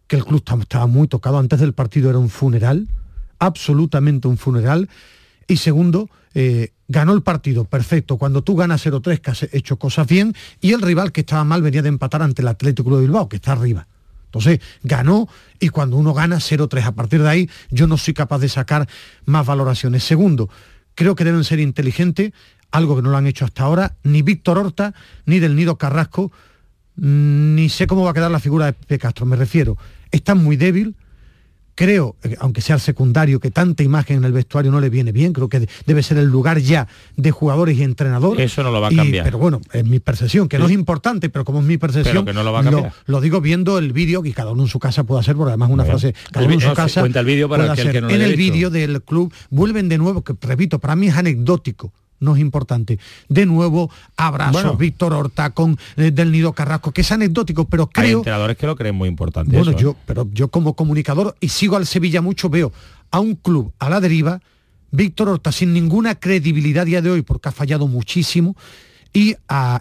[0.07, 1.37] que el club estaba muy tocado.
[1.37, 2.87] Antes del partido era un funeral,
[3.39, 4.89] absolutamente un funeral.
[5.47, 8.17] Y segundo, eh, ganó el partido, perfecto.
[8.17, 11.61] Cuando tú ganas 0-3, que has hecho cosas bien, y el rival que estaba mal
[11.61, 13.87] venía de empatar ante el Atlético de Bilbao, que está arriba.
[14.36, 15.30] Entonces, ganó
[15.62, 18.88] y cuando uno gana 0-3, a partir de ahí yo no soy capaz de sacar
[19.26, 20.03] más valoraciones.
[20.03, 20.49] Segundo,
[20.94, 22.34] creo que deben ser inteligentes,
[22.70, 24.94] algo que no lo han hecho hasta ahora, ni Víctor Horta,
[25.26, 26.34] ni del Nido Carrasco,
[26.98, 29.26] ni sé cómo va a quedar la figura de Pepe Castro.
[29.26, 29.78] Me refiero,
[30.12, 30.95] está muy débil.
[31.76, 35.11] Creo, eh, aunque sea el secundario, que tanta imagen en el vestuario no le viene
[35.11, 35.34] bien.
[35.34, 36.88] Creo que debe ser el lugar ya
[37.18, 38.52] de jugadores y entrenadores.
[38.52, 39.26] Eso no lo va a cambiar.
[39.26, 42.34] Pero bueno, es mi percepción, que no es importante, pero como es mi percepción, que
[42.34, 42.93] no lo, va a cambiar.
[43.06, 45.69] Lo, digo viendo el vídeo, y cada uno en su casa puede hacer, porque además
[45.69, 47.02] una frase, cada uno en su casa.
[47.02, 50.80] Cuenta el vídeo para que, En el vídeo del club vuelven de nuevo, que repito,
[50.80, 52.99] para mí es anecdótico no es importante.
[53.29, 58.05] De nuevo, abrazo Víctor Horta con eh, del Nido Carrasco, que es anecdótico, pero creo...
[58.05, 59.55] Hay entrenadores que lo creen muy importante.
[59.55, 59.95] Bueno, yo, ¿eh?
[60.05, 62.71] pero yo como comunicador, y sigo al Sevilla mucho, veo
[63.11, 64.41] a un club a la deriva,
[64.91, 68.55] Víctor Horta sin ninguna credibilidad a día de hoy, porque ha fallado muchísimo,
[69.13, 69.35] y,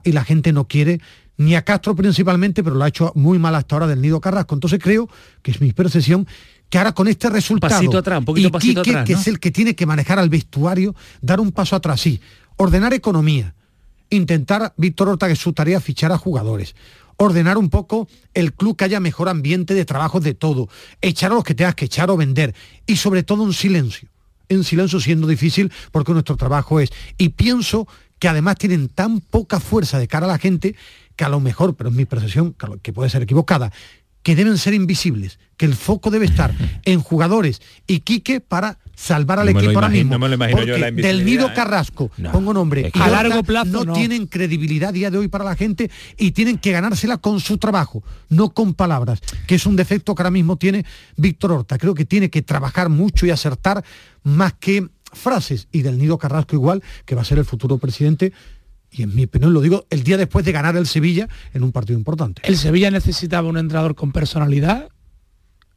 [0.05, 1.01] y la gente no quiere
[1.37, 4.55] ni a Castro principalmente, pero lo ha hecho muy mal hasta ahora del Nido Carrasco.
[4.55, 5.09] Entonces creo
[5.43, 6.27] que es mi percepción
[6.75, 9.53] que ahora con este resultado pasito atrás, un poquito pasito atrás, que es el que
[9.53, 12.21] tiene que manejar al vestuario, dar un paso atrás, sí,
[12.57, 13.55] ordenar economía,
[14.11, 16.75] intentar Víctor Horta que su tarea fichar a jugadores,
[17.17, 20.69] ordenar un poco el club que haya mejor ambiente de trabajo de todo,
[21.01, 22.57] echar a los que tengas que echar o vender
[22.89, 24.09] y sobre todo un silencio.
[24.49, 26.93] En silencio siendo difícil porque nuestro trabajo es.
[27.19, 27.87] Y pienso
[28.19, 30.75] que además tienen tan poca fuerza de cara a la gente
[31.15, 33.71] que a lo mejor, pero es mi percepción, que puede ser equivocada,
[34.25, 36.53] que deben ser invisibles, que el foco debe estar
[36.85, 40.19] en jugadores y Quique para salvar al equipo ahora mismo.
[40.19, 45.45] del Nido Carrasco, pongo nombre, a largo plazo no, tienen credibilidad día de hoy para
[45.45, 49.77] la gente y tienen que ganársela con su trabajo, no con palabras, que es un
[49.77, 50.85] defecto que ahora mismo tiene
[51.17, 51.79] Víctor Horta.
[51.79, 53.85] Creo que tiene que trabajar mucho y acertar
[54.23, 58.33] más que frases y del Nido Carrasco igual, que va a ser el futuro presidente
[58.97, 61.73] y en mi opinión lo digo el día después de ganar el Sevilla en un
[61.73, 62.43] partido importante.
[62.45, 64.89] El Sevilla necesitaba un entrenador con personalidad,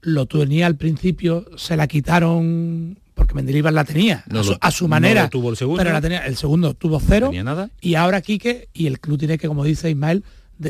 [0.02, 4.23] lo tenía al principio, se la quitaron porque Mendilibar la tenía
[4.61, 5.80] a, su, manera, tuvo el segundo.
[5.80, 7.72] pero la tenía, el segundo tuvo cero nada.
[7.81, 10.23] y ahora Quique y el club tiene que, como dice Ismael,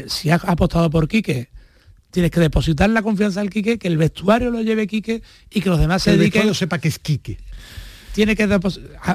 [0.07, 1.49] si ha apostado por Quique,
[2.10, 5.22] tienes que depositar la confianza al Quique, que el vestuario lo lleve Quique
[5.52, 6.48] y que los demás se dediquen.
[6.48, 7.38] Que sepa que es Quique
[8.18, 8.44] tiene que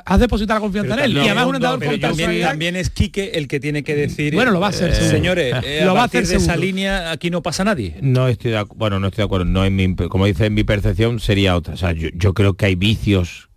[0.06, 1.16] has depositar la confianza en él.
[1.16, 4.32] y además un entrenador pero también, también, es Quique el que tiene que decir.
[4.32, 4.90] Bueno, lo va a hacer.
[4.90, 7.96] Eh, señores, eh, lo va a hacer de esa línea aquí no pasa nadie.
[8.00, 9.44] No estoy de bueno, no estoy de acuerdo.
[9.44, 11.74] No en mi, como dice en mi percepción sería otra.
[11.74, 13.48] O sea, yo, yo creo que hay vicios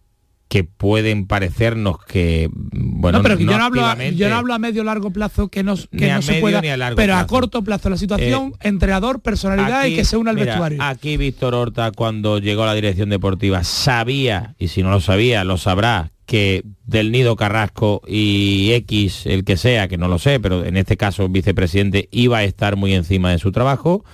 [0.56, 4.57] que pueden parecernos que bueno no, pero yo, no hablo a, yo no hablo a
[4.57, 6.61] medio largo plazo que no, que no se pueda
[6.95, 10.82] pero a corto plazo la situación eh, entrenador personalidad y que se una al vestuario.
[10.82, 15.44] aquí Víctor Horta cuando llegó a la dirección deportiva sabía y si no lo sabía
[15.44, 20.40] lo sabrá que del Nido Carrasco y X el que sea que no lo sé
[20.40, 24.06] pero en este caso vicepresidente iba a estar muy encima de su trabajo.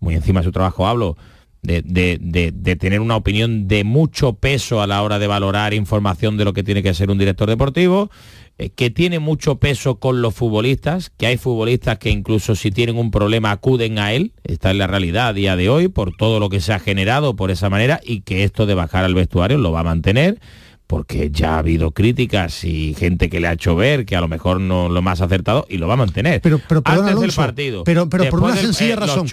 [0.00, 1.16] Muy encima de su trabajo hablo
[1.64, 6.52] de, tener una opinión de mucho peso a la hora de valorar información de lo
[6.52, 8.10] que tiene que ser un director deportivo,
[8.58, 12.96] eh, que tiene mucho peso con los futbolistas, que hay futbolistas que incluso si tienen
[12.96, 16.38] un problema acuden a él, está en la realidad a día de hoy, por todo
[16.38, 19.58] lo que se ha generado por esa manera, y que esto de bajar al vestuario
[19.58, 20.38] lo va a mantener
[20.86, 24.28] porque ya ha habido críticas y gente que le ha hecho ver que a lo
[24.28, 26.40] mejor no lo más acertado y lo va a mantener.
[26.42, 27.84] Pero, pero antes del partido.
[27.84, 29.26] Pero, pero por una sencilla razón.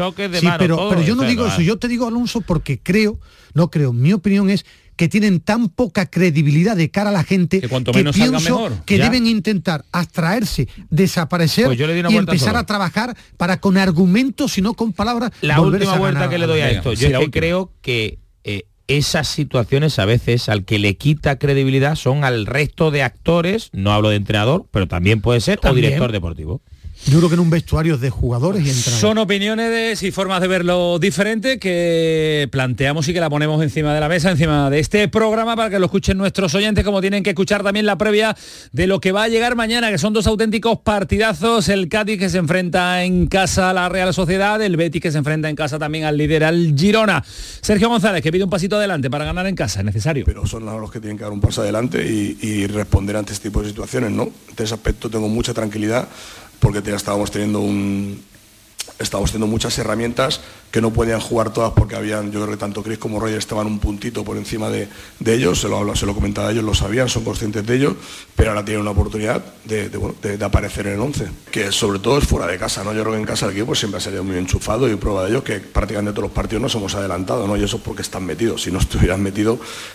[0.58, 3.20] pero, yo no digo eso, yo te digo Alonso porque creo,
[3.54, 4.66] no creo, mi opinión es
[4.96, 9.00] que tienen tan poca credibilidad de cara a la gente que, cuanto menos pienso que
[9.00, 14.94] deben intentar abstraerse, desaparecer pues y empezar a trabajar para con argumentos y no con
[14.94, 15.32] palabras.
[15.42, 18.20] La última vuelta que le doy a esto, yo creo que
[18.98, 23.92] esas situaciones a veces al que le quita credibilidad son al resto de actores, no
[23.92, 26.62] hablo de entrenador, pero también puede ser, o director deportivo.
[27.08, 29.00] Yo creo que en un vestuario de jugadores y entrenadores.
[29.00, 34.00] Son opiniones y formas de verlo diferente que planteamos y que la ponemos encima de
[34.00, 37.32] la mesa, encima de este programa para que lo escuchen nuestros oyentes, como tienen que
[37.32, 38.38] escuchar también la previa
[38.72, 41.70] de lo que va a llegar mañana, que son dos auténticos partidazos.
[41.70, 45.18] El Cádiz que se enfrenta en casa a la Real Sociedad, el Betis que se
[45.18, 47.24] enfrenta en casa también al líder, al Girona.
[47.26, 50.24] Sergio González, que pide un pasito adelante para ganar en casa, es necesario.
[50.26, 53.50] Pero son los que tienen que dar un paso adelante y, y responder ante este
[53.50, 54.24] tipo de situaciones, ¿no?
[54.24, 56.08] En ese aspecto tengo mucha tranquilidad
[56.62, 58.24] porque ya estábamos teniendo un,
[59.02, 60.42] estábamos teniendo muchas herramientas
[60.72, 63.68] que no podían jugar todas porque habían, yo creo que tanto Chris como Roger estaban
[63.68, 64.88] un puntito por encima de,
[65.26, 67.96] ellos, se lo, se lo comentaba a ellos, lo sabían, son conscientes de ello,
[68.36, 69.90] pero ahora tienen una oportunidad de,
[70.42, 72.94] aparecer en el 11, que sobre todo es fuera de casa, ¿no?
[72.94, 75.32] Yo creo que en casa el equipo siempre ha salido muy enchufado y prueba de
[75.32, 77.58] ello que prácticamente todos los partidos nos hemos adelantado, ¿no?
[77.58, 79.42] Y eso es porque están metidos, si no estuvieran metidos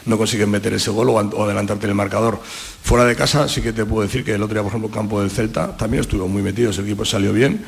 [0.05, 2.41] no consiguen meter ese gol o, adelantarte en el marcador.
[2.83, 4.95] Fuera de casa sí que te puedo decir que el otro día, por ejemplo, el
[4.95, 7.65] campo del Celta también estuvo muy metido, el equipo salió bien.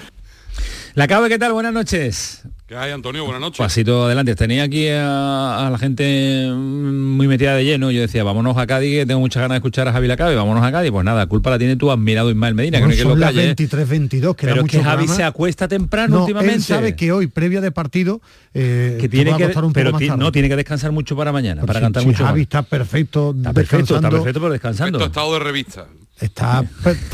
[0.99, 1.53] La Cabe, ¿qué tal?
[1.53, 2.43] Buenas noches.
[2.67, 3.23] ¿Qué hay, Antonio?
[3.23, 3.59] Buenas noches.
[3.59, 4.35] Pasito adelante.
[4.35, 7.93] Tenía aquí a, la gente muy metida de lleno.
[7.93, 10.35] Yo decía, vámonos a Cádiz, que tengo muchas ganas de escuchar a Javi Lacabe.
[10.35, 10.91] Vámonos a Cádiz.
[10.91, 12.85] Pues nada, culpa la tiene tu admirado Ismael Medina.
[12.85, 16.57] que son las 23, 22, que Pero que Javi se acuesta temprano últimamente.
[16.57, 18.21] Él sabe que hoy, previa de partido,
[18.53, 22.05] eh, que tiene que, un pero no tiene que descansar mucho para mañana, para cantar
[22.05, 22.25] mucho.
[22.25, 24.99] Javi está perfecto, está perfecto, está perfecto, pero descansando.
[24.99, 25.87] Perfecto estado de revista.
[26.21, 26.65] Está,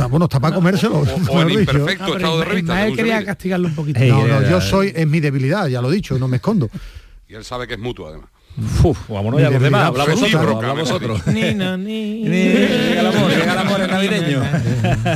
[0.08, 1.04] bueno, está para comérselo.
[1.28, 2.86] O, en imperfecto estado de revista.
[2.86, 4.00] Él quería castigarlo un poquito.
[4.00, 6.68] no, no, yo soy, es mi debilidad, ya lo he dicho, no me escondo.
[7.26, 8.28] Y él sabe que es mutuo además.
[8.84, 11.26] Uf, vámonos ya los demás, hablamos otros, hablamos otros.
[11.26, 12.22] Ni, no, ni.
[12.22, 14.42] Llega el amor, llega el amor navideño.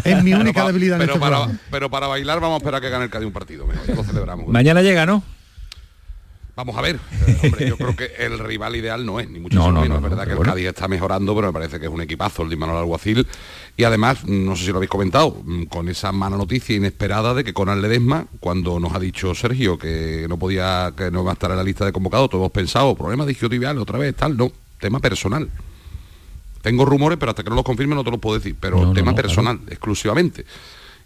[0.02, 2.80] Es mi única debilidad pero en este para, Pero para bailar vamos a esperar a
[2.80, 4.48] que gane el Cádiz un partido, mejor, lo celebramos.
[4.48, 5.22] Mañana llega, ¿no?
[6.58, 9.70] Vamos a ver, eh, hombre, yo creo que el rival ideal no es, ni mucho
[9.70, 9.96] menos.
[9.96, 12.50] es verdad que el Cádiz está mejorando, pero me parece que es un equipazo el
[12.50, 13.28] de Manuel Alguacil.
[13.76, 17.44] Y además, no sé si lo habéis comentado, mm, con esa mala noticia inesperada de
[17.44, 21.34] que Conan Ledesma, cuando nos ha dicho Sergio que no podía, que no va a
[21.34, 24.50] estar en la lista de convocados, todos pensado, problema de isquiotibial otra vez, tal, no,
[24.80, 25.48] tema personal.
[26.60, 29.14] Tengo rumores, pero hasta que no los confirme no te lo puedo decir, pero tema
[29.14, 30.44] personal, exclusivamente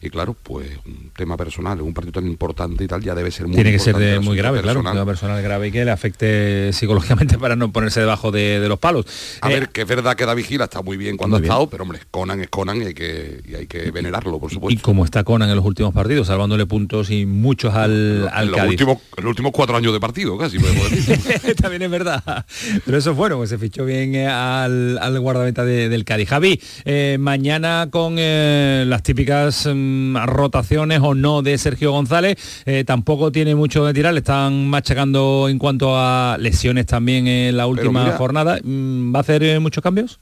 [0.03, 3.47] y claro, pues un tema personal, un partido tan importante y tal, ya debe ser
[3.47, 6.73] muy Tiene que ser muy grave, claro, un tema personal grave y que le afecte
[6.73, 9.07] psicológicamente para no ponerse debajo de, los palos.
[9.41, 11.69] A ver, eh, que es verdad que David Gil está muy bien cuando ha estado,
[11.69, 14.77] pero hombre, Conan es Conan y hay que, hay que venerarlo, por supuesto.
[14.77, 18.51] Y como está Conan en los últimos partidos, salvándole puntos y muchos al, al en
[18.51, 21.55] los Últimos, los últimos cuatro años de partido, casi, podemos decir.
[21.63, 22.45] También es verdad.
[22.85, 26.29] Pero eso es bueno, pues se fichó bien eh, al, al guardameta del Cádiz.
[26.29, 29.69] Javi, eh, mañana con las típicas...
[29.93, 32.37] Mm, rotaciones o no de Sergio González.
[32.67, 37.57] Eh, tampoco tiene mucho de tirar, le están machacando en cuanto a lesiones también en
[37.57, 38.59] la última jornada.
[38.63, 40.19] Mm, ¿Va a hacer eh, muchos cambios?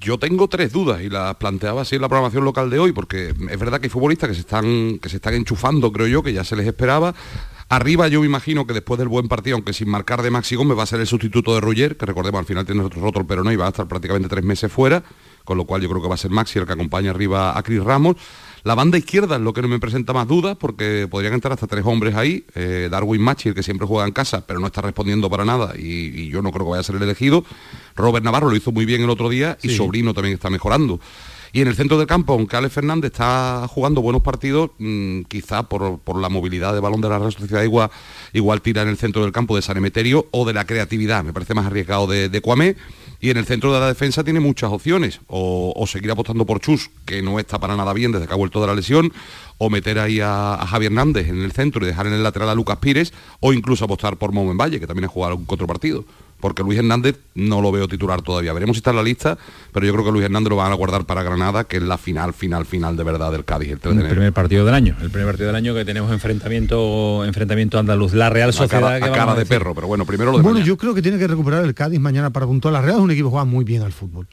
[0.00, 3.34] yo tengo tres dudas y las planteaba así en la programación local de hoy, porque
[3.50, 6.32] es verdad que hay futbolistas que se están, que se están enchufando, creo yo, que
[6.32, 7.14] ya se les esperaba.
[7.68, 10.78] Arriba yo me imagino que después del buen partido, aunque sin marcar de Maxi Gómez,
[10.78, 13.44] va a ser el sustituto de Ruller, que recordemos al final tiene otro roto pero
[13.44, 15.02] no y va a estar prácticamente tres meses fuera,
[15.44, 17.62] con lo cual yo creo que va a ser Maxi el que acompaña arriba a
[17.62, 18.16] Cris Ramos.
[18.64, 21.66] La banda izquierda es lo que no me presenta más dudas, porque podrían entrar hasta
[21.66, 22.44] tres hombres ahí.
[22.54, 25.74] Eh, Darwin Machi, el que siempre juega en casa, pero no está respondiendo para nada,
[25.76, 27.44] y, yo no creo que vaya a ser el elegido.
[27.96, 31.00] Robert Navarro lo hizo muy bien el otro día, y Sobrino también está mejorando.
[31.52, 35.64] Y en el centro del campo, aunque Alex Fernández está jugando buenos partidos, mm, quizá
[35.64, 37.90] por, la movilidad de balón de la Real Sociedad igual,
[38.32, 41.24] igual tira en el centro del campo de San Emeterio o de la creatividad.
[41.24, 42.76] Me parece más arriesgado de, de Cuamé
[43.22, 46.90] y en el centro de la defensa tiene muchas opciones, o, seguir apostando por Chus,
[47.06, 49.12] que no está para nada bien desde que ha vuelto de la lesión,
[49.58, 52.54] o meter ahí a, Javier Hernández en el centro y dejar en el lateral a
[52.56, 56.04] Lucas Pires, o incluso apostar por Momen Valle, que también ha jugado algún otro partido
[56.42, 58.52] porque Luis Hernández no lo veo titular todavía.
[58.52, 59.38] Veremos si está en la lista,
[59.72, 61.98] pero yo creo que Luis Hernández lo van a guardar para Granada, que es la
[61.98, 63.70] final, final, final de verdad del Cádiz.
[63.70, 67.78] El, el primer partido del año, el primer partido del año que tenemos enfrentamiento enfrentamiento
[67.78, 68.12] andaluz.
[68.12, 68.96] La Real Sociedad...
[68.96, 71.28] A cara, de perro, pero bueno, primero lo de Bueno, yo creo que tiene que
[71.28, 72.74] recuperar el Cádiz mañana para puntuar.
[72.74, 74.26] La Real es un equipo que juega muy bien al fútbol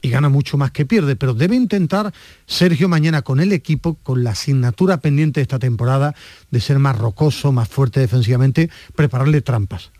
[0.00, 2.12] y gana mucho más que pierde, pero debe intentar
[2.46, 6.14] Sergio mañana con el equipo, con la asignatura pendiente de esta temporada,
[6.52, 9.90] de ser más rocoso, más fuerte defensivamente, prepararle trampas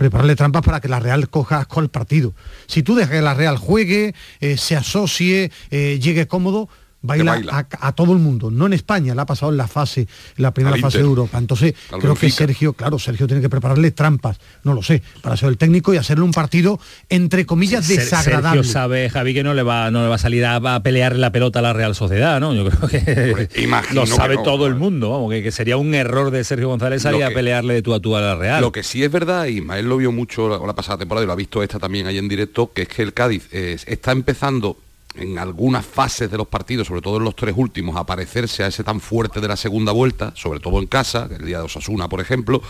[0.00, 2.32] prepararle trampas para que la Real coja asco al partido.
[2.66, 6.70] Si tú dejas que la Real juegue, eh, se asocie, eh, llegue cómodo,
[7.02, 10.42] baila, A, todo el mundo, no en España, la ha pasado en la fase, en
[10.42, 11.38] la primera fase de Europa.
[11.38, 15.48] Entonces, creo que Sergio, claro, Sergio tiene que prepararle trampas, no lo sé, para ser
[15.48, 16.78] el técnico y hacerle un partido
[17.08, 18.62] entre comillas desagradable.
[18.62, 21.32] Sergio sabe, Javi, que no le va, no le va a salir a, pelear la
[21.32, 22.54] pelota a la Real Sociedad, ¿no?
[22.54, 23.48] Yo creo que
[23.92, 27.30] lo sabe todo el mundo, vamos, que, sería un error de Sergio González salir a
[27.30, 28.60] pelearle de tú a tú a la Real.
[28.60, 31.32] Lo que sí es verdad, y Ismael lo vio mucho la, pasada temporada y lo
[31.32, 34.76] ha visto esta también ahí en directo, que es que el Cádiz eh, está empezando
[35.14, 38.68] en algunas fases de los partidos, sobre todo en los tres últimos, a parecerse a
[38.68, 42.08] ese tan fuerte de la segunda vuelta, sobre todo en casa, el día de Osasuna,
[42.08, 42.62] por ejemplo.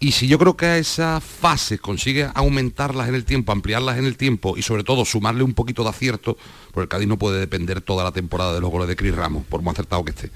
[0.00, 4.04] Y si yo creo que a esas fases consigue aumentarlas en el tiempo, ampliarlas en
[4.04, 6.36] el tiempo y sobre todo sumarle un poquito de acierto,
[6.72, 9.44] porque el Cádiz no puede depender toda la temporada de los goles de Cris Ramos,
[9.46, 10.30] por muy acertado que esté.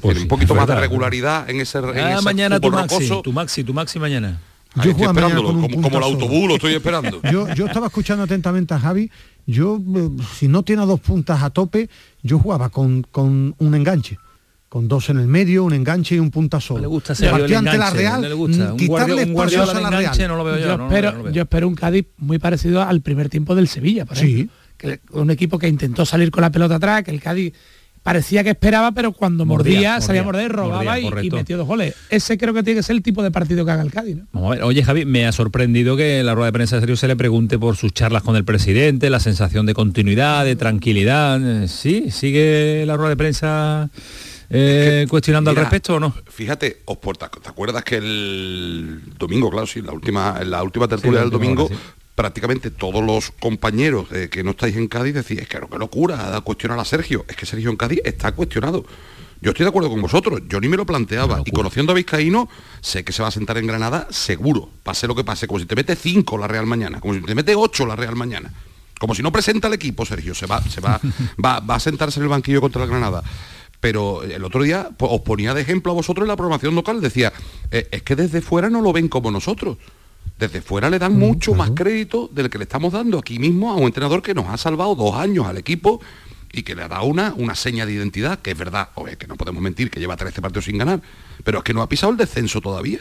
[0.00, 3.72] Pues un poquito más de regularidad en ese, ah, mañana tu maxi, tu maxi, tu
[3.72, 4.40] maxi mañana.
[4.76, 7.20] Yo estoy esperándolo, como, como, el autobús lo estoy esperando.
[7.30, 9.10] yo, yo estaba escuchando atentamente a Javi
[9.46, 11.88] yo, eh, si no tiene dos puntas a tope,
[12.22, 14.18] yo jugaba con, con un enganche
[14.72, 16.80] con dos en el medio, un enganche y un punta solo.
[16.80, 18.74] le gusta ser ante la Real, le gusta.
[18.74, 20.28] quitarle un guardia, a la Real.
[20.28, 23.54] No lo veo yo, yo, espero, yo espero un Cádiz muy parecido al primer tiempo
[23.54, 24.44] del Sevilla, por ejemplo.
[24.44, 24.50] Sí.
[24.78, 27.52] Que un equipo que intentó salir con la pelota atrás, que el Cádiz
[28.02, 31.94] parecía que esperaba, pero cuando mordía, salía a morder, robaba y, metió dos goles.
[32.10, 34.18] Ese creo que tiene que ser el tipo de partido que haga el Cádiz.
[34.32, 34.64] Vamos a ver.
[34.64, 37.16] Oye, Javi, me ha sorprendido que en la rueda de prensa de serio se le
[37.16, 41.66] pregunte por sus charlas con el presidente, la sensación de continuidad, de tranquilidad.
[41.68, 43.90] Sí, sigue la rueda de prensa.
[44.54, 46.14] Eh, cuestionando al respecto o no?
[46.28, 51.30] Fíjate, Osporta, ¿te acuerdas que el domingo, claro, sí, la última, la última tertulia del
[51.30, 51.70] domingo,
[52.22, 56.40] prácticamente todos los compañeros eh, que no estáis en Cádiz decís, es que qué locura,
[56.44, 57.24] cuestionar a Sergio.
[57.26, 58.84] Es que Sergio en Cádiz está cuestionado.
[59.40, 61.42] Yo estoy de acuerdo con vosotros, yo ni me lo planteaba.
[61.44, 62.48] Y conociendo a Vizcaíno,
[62.80, 65.66] sé que se va a sentar en Granada seguro, pase lo que pase, como si
[65.66, 68.54] te mete cinco la Real mañana, como si te mete ocho la Real mañana.
[69.00, 71.00] Como si no presenta el equipo, Sergio, se va, se va,
[71.44, 73.24] va, va a sentarse en el banquillo contra la Granada
[73.80, 77.00] pero el otro día pues, os ponía de ejemplo a vosotros en la programación local,
[77.00, 77.32] decía,
[77.72, 79.76] eh, es que desde fuera no lo ven como nosotros
[80.38, 83.76] desde fuera le dan mucho más crédito del que le estamos dando aquí mismo a
[83.76, 86.00] un entrenador que nos ha salvado dos años al equipo
[86.52, 89.36] y que le ha dado una, una seña de identidad, que es verdad, que no
[89.36, 91.00] podemos mentir, que lleva 13 partidos sin ganar,
[91.44, 93.00] pero es que no ha pisado el descenso todavía.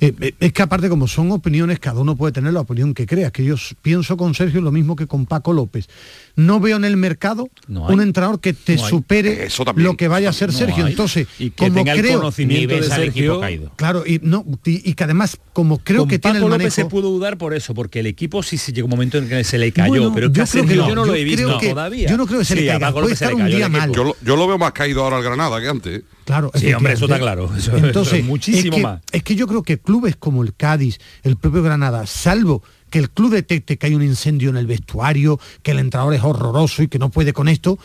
[0.00, 3.06] Eh, eh, es que aparte como son opiniones, cada uno puede tener la opinión que
[3.06, 5.88] crea, que yo pienso con Sergio lo mismo que con Paco López.
[6.36, 10.52] No veo en el mercado un entrenador que te supere lo que vaya a ser
[10.52, 10.86] Sergio.
[10.86, 13.40] Entonces, y que como tenga creo, el conocimiento de Sergio,
[13.76, 17.36] claro, y no y, que además como creo que tiene el López se pudo dudar
[17.36, 20.12] por eso, porque el equipo sí se llegó un momento en que se le cayó,
[20.14, 22.08] pero yo, creo que yo no lo he visto todavía.
[22.08, 23.92] Yo no creo que se le caiga, puede estar un día mal.
[23.92, 26.02] Yo, lo veo más caído ahora al Granada que antes.
[26.30, 27.50] Claro, sí, hombre, eso está claro.
[27.74, 29.00] Entonces, muchísimo más.
[29.10, 33.10] Es que yo creo que clubes como el Cádiz, el propio Granada, salvo que el
[33.10, 36.88] club detecte que hay un incendio en el vestuario, que el entrenador es horroroso y
[36.88, 37.80] que no puede con esto,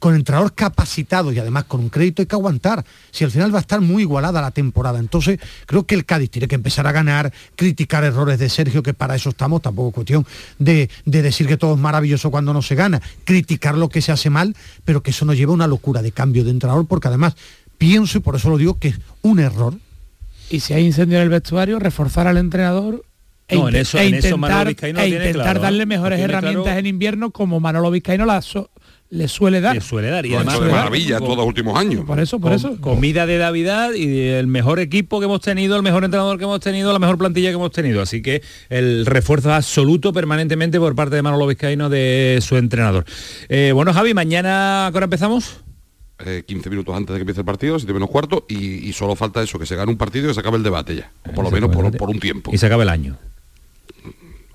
[0.00, 2.84] con entrenador capacitado y además con un crédito hay que aguantar.
[3.10, 4.98] Si al final va a estar muy igualada la temporada.
[4.98, 8.94] Entonces, creo que el Cádiz tiene que empezar a ganar, criticar errores de Sergio, que
[8.94, 10.26] para eso estamos, tampoco cuestión
[10.58, 14.10] de, de decir que todo es maravilloso cuando no se gana, criticar lo que se
[14.10, 17.08] hace mal, pero que eso nos lleva a una locura de cambio de entrenador, porque
[17.08, 17.36] además
[17.80, 19.74] pienso, y por eso lo digo, que es un error.
[20.50, 23.04] Y si hay incendio en el vestuario, reforzar al entrenador
[23.48, 27.90] e, no, en eso, e intentar, e intentar darle mejores herramientas en invierno como Manolo
[27.90, 28.26] Vizcaíno
[29.08, 29.74] le suele dar.
[29.74, 30.26] Le suele dar.
[30.26, 32.04] Y además, de maravilla todos los últimos años.
[32.04, 32.80] Por eso, por eso.
[32.80, 36.60] Comida de Navidad y el mejor equipo que hemos tenido, el mejor entrenador que hemos
[36.60, 38.02] tenido, la mejor plantilla que hemos tenido.
[38.02, 43.04] Así que el refuerzo absoluto permanentemente por parte de Manolo Vizcaíno de su entrenador.
[43.48, 45.60] Eh, bueno, Javi, mañana, ¿a qué hora empezamos?
[46.24, 49.42] 15 eh, minutos antes de que empiece el partido, 7 menos cuarto, y, solo falta
[49.42, 51.10] eso, que se gane un partido y que se acabe el debate ya.
[51.28, 52.50] O por lo menos por, un tiempo.
[52.52, 53.16] Y se acabe el año.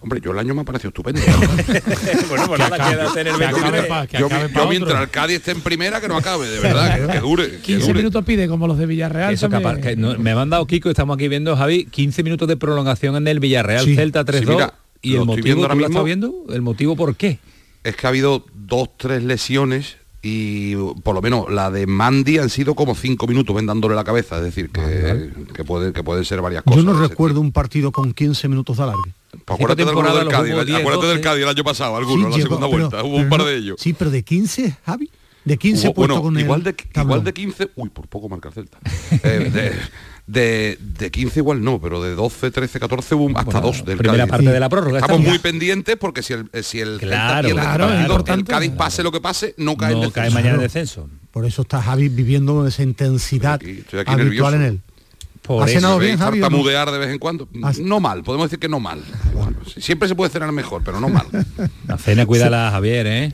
[0.02, 1.20] Hombre, yo el año me ha parecido estupendo.
[2.30, 4.20] bueno, pues nada, el 23.
[4.20, 7.58] yo, yo mientras el Cádiz esté en primera, que no acabe, de verdad, que, dure.
[7.60, 9.34] 15 minutos pide, como los de Villarreal.
[9.34, 13.16] Eso capaz, que me ha mandado Kiko, estamos aquí viendo, Javi, 15 minutos de prolongación
[13.16, 14.72] en el Villarreal, Celta 3-2.
[15.02, 16.46] y el motivo, ¿tú lo estás viendo?
[16.50, 17.40] ¿El motivo por qué?
[17.84, 19.98] Es que ha habido dos, tres lesiones
[20.28, 24.38] y por lo menos la de Mandy han sido como cinco minutos vendándole la cabeza,
[24.38, 26.84] es decir, que, que, puede, que pueden ser varias cosas.
[26.84, 29.14] Yo no recuerdo un partido con 15 minutos de alargue.
[29.30, 33.04] Pues acuérdate, del, del Cádiz, acuérdate del Cádiz el año pasado, alguno, la segunda vuelta,
[33.04, 33.76] hubo un par de ellos.
[33.80, 35.12] Sí, pero de 15, Javi.
[35.44, 38.80] De 15 bueno, con igual de, igual de 15, uy, por poco marca Celta.
[39.24, 39.74] eh, de,
[40.28, 44.26] de, de, 15 igual no, pero de 12, 13, 14 hubo hasta dos del primera
[44.26, 45.00] parte de la prórroga.
[45.00, 47.48] Estamos muy pendientes porque si el, si el, claro,
[47.90, 51.08] el, Cádiz pase lo que pase, no cae no cae mañana en descenso.
[51.32, 53.60] Por eso está Javi viviendo esa intensidad
[54.08, 54.82] habitual en él.
[55.42, 56.42] Por ¿Ha cenado bien, Javi?
[56.50, 57.48] mudear de vez en cuando.
[57.82, 59.04] No mal, podemos decir que no mal.
[59.78, 61.28] siempre se puede cenar mejor, pero no mal.
[61.88, 63.34] La cena cuídala, Javier, ¿eh?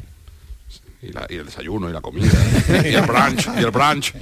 [1.02, 2.28] Y, el desayuno y la comida
[2.84, 4.14] y el brunch y el brunch.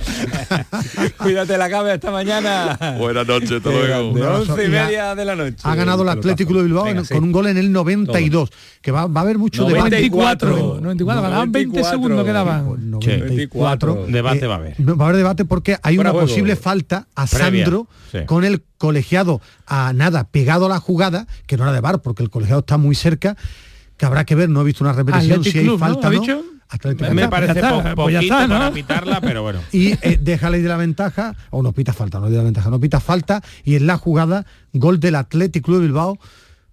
[1.17, 2.95] Cuídate la cabeza esta mañana.
[2.97, 4.13] Buenas noches hasta luego.
[4.13, 5.57] De once y media de la noche.
[5.63, 8.49] ha ganado el Atlético de Bilbao con un gol en el 92
[8.81, 12.91] que va, va a haber mucho 94, debate 94 ganaban 20 segundos quedaban.
[12.91, 14.75] 94 debate va a haber.
[14.79, 17.87] va a haber debate porque hay una posible falta a Sandro
[18.25, 22.23] con el colegiado a nada pegado a la jugada que no era de bar porque
[22.23, 23.35] el colegiado está muy cerca
[23.97, 26.58] que habrá que ver no he visto una repetición si hay falta ¿no?
[27.13, 29.59] Me parece pues poquito para pitarla, pero bueno.
[29.71, 32.79] Y eh, déjale de la ventaja, o no pita falta, no de la ventaja, no
[32.79, 36.19] pita falta, y en la jugada, gol del Athletic Club de Bilbao,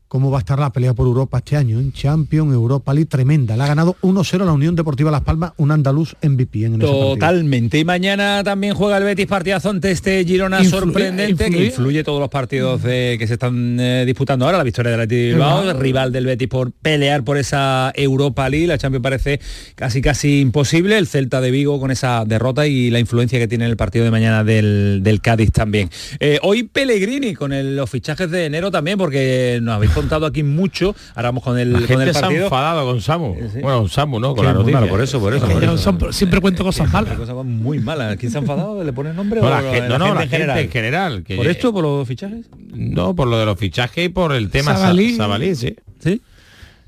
[0.09, 1.81] cómo va a estar la pelea por Europa este año.
[1.81, 3.57] En Champions, Europa League, tremenda.
[3.57, 7.79] Le ha ganado 1-0 la Unión Deportiva Las Palmas, un andaluz MVP en Totalmente.
[7.79, 12.29] Y mañana también juega el Betis partidazo ante este Girona sorprendente que influye todos los
[12.29, 14.59] partidos que se están eh, disputando ahora.
[14.59, 18.67] La victoria del Betis Bilbao, rival del Betis por pelear por esa Europa League.
[18.67, 19.41] La Champions parece
[19.75, 20.99] casi casi imposible.
[20.99, 24.11] El Celta de Vigo con esa derrota y la influencia que tiene el partido de
[24.11, 25.91] mañana del, Cádiz también.
[26.21, 30.95] Eh, hoy Pellegrini con los fichajes de enero también, porque nos habéis contado aquí mucho.
[31.15, 32.31] Ahora vamos con el, la con el partido.
[32.31, 33.35] Se ha enfadado con Samu.
[33.35, 34.35] Bueno, con Samu, ¿no?
[34.35, 34.87] Con la noticia.
[34.89, 36.13] por eso, por eso.
[36.13, 37.19] siempre cuento cosas malas.
[37.19, 38.17] Cosas muy malas.
[38.17, 38.83] ¿Quién se ha enfadado?
[38.85, 39.41] ¿Le pone nombre?
[39.41, 41.25] No, o la, gente, no, no, la gente en general.
[41.37, 42.47] ¿Por esto, por los fichajes?
[42.73, 45.75] No, por lo de los fichajes y por el tema Sabalí, Sabalí sí.
[45.99, 46.21] ¿Sí?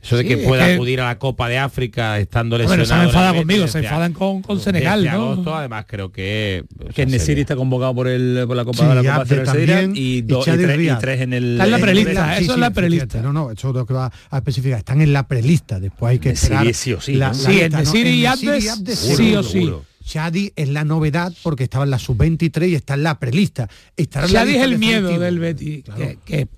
[0.09, 2.87] Eso de que pueda acudir a la Copa de África estando lesionado.
[2.87, 5.11] Bueno, se enfadan conmigo, se enfadan con, con Senegal, ¿no?
[5.11, 6.65] agosto, además creo que...
[6.95, 10.49] Que Nesiri está convocado por, el, por la Copa de la Copa de y, dos,
[10.49, 11.53] y, tres, y, tres, en el...
[11.53, 13.21] Está en la prelista, eso es la prelista.
[13.21, 14.79] No, no, eso es lo que va a especificar.
[14.79, 16.73] Están en la prelista, después hay que esperar...
[16.73, 17.13] sí o sí.
[17.13, 19.71] La, sí, en Nesiri y Abdes, sí o sí.
[20.03, 23.69] Chadi es la novedad porque estaba en la sub-23 y está en la prelista.
[23.95, 25.85] Chadi es el miedo del Betty,
[26.25, 26.49] que,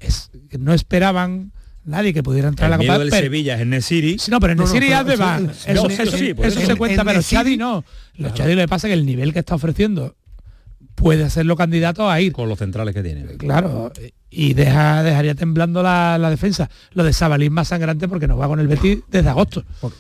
[0.49, 1.51] que no esperaban
[1.85, 4.19] nadie que pudiera entrar a la Copa del Sevilla es en Nesiri.
[4.19, 5.41] Sí, no, pero en Nesiri ya de va.
[5.67, 7.85] Eso, se cuenta, pero Chadi no.
[8.17, 10.17] Los Chadi le pasa que el nivel que está ofreciendo
[10.95, 12.33] puede hacerlo candidato a ir.
[12.33, 13.25] Con los centrales que tiene.
[13.37, 13.93] Claro,
[14.31, 16.71] y deja, dejaría temblando la, defensa.
[16.93, 19.65] Lo de Sabalín más sangrante porque no va con el Betis desde agosto.
[19.81, 19.93] O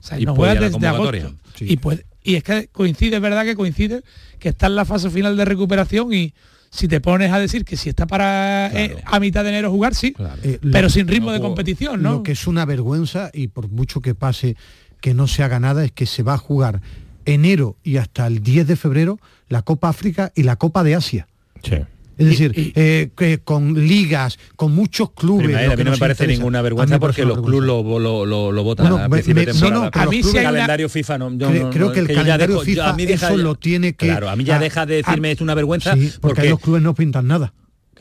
[0.00, 1.34] sea, y no juega desde agosto.
[1.60, 4.02] Y, puede, y es que coincide, es verdad que coincide
[4.38, 6.34] que está en la fase final de recuperación y
[6.70, 9.94] si te pones a decir que si está para eh, a mitad de enero jugar,
[9.94, 12.12] sí, eh, pero sin ritmo de competición, ¿no?
[12.12, 14.56] Lo que es una vergüenza, y por mucho que pase
[15.00, 16.80] que no se haga nada, es que se va a jugar
[17.24, 19.18] enero y hasta el 10 de febrero
[19.48, 21.28] la Copa África y la Copa de Asia.
[21.62, 21.76] Sí.
[22.18, 25.56] Es decir, eh, que con ligas, con muchos clubes.
[25.56, 28.92] a mí no me parece ninguna vergüenza porque los clubes lo, lo, lo, lo votan
[28.92, 29.90] a principio de temporada.
[29.92, 31.38] a mí el calendario FIFA no.
[31.70, 34.06] creo, que el calendario FIFA a mí deja, eso lo tiene que.
[34.06, 35.94] Claro, a mí ya deja de decirme es una vergüenza.
[36.20, 37.52] porque los clubes no pintan nada.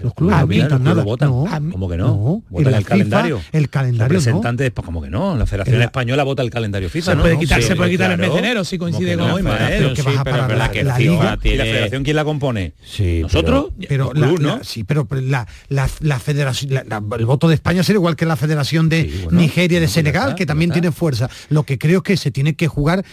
[0.04, 1.04] Los clubes no pintan nada.
[1.04, 1.30] Votan.
[1.30, 2.08] No, ¿Cómo que no?
[2.08, 3.42] no votan el, calendario.
[3.52, 5.38] El calendario Representantes, pues como que no.
[5.38, 7.12] La Federación Española vota el calendario FIFA.
[7.12, 9.94] Se puede quitar, se puede quitar el mes de enero si coincide con no, pero
[9.94, 11.38] que vas a parar la, que la liga.
[11.44, 12.74] ¿Y la Federación quién la compone?
[12.84, 13.72] Sí, nosotros.
[13.88, 14.64] Pero, ¿no?
[14.64, 19.28] sí, pero la, la, Federación, el voto de España será igual que la Federación de
[19.32, 21.30] Nigeria, de Senegal, que también tiene fuerza.
[21.50, 23.04] Lo que creo que se tiene que jugar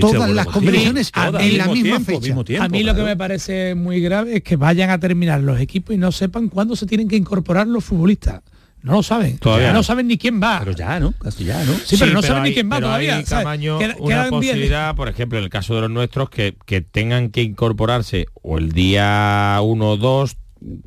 [0.00, 2.34] todas las competiciones en la misma fecha.
[2.60, 5.94] a mí lo que me parece muy grave es que vayan a terminar los equipos
[5.94, 8.42] y no sepan cuándo se tienen que incorporar los futbolistas.
[8.82, 9.38] No lo saben.
[9.38, 9.82] Todavía no.
[9.82, 10.60] saben ni quién va.
[10.60, 11.10] Pero ya, ¿no?
[11.12, 11.72] Casi ya, ¿no?
[11.84, 13.16] Sí, pero no saben ni quién va todavía.
[13.16, 17.42] Hay, una posibilidad, por ejemplo, en el caso de los nuestros, que, que tengan que
[17.42, 20.36] incorporarse o el día 1 o 2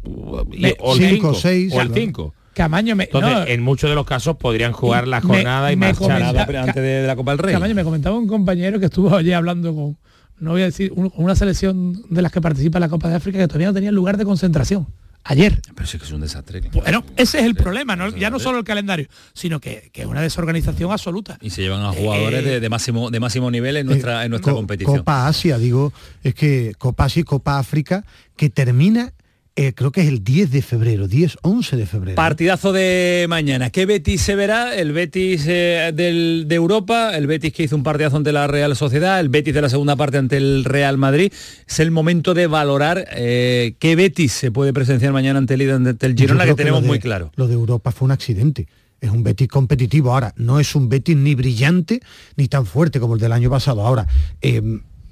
[0.06, 1.34] o el 5
[1.74, 5.72] o el 5 Camaño me, Entonces, en muchos de los casos podrían jugar la jornada
[5.72, 7.54] y marchar antes de, la Copa del Rey.
[7.54, 9.98] Camaño me comentaba un compañero que estuvo allí hablando con,
[10.40, 13.40] no voy a decir, una selección de las que participa en la Copa de África
[13.40, 14.88] que todavía no tenía lugar de concentración.
[15.24, 15.62] Ayer.
[15.74, 16.60] Pero sí que es un desastre.
[16.74, 20.92] Bueno, ese es el problema, ya no solo el calendario, sino que, es una desorganización
[20.92, 21.38] absoluta.
[21.40, 24.52] Y se llevan a jugadores de, eh, máximo de máximo nivel en nuestra, en nuestra
[24.52, 24.98] competición.
[24.98, 28.04] Copa Asia, digo, es que Copa Asia y Copa África,
[28.36, 29.14] que termina
[29.56, 32.16] eh, creo que es el 10 de febrero, 10, 11 de febrero.
[32.16, 33.70] Partidazo de mañana.
[33.70, 34.76] ¿Qué Betis se verá?
[34.76, 38.76] El Betis eh, del, de Europa, el Betis que hizo un partidazo ante la Real
[38.76, 41.34] Sociedad, el Betis de la segunda parte ante el Real Madrid.
[41.68, 46.06] Es el momento de valorar eh, qué Betis se puede presenciar mañana ante el, ante
[46.06, 47.32] el Girona, que tenemos muy claro.
[47.36, 48.68] Lo de Europa fue un accidente
[49.02, 50.14] es un Betis competitivo.
[50.14, 52.02] Ahora, no es un Betis ni brillante
[52.36, 53.86] ni tan fuerte como el del año pasado.
[53.86, 54.06] Ahora,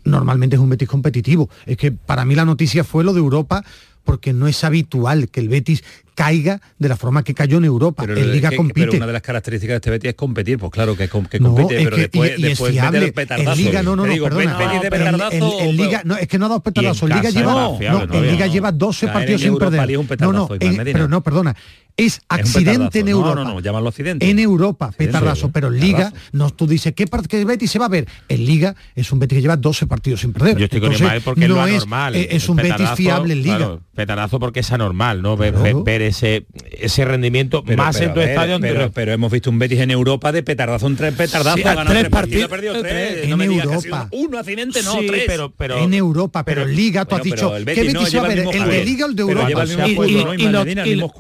[0.04, 1.50] normalmente es un Betis competitivo.
[1.66, 3.64] Es que para mí la noticia fue lo de Europa
[4.08, 5.84] porque no es habitual que el Betis
[6.18, 8.04] caiga de la forma que cayó en Europa.
[8.04, 8.88] Pero, en Liga compite.
[8.88, 11.96] Pero una de las características de este Betis es competir, pues claro que, compite, pero
[11.96, 13.52] después, y, después el petardazo.
[13.52, 14.14] En Liga no, no, no,
[14.90, 15.30] perdona.
[15.32, 17.08] En, Liga, no, es que no ha dado petardazo.
[17.08, 19.88] En Liga lleva, en Liga lleva 12 partidos sin perder.
[20.20, 21.56] No, no, pero no, perdona
[21.98, 23.36] es accidente en Europa.
[23.36, 24.30] No, no, no, llámalo accidente.
[24.30, 27.90] En Europa, petardazo, pero en Liga, no, tú dices, ¿qué, parte Betis se va a
[27.90, 28.08] ver?
[28.30, 30.58] En Liga es un Betis que lleva 12 partidos sin perder.
[30.58, 32.16] Yo estoy con Entonces, porque no es anormal.
[32.16, 33.58] Es, es un Betis fiable en Liga.
[33.58, 35.36] Claro, petardazo porque es anormal, ¿no?
[35.36, 38.60] Ver, ver, ese, ese rendimiento más en tu estadio.
[38.60, 41.88] Pero, pero, hemos visto un Betis en Europa de petardazo, un tres petardazos, sí, tres,
[41.88, 43.24] tres partidos, ha perdido tres.
[43.24, 44.10] En no me Europa.
[44.12, 45.24] uno accidente, no, tres.
[45.28, 48.40] Pero, pero, en Europa, pero en Liga, tú has dicho, ¿qué Betis va a ver?
[48.40, 49.64] ¿El de Liga o el de Europa?
[50.38, 51.12] Y los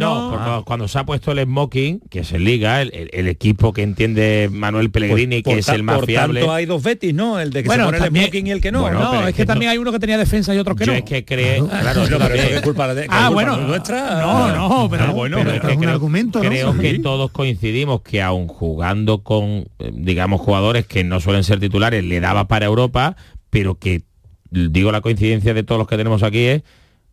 [0.00, 4.48] no, cuando se ha puesto el smoking, que es el Liga, el, equipo que entiende
[4.50, 6.40] Manuel Pellegrini, que es el más por fiable.
[6.40, 7.40] Tanto hay dos Betis, ¿no?
[7.40, 8.90] El de que se pone el smoking y el que no.
[8.90, 10.92] no, es que, también hay uno que tenía defensa y otro que no.
[10.92, 12.04] Es que cree, claro,
[12.34, 14.20] es culpa de Ah, bueno, nuestra.
[14.20, 19.66] No, no, pero bueno, es un argumento, Creo que todos coincidimos que aún jugando con
[19.78, 23.16] eh, digamos jugadores que no suelen ser titulares, le daba para Europa,
[23.50, 24.02] pero que
[24.50, 26.62] digo la coincidencia de todos los que tenemos aquí es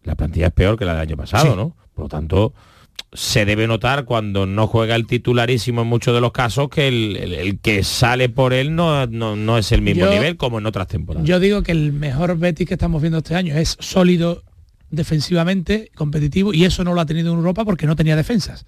[0.04, 1.76] la plantilla es peor que la del año pasado, ¿no?
[1.94, 2.54] Por lo tanto,
[3.14, 7.60] se debe notar cuando no juega el titularísimo en muchos de los casos que el,
[7.62, 11.28] que sale por él no, no, es el mismo nivel como en otras temporadas.
[11.28, 14.44] Yo digo que el mejor Betis que estamos viendo este año es sólido
[14.94, 18.66] defensivamente competitivo y eso no lo ha tenido en Europa porque no tenía defensas.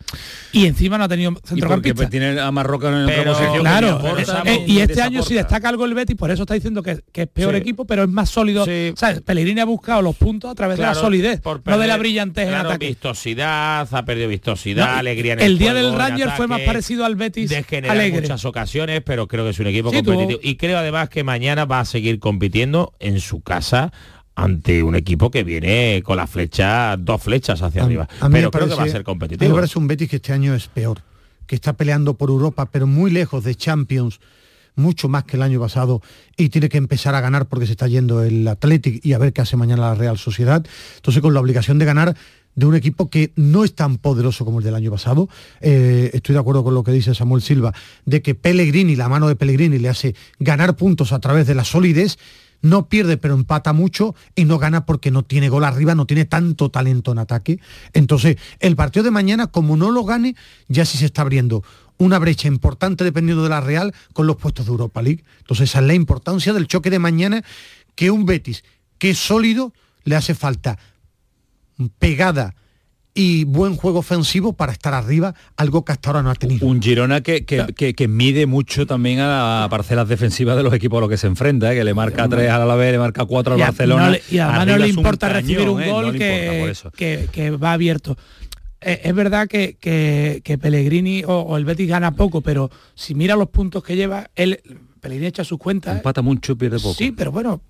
[0.51, 2.03] Y encima no ha tenido centrocampista.
[2.03, 4.01] y tiene a Marroca en otra posición claro
[4.45, 7.27] eh, y este año si destaca algo el Betis por eso está diciendo que, es
[7.27, 8.65] peor equipo pero es más sólido.
[8.95, 9.21] ¿sabes?
[9.21, 12.55] Pellegrini ha buscado los puntos a través de la solidez no de la brillantez en
[12.55, 12.87] ataque.
[12.87, 17.15] vistosidad ha perdido vistosidad alegría en el, el día del Ranger fue más parecido al
[17.15, 17.51] Betis
[17.89, 18.21] alegre.
[18.21, 20.39] muchas ocasiones pero creo que es un equipo competitivo.
[20.41, 23.91] Y creo además que mañana va a seguir compitiendo en su casa
[24.35, 28.07] ante un equipo que viene con la flecha, dos flechas hacia arriba.
[28.31, 29.49] pero creo que va a ser competitivo.
[29.49, 31.01] Me parece un Betis que este año es peor,
[31.47, 34.19] que está peleando por Europa, pero muy lejos de Champions,
[34.75, 36.01] mucho más que el año pasado,
[36.35, 39.31] y tiene que empezar a ganar porque se está yendo el Athletic y a ver
[39.31, 40.65] qué hace mañana la Real Sociedad.
[40.97, 42.15] Entonces con la obligación de ganar
[42.55, 45.29] de un equipo que no es tan poderoso como el del año pasado.
[45.61, 47.73] Eh, estoy de acuerdo con lo que dice Samuel Silva,
[48.05, 51.65] de que Pellegrini, la mano de Pellegrini, le hace ganar puntos a través de la
[51.65, 52.17] solidez
[52.61, 56.25] no pierde pero empata mucho y no gana porque no tiene gol arriba, no tiene
[56.25, 57.59] tanto talento en ataque.
[57.93, 60.35] Entonces, el partido de mañana, como no lo gane,
[60.67, 61.63] ya sí se está abriendo
[61.97, 65.23] una brecha importante dependiendo de la Real con los puestos de Europa League.
[65.39, 67.43] Entonces, esa es la importancia del choque de mañana,
[67.95, 68.63] que un Betis
[68.97, 69.73] que es sólido
[70.03, 70.77] le hace falta
[71.99, 72.55] pegada
[73.17, 76.67] y buen juego ofensivo para estar arriba, algo que hasta ahora no ha tenido.
[76.67, 81.01] Un Girona que, que, mide mucho también a las parcelas defensivas de los equipos a
[81.01, 81.77] los que se enfrenta, ¿eh?
[81.77, 84.17] que le marca 3 al Alavés, le marca 4 al Barcelona.
[84.29, 85.89] y además no le importa recibir un ¿eh?
[85.89, 88.17] gol que, va abierto.
[88.81, 93.47] Eh, es verdad que, que, Pellegrini o, el Betis gana poco, pero si mira los
[93.47, 94.59] puntos que lleva, él
[94.99, 95.95] Pellegrini echa sus cuentas.
[95.95, 96.95] Empata mucho, pierde poco.
[96.95, 97.61] Sí, pero bueno,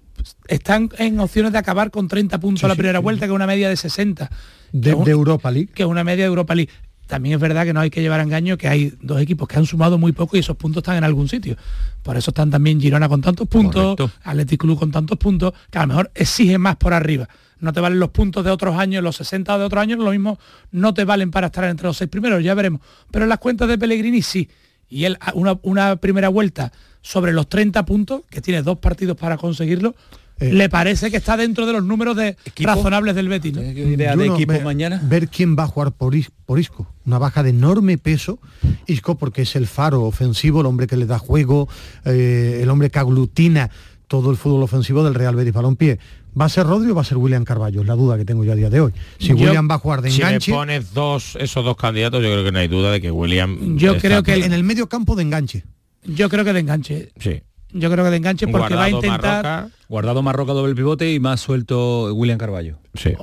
[0.48, 3.48] están en opciones de acabar con 30 puntos a la primera vuelta, que es una
[3.48, 4.30] media de 60.
[4.72, 5.70] De, Europa League.
[5.74, 6.72] Que es una media de Europa League.
[7.08, 9.58] También es verdad que no hay que llevar a engaño que hay dos equipos que
[9.58, 11.56] han sumado muy poco y esos puntos están en algún sitio.
[12.02, 15.82] Por eso están también Girona con tantos puntos, Athletic Club con tantos puntos, que a
[15.82, 17.30] lo mejor exigen más por arriba.
[17.60, 20.40] No te valen los puntos de otros años, los 60 de otros años, lo mismo
[20.72, 22.82] no te valen para estar entre los seis primeros, ya veremos.
[23.12, 24.50] Pero en las cuentas de Pellegrini sí.
[24.90, 26.72] Y él, una, una primera vuelta
[27.06, 29.94] sobre los 30 puntos, que tiene dos partidos para conseguirlo,
[30.40, 33.56] eh, le parece que está dentro de los números de razonables del Betis.
[33.56, 35.00] idea de equipo mañana?
[35.04, 36.88] Ver quién va a jugar por, Isco.
[37.06, 38.40] Una baja de enorme peso.
[38.88, 41.70] Isco porque es el faro ofensivo, el hombre que le da juego,
[42.06, 43.70] eh, el hombre que aglutina
[44.08, 46.00] todo el fútbol ofensivo del Real Betis Balompié.
[46.40, 47.82] ¿Va a ser Rodri o va a ser William Carballo?
[47.82, 48.94] Es la duda que tengo yo a día de hoy.
[49.20, 50.46] Si William va a jugar de enganche...
[50.46, 53.12] Si me pones dos, esos dos candidatos, yo creo que no hay duda de que
[53.12, 53.78] William...
[53.78, 54.44] Yo creo que...
[54.44, 55.64] En el medio campo de enganche.
[56.06, 57.12] Yo creo que de enganche.
[57.20, 57.42] Sí.
[57.72, 59.70] Yo creo que de enganche porque va a intentar...
[59.90, 62.78] guardado Marroca doble pivote y más suelto William Carballo.
[62.94, 63.14] Sí.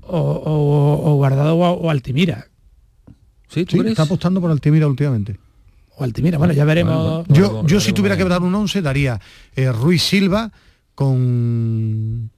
[0.00, 2.48] O, guardado o, Altimira.
[3.48, 5.38] Sí, ¿tú está apostando por Altimira últimamente.
[5.96, 7.24] O Altimira, bueno, ya veremos.
[7.28, 9.20] yo, yo si tuviera que dar un 11 daría
[9.54, 10.50] eh, Ruiz Silva
[10.94, 12.30] con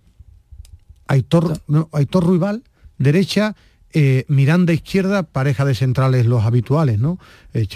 [1.07, 2.63] Aitor, no, Aitor Ruibal,
[2.99, 3.57] derecha,
[3.98, 7.18] eh, Miranda izquierda, pareja de centrales los habituales, ¿no?
[7.55, 7.66] Eh,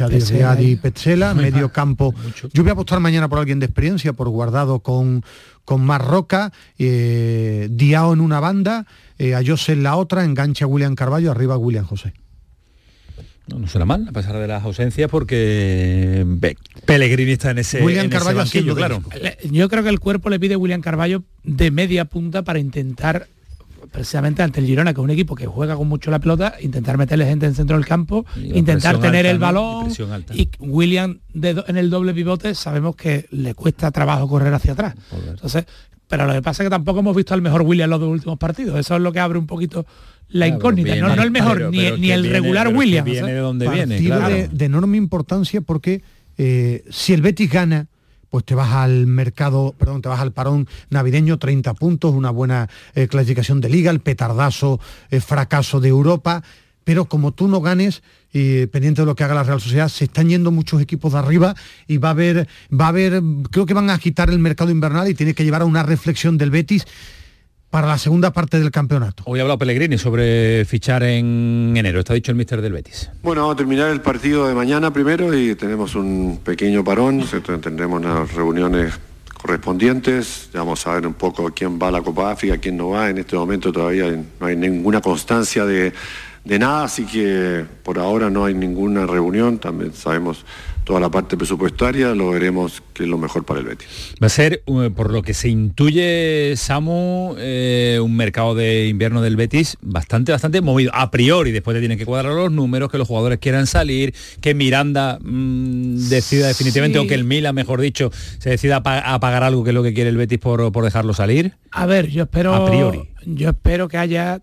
[0.60, 2.14] y Petzela, medio campo.
[2.52, 5.24] Yo voy a apostar mañana por alguien de experiencia, por guardado con,
[5.64, 8.84] con Marroca, eh, Diao en una banda,
[9.18, 12.12] eh, a José en la otra, engancha a William Carballo, arriba William José.
[13.46, 16.26] No, suena mal, a pesar de las ausencias, porque
[16.84, 18.44] Pellegrini está en ese, William Carballo
[18.74, 19.02] claro.
[19.50, 23.26] Yo creo que el cuerpo le pide a William Carballo de media punta para intentar
[23.90, 26.98] precisamente ante el Girona, que es un equipo que juega con mucho la pelota, intentar
[26.98, 29.88] meterle gente en el centro del campo, intentar tener el balón.
[30.32, 34.94] Y, William en el doble pivote sabemos que le cuesta trabajo correr hacia atrás.
[35.28, 35.64] Entonces,
[36.08, 38.08] pero lo que pasa es que tampoco hemos visto al mejor William en los dos
[38.08, 38.78] últimos partidos.
[38.78, 39.86] Eso es lo que abre un poquito
[40.28, 40.96] la incógnita.
[40.96, 43.04] no, el mejor, ni, el regular William.
[43.04, 44.48] Viene de donde viene.
[44.48, 46.02] de, enorme importancia porque
[46.36, 47.86] eh, si el Betis gana,
[48.30, 52.68] pues te vas al mercado, perdón, te vas al parón navideño, 30 puntos, una buena
[52.94, 54.80] eh, clasificación de liga, el petardazo,
[55.10, 56.42] eh, fracaso de Europa,
[56.84, 58.02] pero como tú no ganes,
[58.32, 61.18] y pendiente de lo que haga la Real Sociedad, se están yendo muchos equipos de
[61.18, 61.54] arriba
[61.88, 65.08] y va a haber, va a haber, creo que van a agitar el mercado invernal
[65.08, 66.86] y tiene que llevar a una reflexión del Betis
[67.70, 69.22] para la segunda parte del campeonato.
[69.26, 73.10] Hoy ha hablado Pellegrini sobre fichar en enero, está dicho el míster del Betis.
[73.22, 77.24] Bueno, vamos a terminar el partido de mañana primero y tenemos un pequeño parón,
[77.62, 78.98] tendremos unas reuniones
[79.40, 82.90] correspondientes, ya vamos a ver un poco quién va a la Copa África, quién no
[82.90, 84.06] va, en este momento todavía
[84.38, 85.92] no hay ninguna constancia de,
[86.44, 90.44] de nada, así que por ahora no hay ninguna reunión, también sabemos
[90.90, 93.86] toda la parte presupuestaria, lo veremos que es lo mejor para el Betis.
[94.20, 99.22] Va a ser, uh, por lo que se intuye, Samu, eh, un mercado de invierno
[99.22, 100.90] del Betis bastante, bastante movido.
[100.92, 104.52] A priori, después de tienen que cuadrar los números, que los jugadores quieran salir, que
[104.52, 108.10] Miranda mm, decida definitivamente, o que el Mila, mejor dicho,
[108.40, 111.14] se decida a, pagar algo que es lo que quiere el Betis por, por dejarlo
[111.14, 111.54] salir.
[111.70, 112.52] A ver, yo espero...
[112.52, 113.08] A priori.
[113.24, 114.42] Yo espero que haya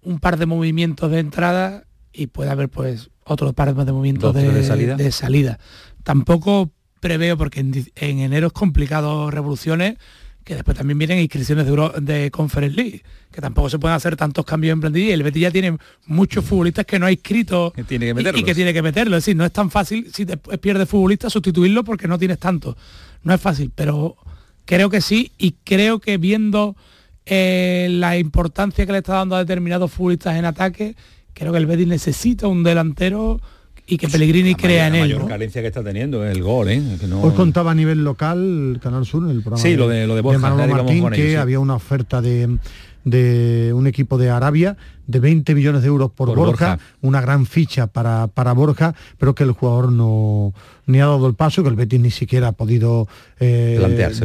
[0.00, 5.12] un par de movimientos de entrada y pueda haber pues otro par de movimientos de,
[5.12, 5.58] salida?
[6.02, 6.70] Tampoco
[7.00, 9.96] preveo, porque en, enero es complicado revoluciones,
[10.44, 14.44] que después también vienen inscripciones de, de Conference League, que tampoco se pueden hacer tantos
[14.44, 15.76] cambios en plantilla y el Betis ya tiene
[16.06, 19.16] muchos futbolistas que no ha inscrito tiene que y, que tiene que meterlo.
[19.16, 22.76] Es decir, no es tan fácil si te pierdes futbolista sustituirlo porque no tienes tanto.
[23.22, 24.16] No es fácil, pero
[24.64, 26.76] creo que sí y creo que viendo
[27.24, 30.96] eh, la importancia que le está dando a determinados futbolistas en ataque,
[31.34, 33.40] creo que el Betis necesita un delantero
[33.86, 35.08] y que Pellegrini crea en él.
[35.10, 36.80] La mayor carencia que está teniendo es el gol, ¿eh?
[37.20, 40.20] Hoy contaba a nivel local Canal Sur en el programa sí, lo de, lo de,
[40.20, 42.58] Borja, Martín, que había una oferta de,
[43.04, 44.76] de un equipo de Arabia
[45.06, 49.44] de 20 millones de euros por, Borja, una gran ficha para, para Borja, pero que
[49.44, 50.52] el jugador no,
[50.86, 53.08] ni ha dado el paso, que el Betis ni siquiera ha podido
[53.40, 53.80] eh,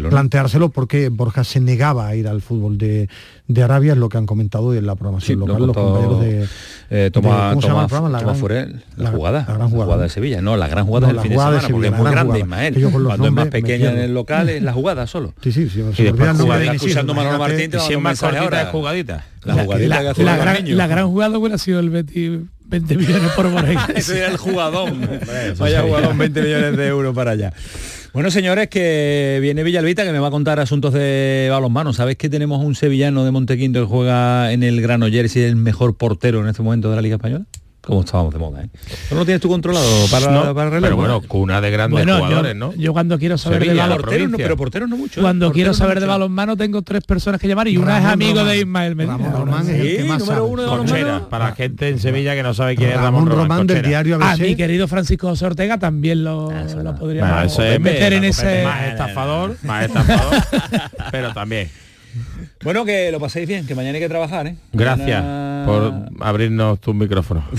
[0.10, 3.10] planteárselo, porque Borja se negaba a ir al fútbol de,
[3.48, 6.48] de Arabia, es lo que han comentado en la programación local los compañeros de,
[6.90, 8.10] eh, toma, ¿cómo se llama el programa?
[8.10, 8.28] La, gran,
[8.98, 11.68] la, jugada, la, gran jugada, de Sevilla, no, la gran jugada del fin de semana,
[11.70, 12.92] porque es muy grande, Ismael.
[12.92, 15.34] Cuando es más pequeña en el local es la jugada solo.
[15.42, 15.84] Sí, sí, sí.
[15.98, 16.36] Y después
[17.14, 19.26] Manolo Martín, te de jugadita.
[19.44, 23.32] La, jugadita que hace la, gran, la gran jugada hubiera sido el Betis 20 millones
[23.36, 23.88] por Borja.
[23.96, 25.10] Ese era el jugadón.
[25.58, 27.54] Vaya jugadón, 20 millones de euros para allá.
[28.14, 31.94] Bueno, señores, que viene Villalbita que me va a contar asuntos de balonmano.
[31.94, 35.56] ¿Sabéis que tenemos un sevillano de Montequinto que juega en el Granollers y es el
[35.56, 37.46] mejor portero en este momento de la Liga Española?
[37.88, 38.64] Como estábamos de moda.
[38.64, 38.70] ¿eh?
[39.12, 42.54] ¿No lo tienes tú controlado para, no, para el Pero bueno, cuna de grandes jugadores,
[42.54, 42.74] ¿no?
[42.74, 44.28] Yo cuando quiero saber de balonmano...
[44.28, 45.22] No, pero porteros no mucho.
[45.22, 45.24] ¿eh?
[45.24, 48.60] Cuando quiero saber de balonmano tengo tres personas que llamar y una es amigo de
[48.60, 49.18] Ismael Medina.
[49.18, 51.30] Ramón Román es el que más número uno de balonmano.
[51.30, 54.26] Para la gente en Sevilla que no sabe quién es Ramón, Román, del diario ABC.
[54.26, 58.66] A mi querido Francisco José Ortega también lo, ah, lo podríamos meter en ese...
[58.66, 60.44] Más estafador, más estafador,
[61.12, 61.70] pero también.
[62.64, 64.58] Bueno, que lo paséis bien, que mañana hay que trabajar, ¿eh?
[64.74, 65.24] Gracias
[65.68, 67.44] por abrirnos tus micrófonos.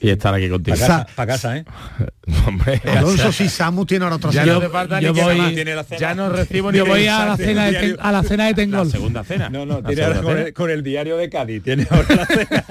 [0.00, 0.76] y estar aquí contigo.
[0.76, 1.64] Para casa, casa, ¿eh?
[2.46, 4.60] Hombre, Alonso si Samu tiene ahora otra ya no
[5.00, 5.54] yo voy,
[5.98, 8.86] ya no recibo ni Yo voy a la cena de, a la cena de Tengol.
[8.86, 9.48] La segunda cena.
[9.48, 11.62] No, no, tiene ahora con el, con el, diario de Cádiz.
[11.62, 12.64] Tiene ahora la cena.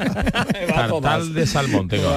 [0.68, 2.10] tartar de salmón tengo.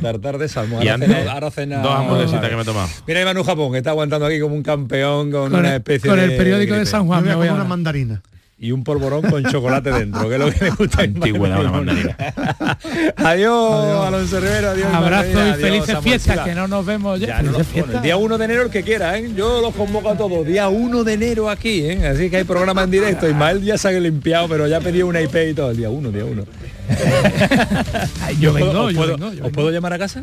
[0.00, 0.82] tartar de salmón.
[0.82, 2.88] Y ahora, cena, ahora cena dos hamburguesitas que me he tomado.
[3.06, 6.16] Mira Iván Japón, que está aguantando aquí como un campeón con, una especie de...
[6.16, 7.24] Con el periódico de San Juan.
[7.24, 8.22] Me voy a una mandarina
[8.58, 11.02] y un polvorón con chocolate dentro, que es lo que le gusta.
[11.02, 12.16] Antigüedad, una mandarina.
[13.16, 14.94] adiós, Alonso Rivero, adiós.
[14.94, 17.40] Abrazo y felices fiestas, que no nos vemos ya.
[17.40, 19.30] el día 1 de enero el que quiera, ¿eh?
[19.36, 20.46] yo los convoco a todos.
[20.46, 22.06] Día 1 de enero aquí, ¿eh?
[22.06, 23.28] así que hay programa en directo.
[23.28, 25.70] Ismael ya se ha limpiado, pero ya pedí una IP y todo.
[25.70, 26.44] El día 1, día 1.
[28.40, 30.22] yo, vengo, yo, puedo, vengo, ¿Os puedo llamar a casa?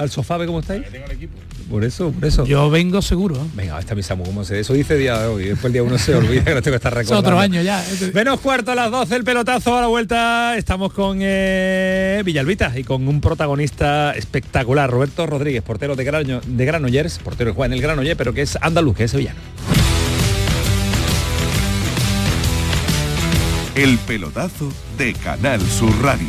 [0.00, 0.82] ¿Al sofá, ve cómo estáis?
[0.90, 1.34] Tengo el equipo.
[1.68, 2.46] Por eso, por eso.
[2.46, 3.36] Yo vengo seguro.
[3.54, 5.44] Venga, esta misa como se Eso dice día de hoy.
[5.44, 7.20] Después el día uno se olvida que no tengo que estar recordando.
[7.20, 7.84] Es otro año ya.
[8.14, 10.56] Menos cuarto a las 12, el pelotazo a la vuelta.
[10.56, 16.64] Estamos con eh, Villalbita y con un protagonista espectacular, Roberto Rodríguez, portero de, Grano, de
[16.64, 19.38] Granollers, portero que juega en el Granollers, pero que es andaluz, que es sevillano.
[23.74, 26.28] El pelotazo de Canal Sur Radio.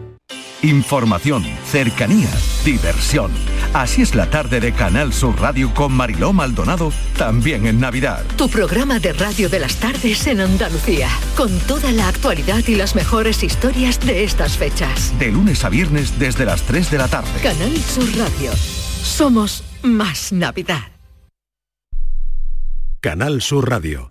[0.63, 2.29] Información, cercanía,
[2.63, 3.31] diversión.
[3.73, 8.23] Así es la tarde de Canal Sur Radio con Mariló Maldonado, también en Navidad.
[8.37, 12.93] Tu programa de radio de las tardes en Andalucía, con toda la actualidad y las
[12.93, 15.17] mejores historias de estas fechas.
[15.17, 17.41] De lunes a viernes desde las 3 de la tarde.
[17.41, 18.51] Canal Sur Radio.
[18.53, 20.91] Somos más Navidad.
[22.99, 24.10] Canal Sur Radio.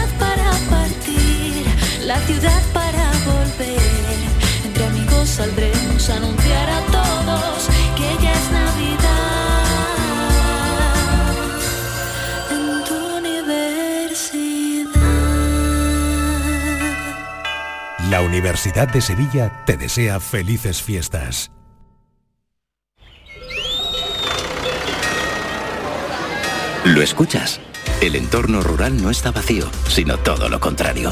[2.27, 3.79] ciudad para volver.
[4.65, 9.65] Entre amigos saldremos a anunciar a todos que ya es Navidad
[12.51, 14.91] en tu universidad.
[18.09, 21.51] La Universidad de Sevilla te desea felices fiestas.
[26.83, 27.59] ¿Lo escuchas?
[28.01, 31.11] El entorno rural no está vacío, sino todo lo contrario.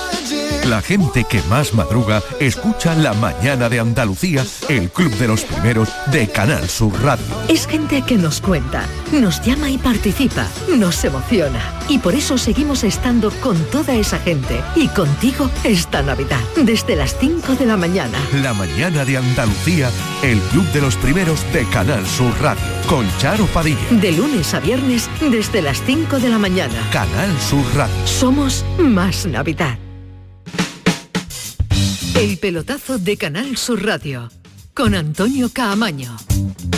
[0.65, 5.89] La gente que más madruga escucha La Mañana de Andalucía, el club de los primeros
[6.11, 7.25] de Canal Sur Radio.
[7.47, 10.47] Es gente que nos cuenta, nos llama y participa,
[10.77, 11.59] nos emociona.
[11.89, 17.17] Y por eso seguimos estando con toda esa gente y contigo esta Navidad, desde las
[17.17, 18.19] 5 de la mañana.
[18.43, 19.89] La Mañana de Andalucía,
[20.21, 23.79] el club de los primeros de Canal Sur Radio, con Charo Padilla.
[23.89, 26.87] De lunes a viernes, desde las 5 de la mañana.
[26.91, 27.95] Canal Sur Radio.
[28.05, 29.79] Somos más Navidad.
[32.21, 34.29] El pelotazo de Canal Sur Radio,
[34.73, 36.15] con Antonio Caamaño.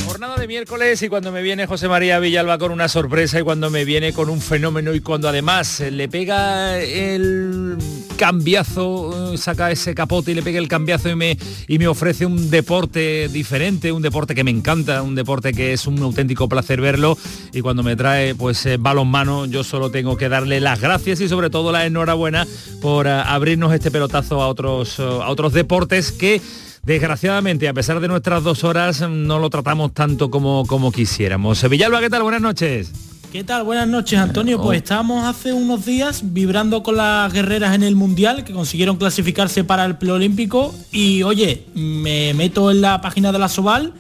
[0.05, 3.69] Jornada de miércoles y cuando me viene José María Villalba con una sorpresa y cuando
[3.69, 7.77] me viene con un fenómeno y cuando además le pega el
[8.17, 11.37] cambiazo, eh, saca ese capote y le pega el cambiazo y me,
[11.67, 15.87] y me ofrece un deporte diferente, un deporte que me encanta, un deporte que es
[15.87, 17.17] un auténtico placer verlo
[17.51, 21.27] y cuando me trae pues eh, balonmano yo solo tengo que darle las gracias y
[21.27, 22.47] sobre todo la enhorabuena
[22.81, 26.41] por eh, abrirnos este pelotazo a otros, eh, a otros deportes que
[26.83, 31.67] desgraciadamente, a pesar de nuestras dos horas, no lo tratamos tanto como, como quisiéramos.
[31.69, 32.23] Villalba, ¿qué tal?
[32.23, 32.91] Buenas noches.
[33.31, 33.63] ¿Qué tal?
[33.63, 34.61] Buenas noches, Antonio.
[34.61, 39.63] Pues estábamos hace unos días vibrando con las guerreras en el Mundial, que consiguieron clasificarse
[39.63, 40.75] para el preolímpico.
[40.91, 43.93] Y oye, me meto en la página de la Soval,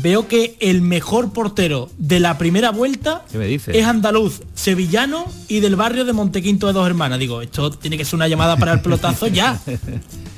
[0.00, 3.26] veo que el mejor portero de la primera vuelta
[3.66, 7.18] es andaluz, sevillano y del barrio de Montequinto de Dos Hermanas.
[7.18, 9.60] Digo, esto tiene que ser una llamada para el pelotazo ya.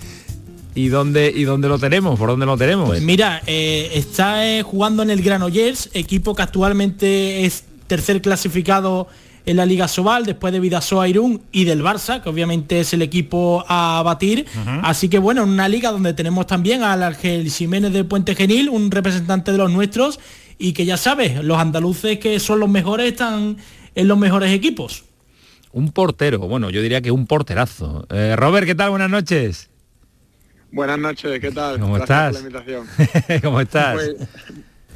[0.75, 2.19] ¿Y dónde, ¿Y dónde lo tenemos?
[2.19, 2.89] ¿Por dónde lo tenemos?
[2.89, 9.09] Pues mira, eh, está eh, jugando en el Granollers, equipo que actualmente es tercer clasificado
[9.47, 13.03] en la Liga Sobal, después de Vidasoa Irún y del Barça, que obviamente es el
[13.03, 14.47] equipo a batir.
[14.83, 18.69] Así que bueno, en una liga donde tenemos también al Ángel Jiménez del Puente Genil,
[18.69, 20.21] un representante de los nuestros,
[20.59, 23.57] y que ya sabes, los andaluces que son los mejores están
[23.95, 25.05] en los mejores equipos.
[25.73, 28.07] Un portero, bueno, yo diría que un porterazo.
[28.11, 28.91] Eh, Robert, ¿qué tal?
[28.91, 29.70] Buenas noches.
[30.73, 31.81] Buenas noches, ¿qué tal?
[31.81, 32.43] ¿Cómo Gracias estás?
[32.43, 33.41] por la invitación.
[33.43, 33.95] ¿Cómo estás?
[33.97, 34.17] Muy,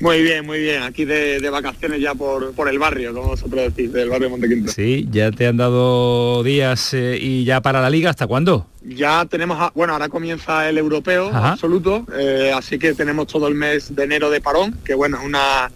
[0.00, 0.82] muy bien, muy bien.
[0.82, 4.30] Aquí de, de vacaciones ya por, por el barrio, como vosotros decís, del barrio de
[4.30, 4.70] Montequinto.
[4.72, 8.68] Sí, ya te han dado días eh, y ya para la liga, ¿hasta cuándo?
[8.84, 11.52] Ya tenemos, a- bueno, ahora comienza el europeo Ajá.
[11.52, 15.24] absoluto, eh, así que tenemos todo el mes de enero de parón, que bueno, es
[15.26, 15.70] una,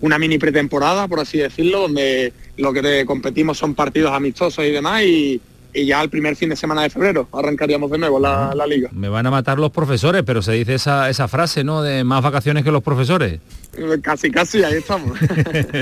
[0.00, 4.70] una mini pretemporada, por así decirlo, donde lo que te- competimos son partidos amistosos y
[4.72, 5.40] demás, y,
[5.74, 8.88] y ya el primer fin de semana de febrero arrancaríamos de nuevo la, la liga.
[8.92, 11.82] Me van a matar los profesores, pero se dice esa, esa frase, ¿no?
[11.82, 13.40] De más vacaciones que los profesores.
[14.02, 15.18] Casi, casi, ahí estamos.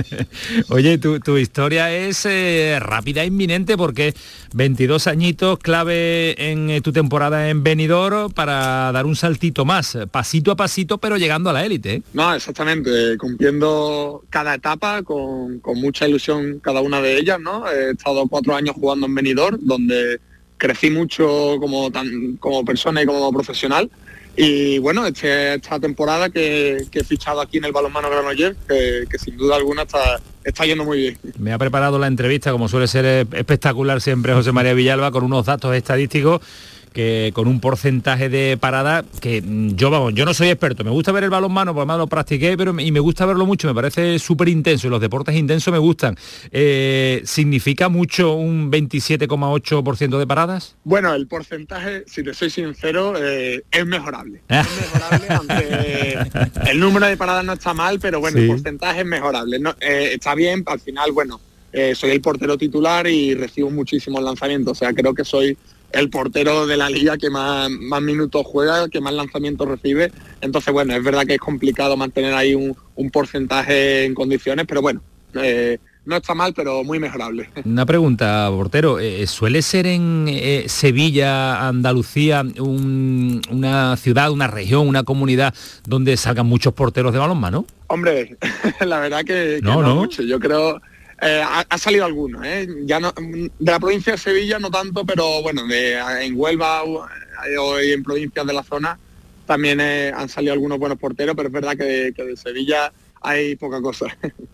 [0.69, 4.15] Oye, tu, tu, historia es eh, rápida e inminente porque
[4.55, 10.53] 22 añitos clave en eh, tu temporada en Benidorm para dar un saltito más, pasito
[10.53, 11.95] a pasito, pero llegando a la élite.
[11.95, 12.03] ¿eh?
[12.13, 17.71] No, exactamente, cumpliendo cada etapa con, con, mucha ilusión cada una de ellas, ¿no?
[17.71, 20.21] He estado cuatro años jugando en Benidorm, donde
[20.57, 23.91] crecí mucho como, tan, como persona y como profesional
[24.37, 29.19] y bueno, este, esta temporada que, he fichado aquí en el balonmano Granollers, que, que
[29.19, 31.19] sin duda alguna está, está yendo muy bien.
[31.39, 35.47] Me ha preparado la entrevista, como suele ser espectacular siempre José María Villalba, con unos
[35.47, 36.41] datos estadísticos
[36.93, 40.91] que con un porcentaje de parada que mm, yo vamos, yo no soy experto, me
[40.91, 43.75] gusta ver el balonmano, porque además lo practiqué, pero y me gusta verlo mucho, me
[43.75, 46.17] parece súper intenso, y los deportes intensos me gustan.
[46.51, 50.77] Eh, ¿Significa mucho un 27,8% de paradas?
[50.85, 54.43] Bueno, el porcentaje, si te soy sincero, eh, es mejorable.
[54.49, 56.19] es mejorable, aunque
[56.71, 59.59] el número de paradas no está mal, pero bueno, el porcentaje es mejorable.
[59.81, 61.41] Eh, está bien, al final, bueno,
[61.95, 65.57] soy el portero titular y recibo muchísimos lanzamientos, o sea, creo que soy
[65.93, 70.11] el portero de la liga que más, más minutos juega, que más lanzamientos recibe.
[70.41, 72.77] Entonces, bueno, es verdad que es complicado mantener ahí un,
[73.11, 75.03] porcentaje en condiciones, pero bueno,
[75.35, 77.51] eh, no está mal, pero muy mejorable.
[77.65, 78.99] Una pregunta, portero.
[78.99, 85.55] Eh, ¿Suele ser en eh, Sevilla, Andalucía, una ciudad, una región, una comunidad
[85.87, 87.67] donde salgan muchos porteros de balonmano?
[87.89, 88.37] Hombre,
[88.81, 90.23] la verdad que, no, no, mucho.
[90.23, 90.81] Yo creo
[91.23, 92.67] eh, ha, salido alguno, ¿eh?
[92.85, 98.45] ya de la provincia de Sevilla no tanto, pero bueno, en Huelva o en provincias
[98.47, 98.99] de la zona
[99.47, 102.93] también eh, han salido algunos buenos porteros, pero es verdad que de Sevilla
[103.23, 104.07] hay poca cosa.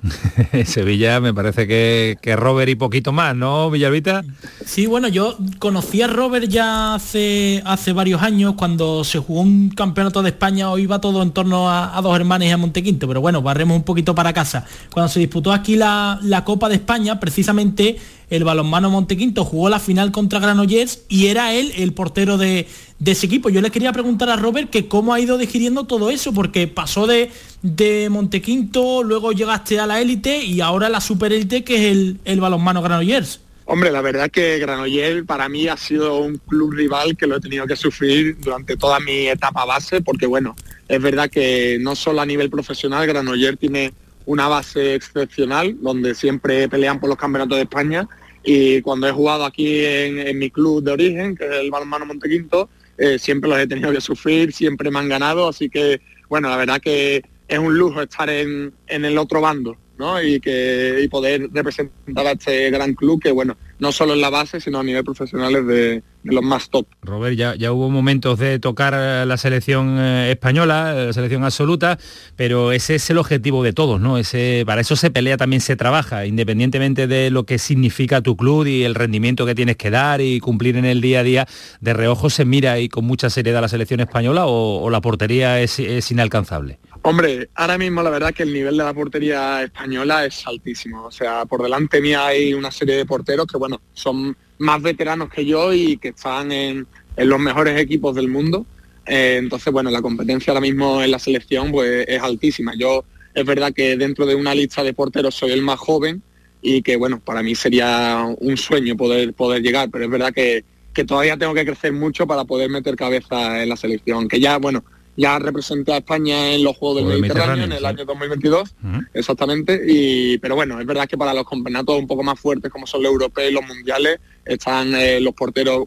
[0.65, 4.25] Sevilla me parece que, que, Robert y poquito más, ¿no, Villavita?
[4.65, 9.71] Sí, bueno, yo conocí a Robert ya hace, hace varios años cuando se jugó un
[9.71, 13.21] campeonato de España, o iba todo en torno a, dos hermanos y a Montequinto, pero
[13.21, 14.65] bueno, barremos un poquito para casa.
[14.93, 17.99] Cuando se disputó aquí la, la Copa de España, precisamente
[18.31, 22.67] el balonmano Montequinto jugó la final contra Granollers y era él el portero de,
[23.05, 23.49] ese equipo.
[23.49, 27.07] Yo le quería preguntar a Robert que cómo ha ido digiriendo todo eso, porque pasó
[27.07, 27.31] de,
[27.63, 32.41] de Montequinto, luego llegaste a la élite y ahora la superélite que es el, el
[32.41, 33.41] balonmano Granollers.
[33.67, 37.41] Hombre, la verdad que Granollers para mí ha sido un club rival que lo he
[37.41, 40.57] tenido que sufrir durante toda mi etapa base, porque bueno,
[40.89, 43.93] es verdad que no solo a nivel profesional, Granollers tiene
[44.25, 48.09] una base excepcional donde siempre pelean por los campeonatos de España
[48.43, 52.71] y cuando he jugado aquí en, mi club de origen, que es el Balmano Montequinto,
[52.99, 56.57] eh, siempre los he tenido que sufrir, siempre me han ganado, así que bueno, la
[56.57, 59.77] verdad que es un lujo estar en, en el otro bando.
[59.99, 60.23] ¿no?
[60.23, 64.31] y que y poder representar a este gran club que bueno no solo en la
[64.31, 66.87] base sino a nivel profesional es de, los más top.
[67.03, 68.93] Robert, ya, ya hubo momentos de tocar
[69.27, 71.99] la selección eh, española, la selección absoluta,
[72.37, 74.19] pero ese es el objetivo de todos, ¿no?
[74.19, 78.67] Ese, para eso se pelea, también se trabaja, independientemente de lo que significa tu club
[78.67, 81.47] y el rendimiento que tienes que dar y cumplir en el día a día,
[81.81, 86.11] de reojo se mira y con mucha seriedad la selección española o, la portería es
[86.11, 86.79] inalcanzable.
[87.03, 91.05] Hombre, ahora mismo la verdad que el nivel de la portería española es altísimo.
[91.05, 95.31] O sea, por delante mía hay una serie de porteros que, bueno, son más veteranos
[95.31, 98.67] que yo y que están en, los mejores equipos del mundo.
[99.07, 102.75] Eh, entonces, bueno, la competencia ahora mismo en la selección pues, es altísima.
[102.77, 103.05] Yo
[103.35, 106.23] es verdad que dentro de una lista de porteros soy el más joven
[106.61, 110.65] y que, bueno, para mí sería un sueño poder, poder llegar, pero es verdad que,
[110.93, 114.29] que todavía tengo que crecer mucho para poder meter cabeza en la selección.
[114.29, 114.85] Que ya, bueno,
[115.19, 118.73] ya representé a España en los Juegos del Mediterráneo, en el año 2022,
[119.13, 122.87] exactamente, y, pero bueno, es verdad que para los campeonatos un poco más fuertes como
[122.87, 125.87] son los europeos y los mundiales, están eh, los porteros,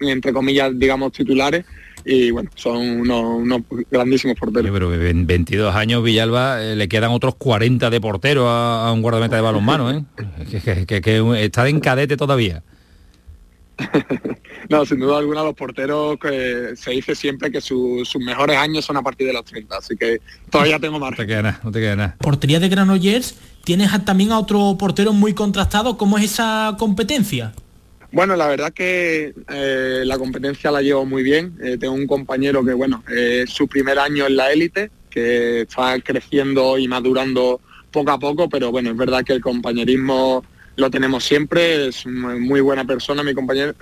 [0.00, 1.66] entre comillas, digamos, titulares,
[2.06, 4.70] y bueno, son unos, grandísimos porteros.
[4.72, 9.36] pero en 22 años Villalba eh, le quedan otros 40 de portero a, un guardameta
[9.36, 10.04] de balonmano, ¿eh?
[10.86, 10.96] que
[11.44, 12.62] está en cadete todavía.
[14.68, 18.96] no, sin duda alguna los porteros que se dice siempre que sus mejores años son
[18.96, 20.20] a partir de los 30, así que
[20.50, 21.12] todavía tengo más.
[21.12, 22.16] No te queda nada, no te queda nada.
[22.18, 27.52] Portería de Granollers, tienes también a otro portero muy contrastado, ¿cómo es esa competencia?
[28.12, 31.56] Bueno, la verdad que eh, la competencia la llevo muy bien.
[31.62, 35.98] Eh, tengo un compañero que, bueno, es su primer año en la élite, que está
[36.00, 37.60] creciendo y madurando
[37.92, 40.44] poco a poco, pero bueno, es verdad que el compañerismo
[40.80, 43.74] lo tenemos siempre, es muy buena persona, mi compañero,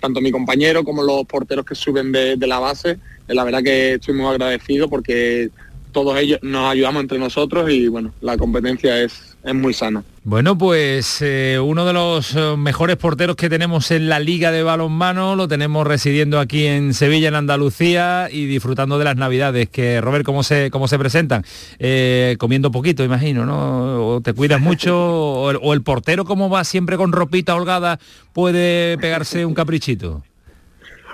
[0.00, 2.98] tanto mi compañero como los porteros que suben de, la base.
[3.26, 5.50] Eh, la verdad que estoy muy agradecido porque
[5.92, 10.04] todos ellos nos ayudamos entre nosotros y bueno, la competencia es, es muy sano.
[10.24, 14.62] Bueno, pues eh, uno de los eh, mejores porteros que tenemos en la Liga de
[14.62, 19.70] Balonmano, lo tenemos residiendo aquí en Sevilla, en Andalucía, y disfrutando de las Navidades.
[19.70, 21.44] Que, Robert, ¿cómo se, cómo se presentan?
[21.78, 24.16] Eh, comiendo poquito, imagino, ¿no?
[24.16, 24.98] ¿O te cuidas mucho?
[24.98, 27.98] o, el, portero, como va siempre con ropita holgada,
[28.34, 30.22] puede pegarse un caprichito?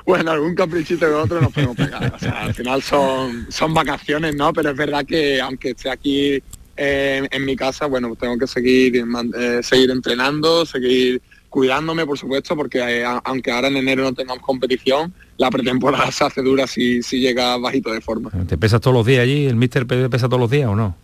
[0.05, 2.13] Bueno, algún caprichito que otro nos podemos pegar.
[2.15, 4.53] O sea, al final son, son vacaciones, ¿no?
[4.53, 6.43] Pero es verdad que aunque esté aquí
[6.77, 12.57] eh, en mi casa, bueno, tengo que seguir, eh, seguir entrenando, seguir cuidándome, por supuesto,
[12.57, 17.03] porque eh, aunque ahora en enero no tengamos competición, la pretemporada se hace dura si,
[17.03, 18.31] si llega bajito de forma.
[18.47, 19.47] ¿Te pesas todos los días allí?
[19.47, 20.97] ¿El míster pesa todos los días o no?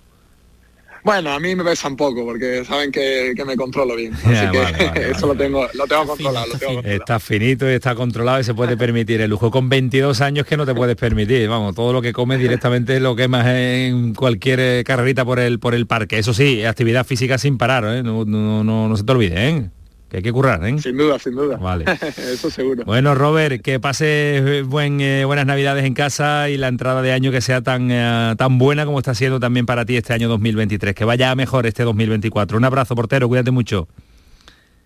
[1.02, 4.12] Bueno, a mí me pesan poco porque saben que, me controlo bien.
[4.14, 6.47] Así que eso lo tengo, lo tengo controlado,
[6.85, 9.51] Está finito y está controlado y se puede permitir el lujo.
[9.51, 11.48] Con 22 años que no te puedes permitir.
[11.48, 15.86] Vamos, todo lo que comes directamente lo quemas en cualquier carrerita por el por el
[15.86, 16.18] parque.
[16.18, 18.02] Eso sí, actividad física sin parar, ¿eh?
[18.02, 19.70] no, no, no, no se te olvide, ¿eh?
[20.11, 20.77] Que hay que currar, ¿eh?
[20.81, 21.57] Sin duda, sin duda.
[21.57, 21.85] Vale.
[22.16, 22.85] Eso seguro.
[22.85, 27.31] Bueno, Robert, que pase buen, eh, buenas navidades en casa y la entrada de año
[27.31, 30.97] que sea tan, eh, tan buena como está siendo también para ti este año 2023.
[30.97, 32.59] Que vaya mejor este 2024.
[32.59, 33.87] Un abrazo, portero, cuídate mucho.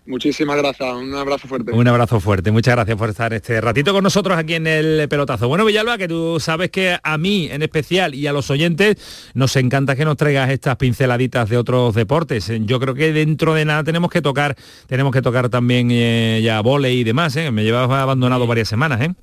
[0.07, 1.71] Muchísimas gracias, un abrazo fuerte.
[1.71, 5.47] Un abrazo fuerte, muchas gracias por estar este ratito con nosotros aquí en el pelotazo.
[5.47, 8.97] Bueno, Villalba, que tú sabes que a mí en especial y a los oyentes
[9.33, 12.51] nos encanta que nos traigas estas pinceladitas de otros deportes.
[12.61, 14.55] Yo creo que dentro de nada tenemos que tocar,
[14.87, 17.49] tenemos que tocar también eh, ya volei y demás, ¿eh?
[17.49, 19.13] me llevas abandonado varias semanas, ¿eh?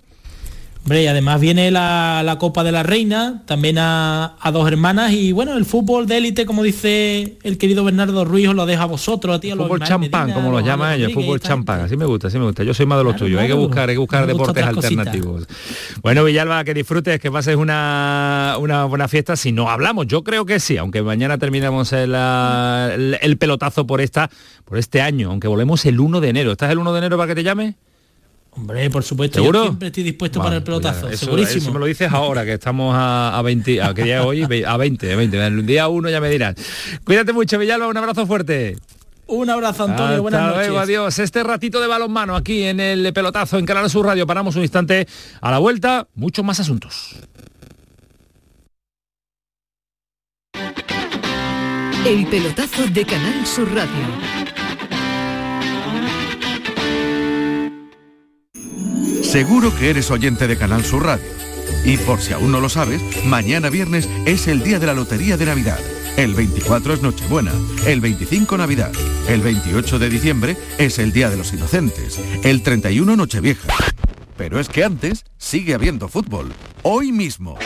[0.85, 5.57] Hombre, y además viene la, Copa de la Reina, también a, dos hermanas y bueno,
[5.57, 9.37] el fútbol de élite, como dice el querido Bernardo Ruiz, os lo deja a vosotros,
[9.37, 12.39] a ti, a Fútbol champán, como lo llama ellos, fútbol champán, así me gusta, así
[12.39, 12.65] me gusta.
[12.65, 15.47] Yo soy más de los tuyos, hay que buscar, hay que buscar deportes alternativos.
[16.03, 19.37] Bueno, Villalba, que disfrutes, que pases una, una buena fiesta.
[19.37, 24.31] Si no hablamos, yo creo que sí, aunque mañana terminemos el, el pelotazo por esta,
[24.65, 26.53] por este año, aunque volvemos el 1 de enero.
[26.53, 27.77] ¿Estás el 1 de enero para que te llame?
[28.55, 31.62] Hombre, por supuesto, yo siempre estoy dispuesto para el pues pelotazo, eso, segurísimo.
[31.62, 34.66] Eso me lo dices ahora, que estamos a, 20, a qué día hoy, a 20,
[35.11, 36.55] a 20, el día 1 ya me dirás.
[37.03, 38.77] Cuídate mucho, Villalba, un abrazo fuerte.
[39.27, 40.20] Un abrazo, Antonio.
[40.20, 40.66] Buenas noches.
[40.66, 41.19] Luego, adiós.
[41.19, 44.27] Este ratito de balonmano aquí en el pelotazo en Canal Sur Radio.
[44.27, 45.07] Paramos un instante.
[45.41, 47.16] A la vuelta, muchos más asuntos.
[52.05, 54.41] El pelotazo de Canal Sur Radio
[59.33, 61.25] Seguro que eres oyente de Canal Sur Radio.
[61.87, 65.39] Y por si aún no lo sabes, mañana viernes es el día de la Lotería
[65.39, 65.79] de Navidad.
[66.19, 67.53] El 24 es Nochebuena,
[67.87, 68.93] el 25 Navidad,
[69.31, 73.69] el 28 de diciembre es el Día de los Inocentes, el 31 Nochevieja.
[74.37, 76.53] Pero es que antes sigue habiendo fútbol,
[76.83, 77.57] hoy mismo.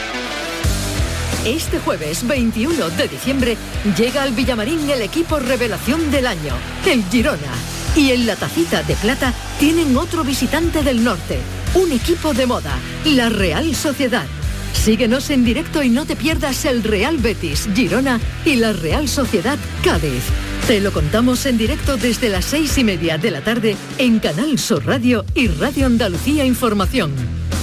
[1.45, 3.57] Este jueves 21 de diciembre
[3.99, 6.55] llega al Villamarín el equipo revelación del año,
[6.89, 7.86] el Girona.
[7.97, 11.39] Y en la tacita de plata tienen otro visitante del norte,
[11.75, 12.75] un equipo de moda,
[13.07, 14.27] la Real Sociedad.
[14.75, 19.59] Síguenos en directo y no te pierdas el Real Betis, Girona y la Real Sociedad
[19.83, 20.23] Cádiz.
[20.67, 24.59] Te lo contamos en directo desde las seis y media de la tarde en Canal
[24.59, 27.13] Sur Radio y Radio Andalucía Información.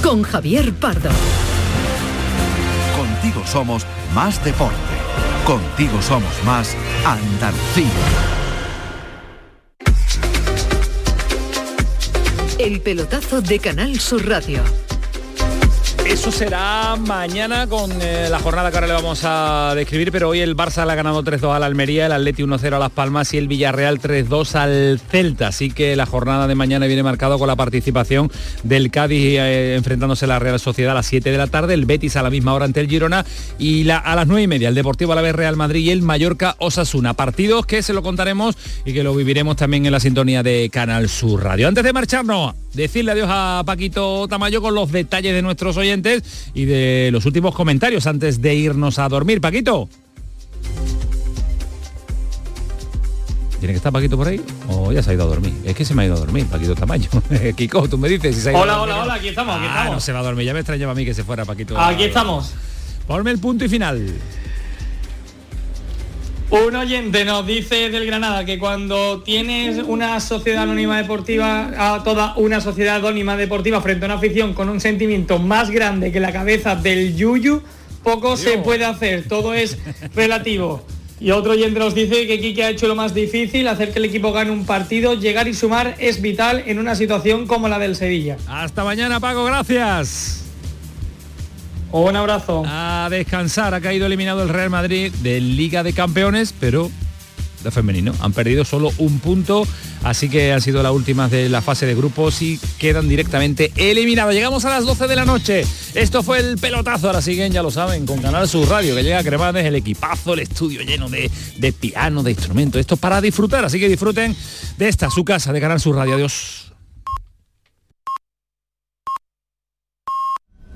[0.02, 1.12] Con Javier Pardo.
[2.98, 4.76] Contigo somos más deporte.
[5.46, 8.43] Contigo somos más Andalucía.
[12.60, 14.62] El pelotazo de Canal Sur Radio.
[16.06, 20.42] Eso será mañana con eh, la jornada que ahora le vamos a describir, pero hoy
[20.42, 23.38] el Barça le ha ganado 3-2 al Almería, el Atleti 1-0 a Las Palmas y
[23.38, 25.48] el Villarreal 3-2 al Celta.
[25.48, 28.30] Así que la jornada de mañana viene marcado con la participación
[28.64, 31.86] del Cádiz eh, enfrentándose a la Real Sociedad a las 7 de la tarde, el
[31.86, 33.26] Betis a la misma hora ante el Girona
[33.58, 36.02] y a las 9 y media el Deportivo a la vez Real Madrid y el
[36.02, 37.14] Mallorca Osasuna.
[37.14, 41.08] Partidos que se lo contaremos y que lo viviremos también en la sintonía de Canal
[41.08, 41.70] Sur Radio.
[41.70, 45.93] Antes de marcharnos, decirle adiós a Paquito Tamayo con los detalles de nuestros oyentes
[46.54, 49.42] y de los últimos comentarios antes de irnos a dormir.
[49.42, 49.90] Paquito.
[53.60, 54.42] ¿Tiene que estar Paquito por ahí?
[54.68, 55.54] ¿O ya se ha ido a dormir?
[55.64, 57.10] Es que se me ha ido a dormir, Paquito Tamayo.
[57.56, 59.90] Kiko, tú me dices si se ha ido Hola, hola, hola, aquí estamos, aquí ah,
[59.90, 60.46] no se va a dormir.
[60.46, 61.80] Ya me extrañaba a mí que se fuera Paquito.
[61.80, 62.54] Aquí estamos.
[63.08, 64.06] Ponme el punto y final.
[66.54, 72.36] Un oyente nos dice del Granada que cuando tienes una sociedad anónima deportiva, a toda
[72.36, 76.32] una sociedad anónima deportiva frente a una afición con un sentimiento más grande que la
[76.32, 77.64] cabeza del Yuyu,
[78.04, 79.80] poco se puede hacer, todo es
[80.14, 80.86] relativo.
[81.20, 84.06] Y otro oyente nos dice que Kike ha hecho lo más difícil, hacer que el
[84.06, 87.96] equipo gane un partido, llegar y sumar es vital en una situación como la del
[87.96, 88.38] Sevilla.
[88.46, 90.43] Hasta mañana, Paco, gracias.
[91.94, 92.64] Un abrazo.
[92.66, 96.90] A descansar, ha caído eliminado el Real Madrid de Liga de Campeones, pero
[97.64, 98.14] de femenino.
[98.20, 99.68] Han perdido solo un punto,
[100.02, 104.34] así que han sido las últimas de la fase de grupos y quedan directamente eliminados.
[104.34, 105.66] Llegamos a las 12 de la noche.
[105.94, 107.08] Esto fue el pelotazo.
[107.08, 110.34] Ahora siguen, ya lo saben, con Canal Sur Radio, que llega a Cremades, el equipazo,
[110.34, 112.82] el estudio lleno de, de piano, de instrumentos.
[112.82, 114.36] Esto para disfrutar, así que disfruten
[114.80, 116.16] de esta, su casa de Canal Sur Radio.
[116.16, 116.73] Adiós.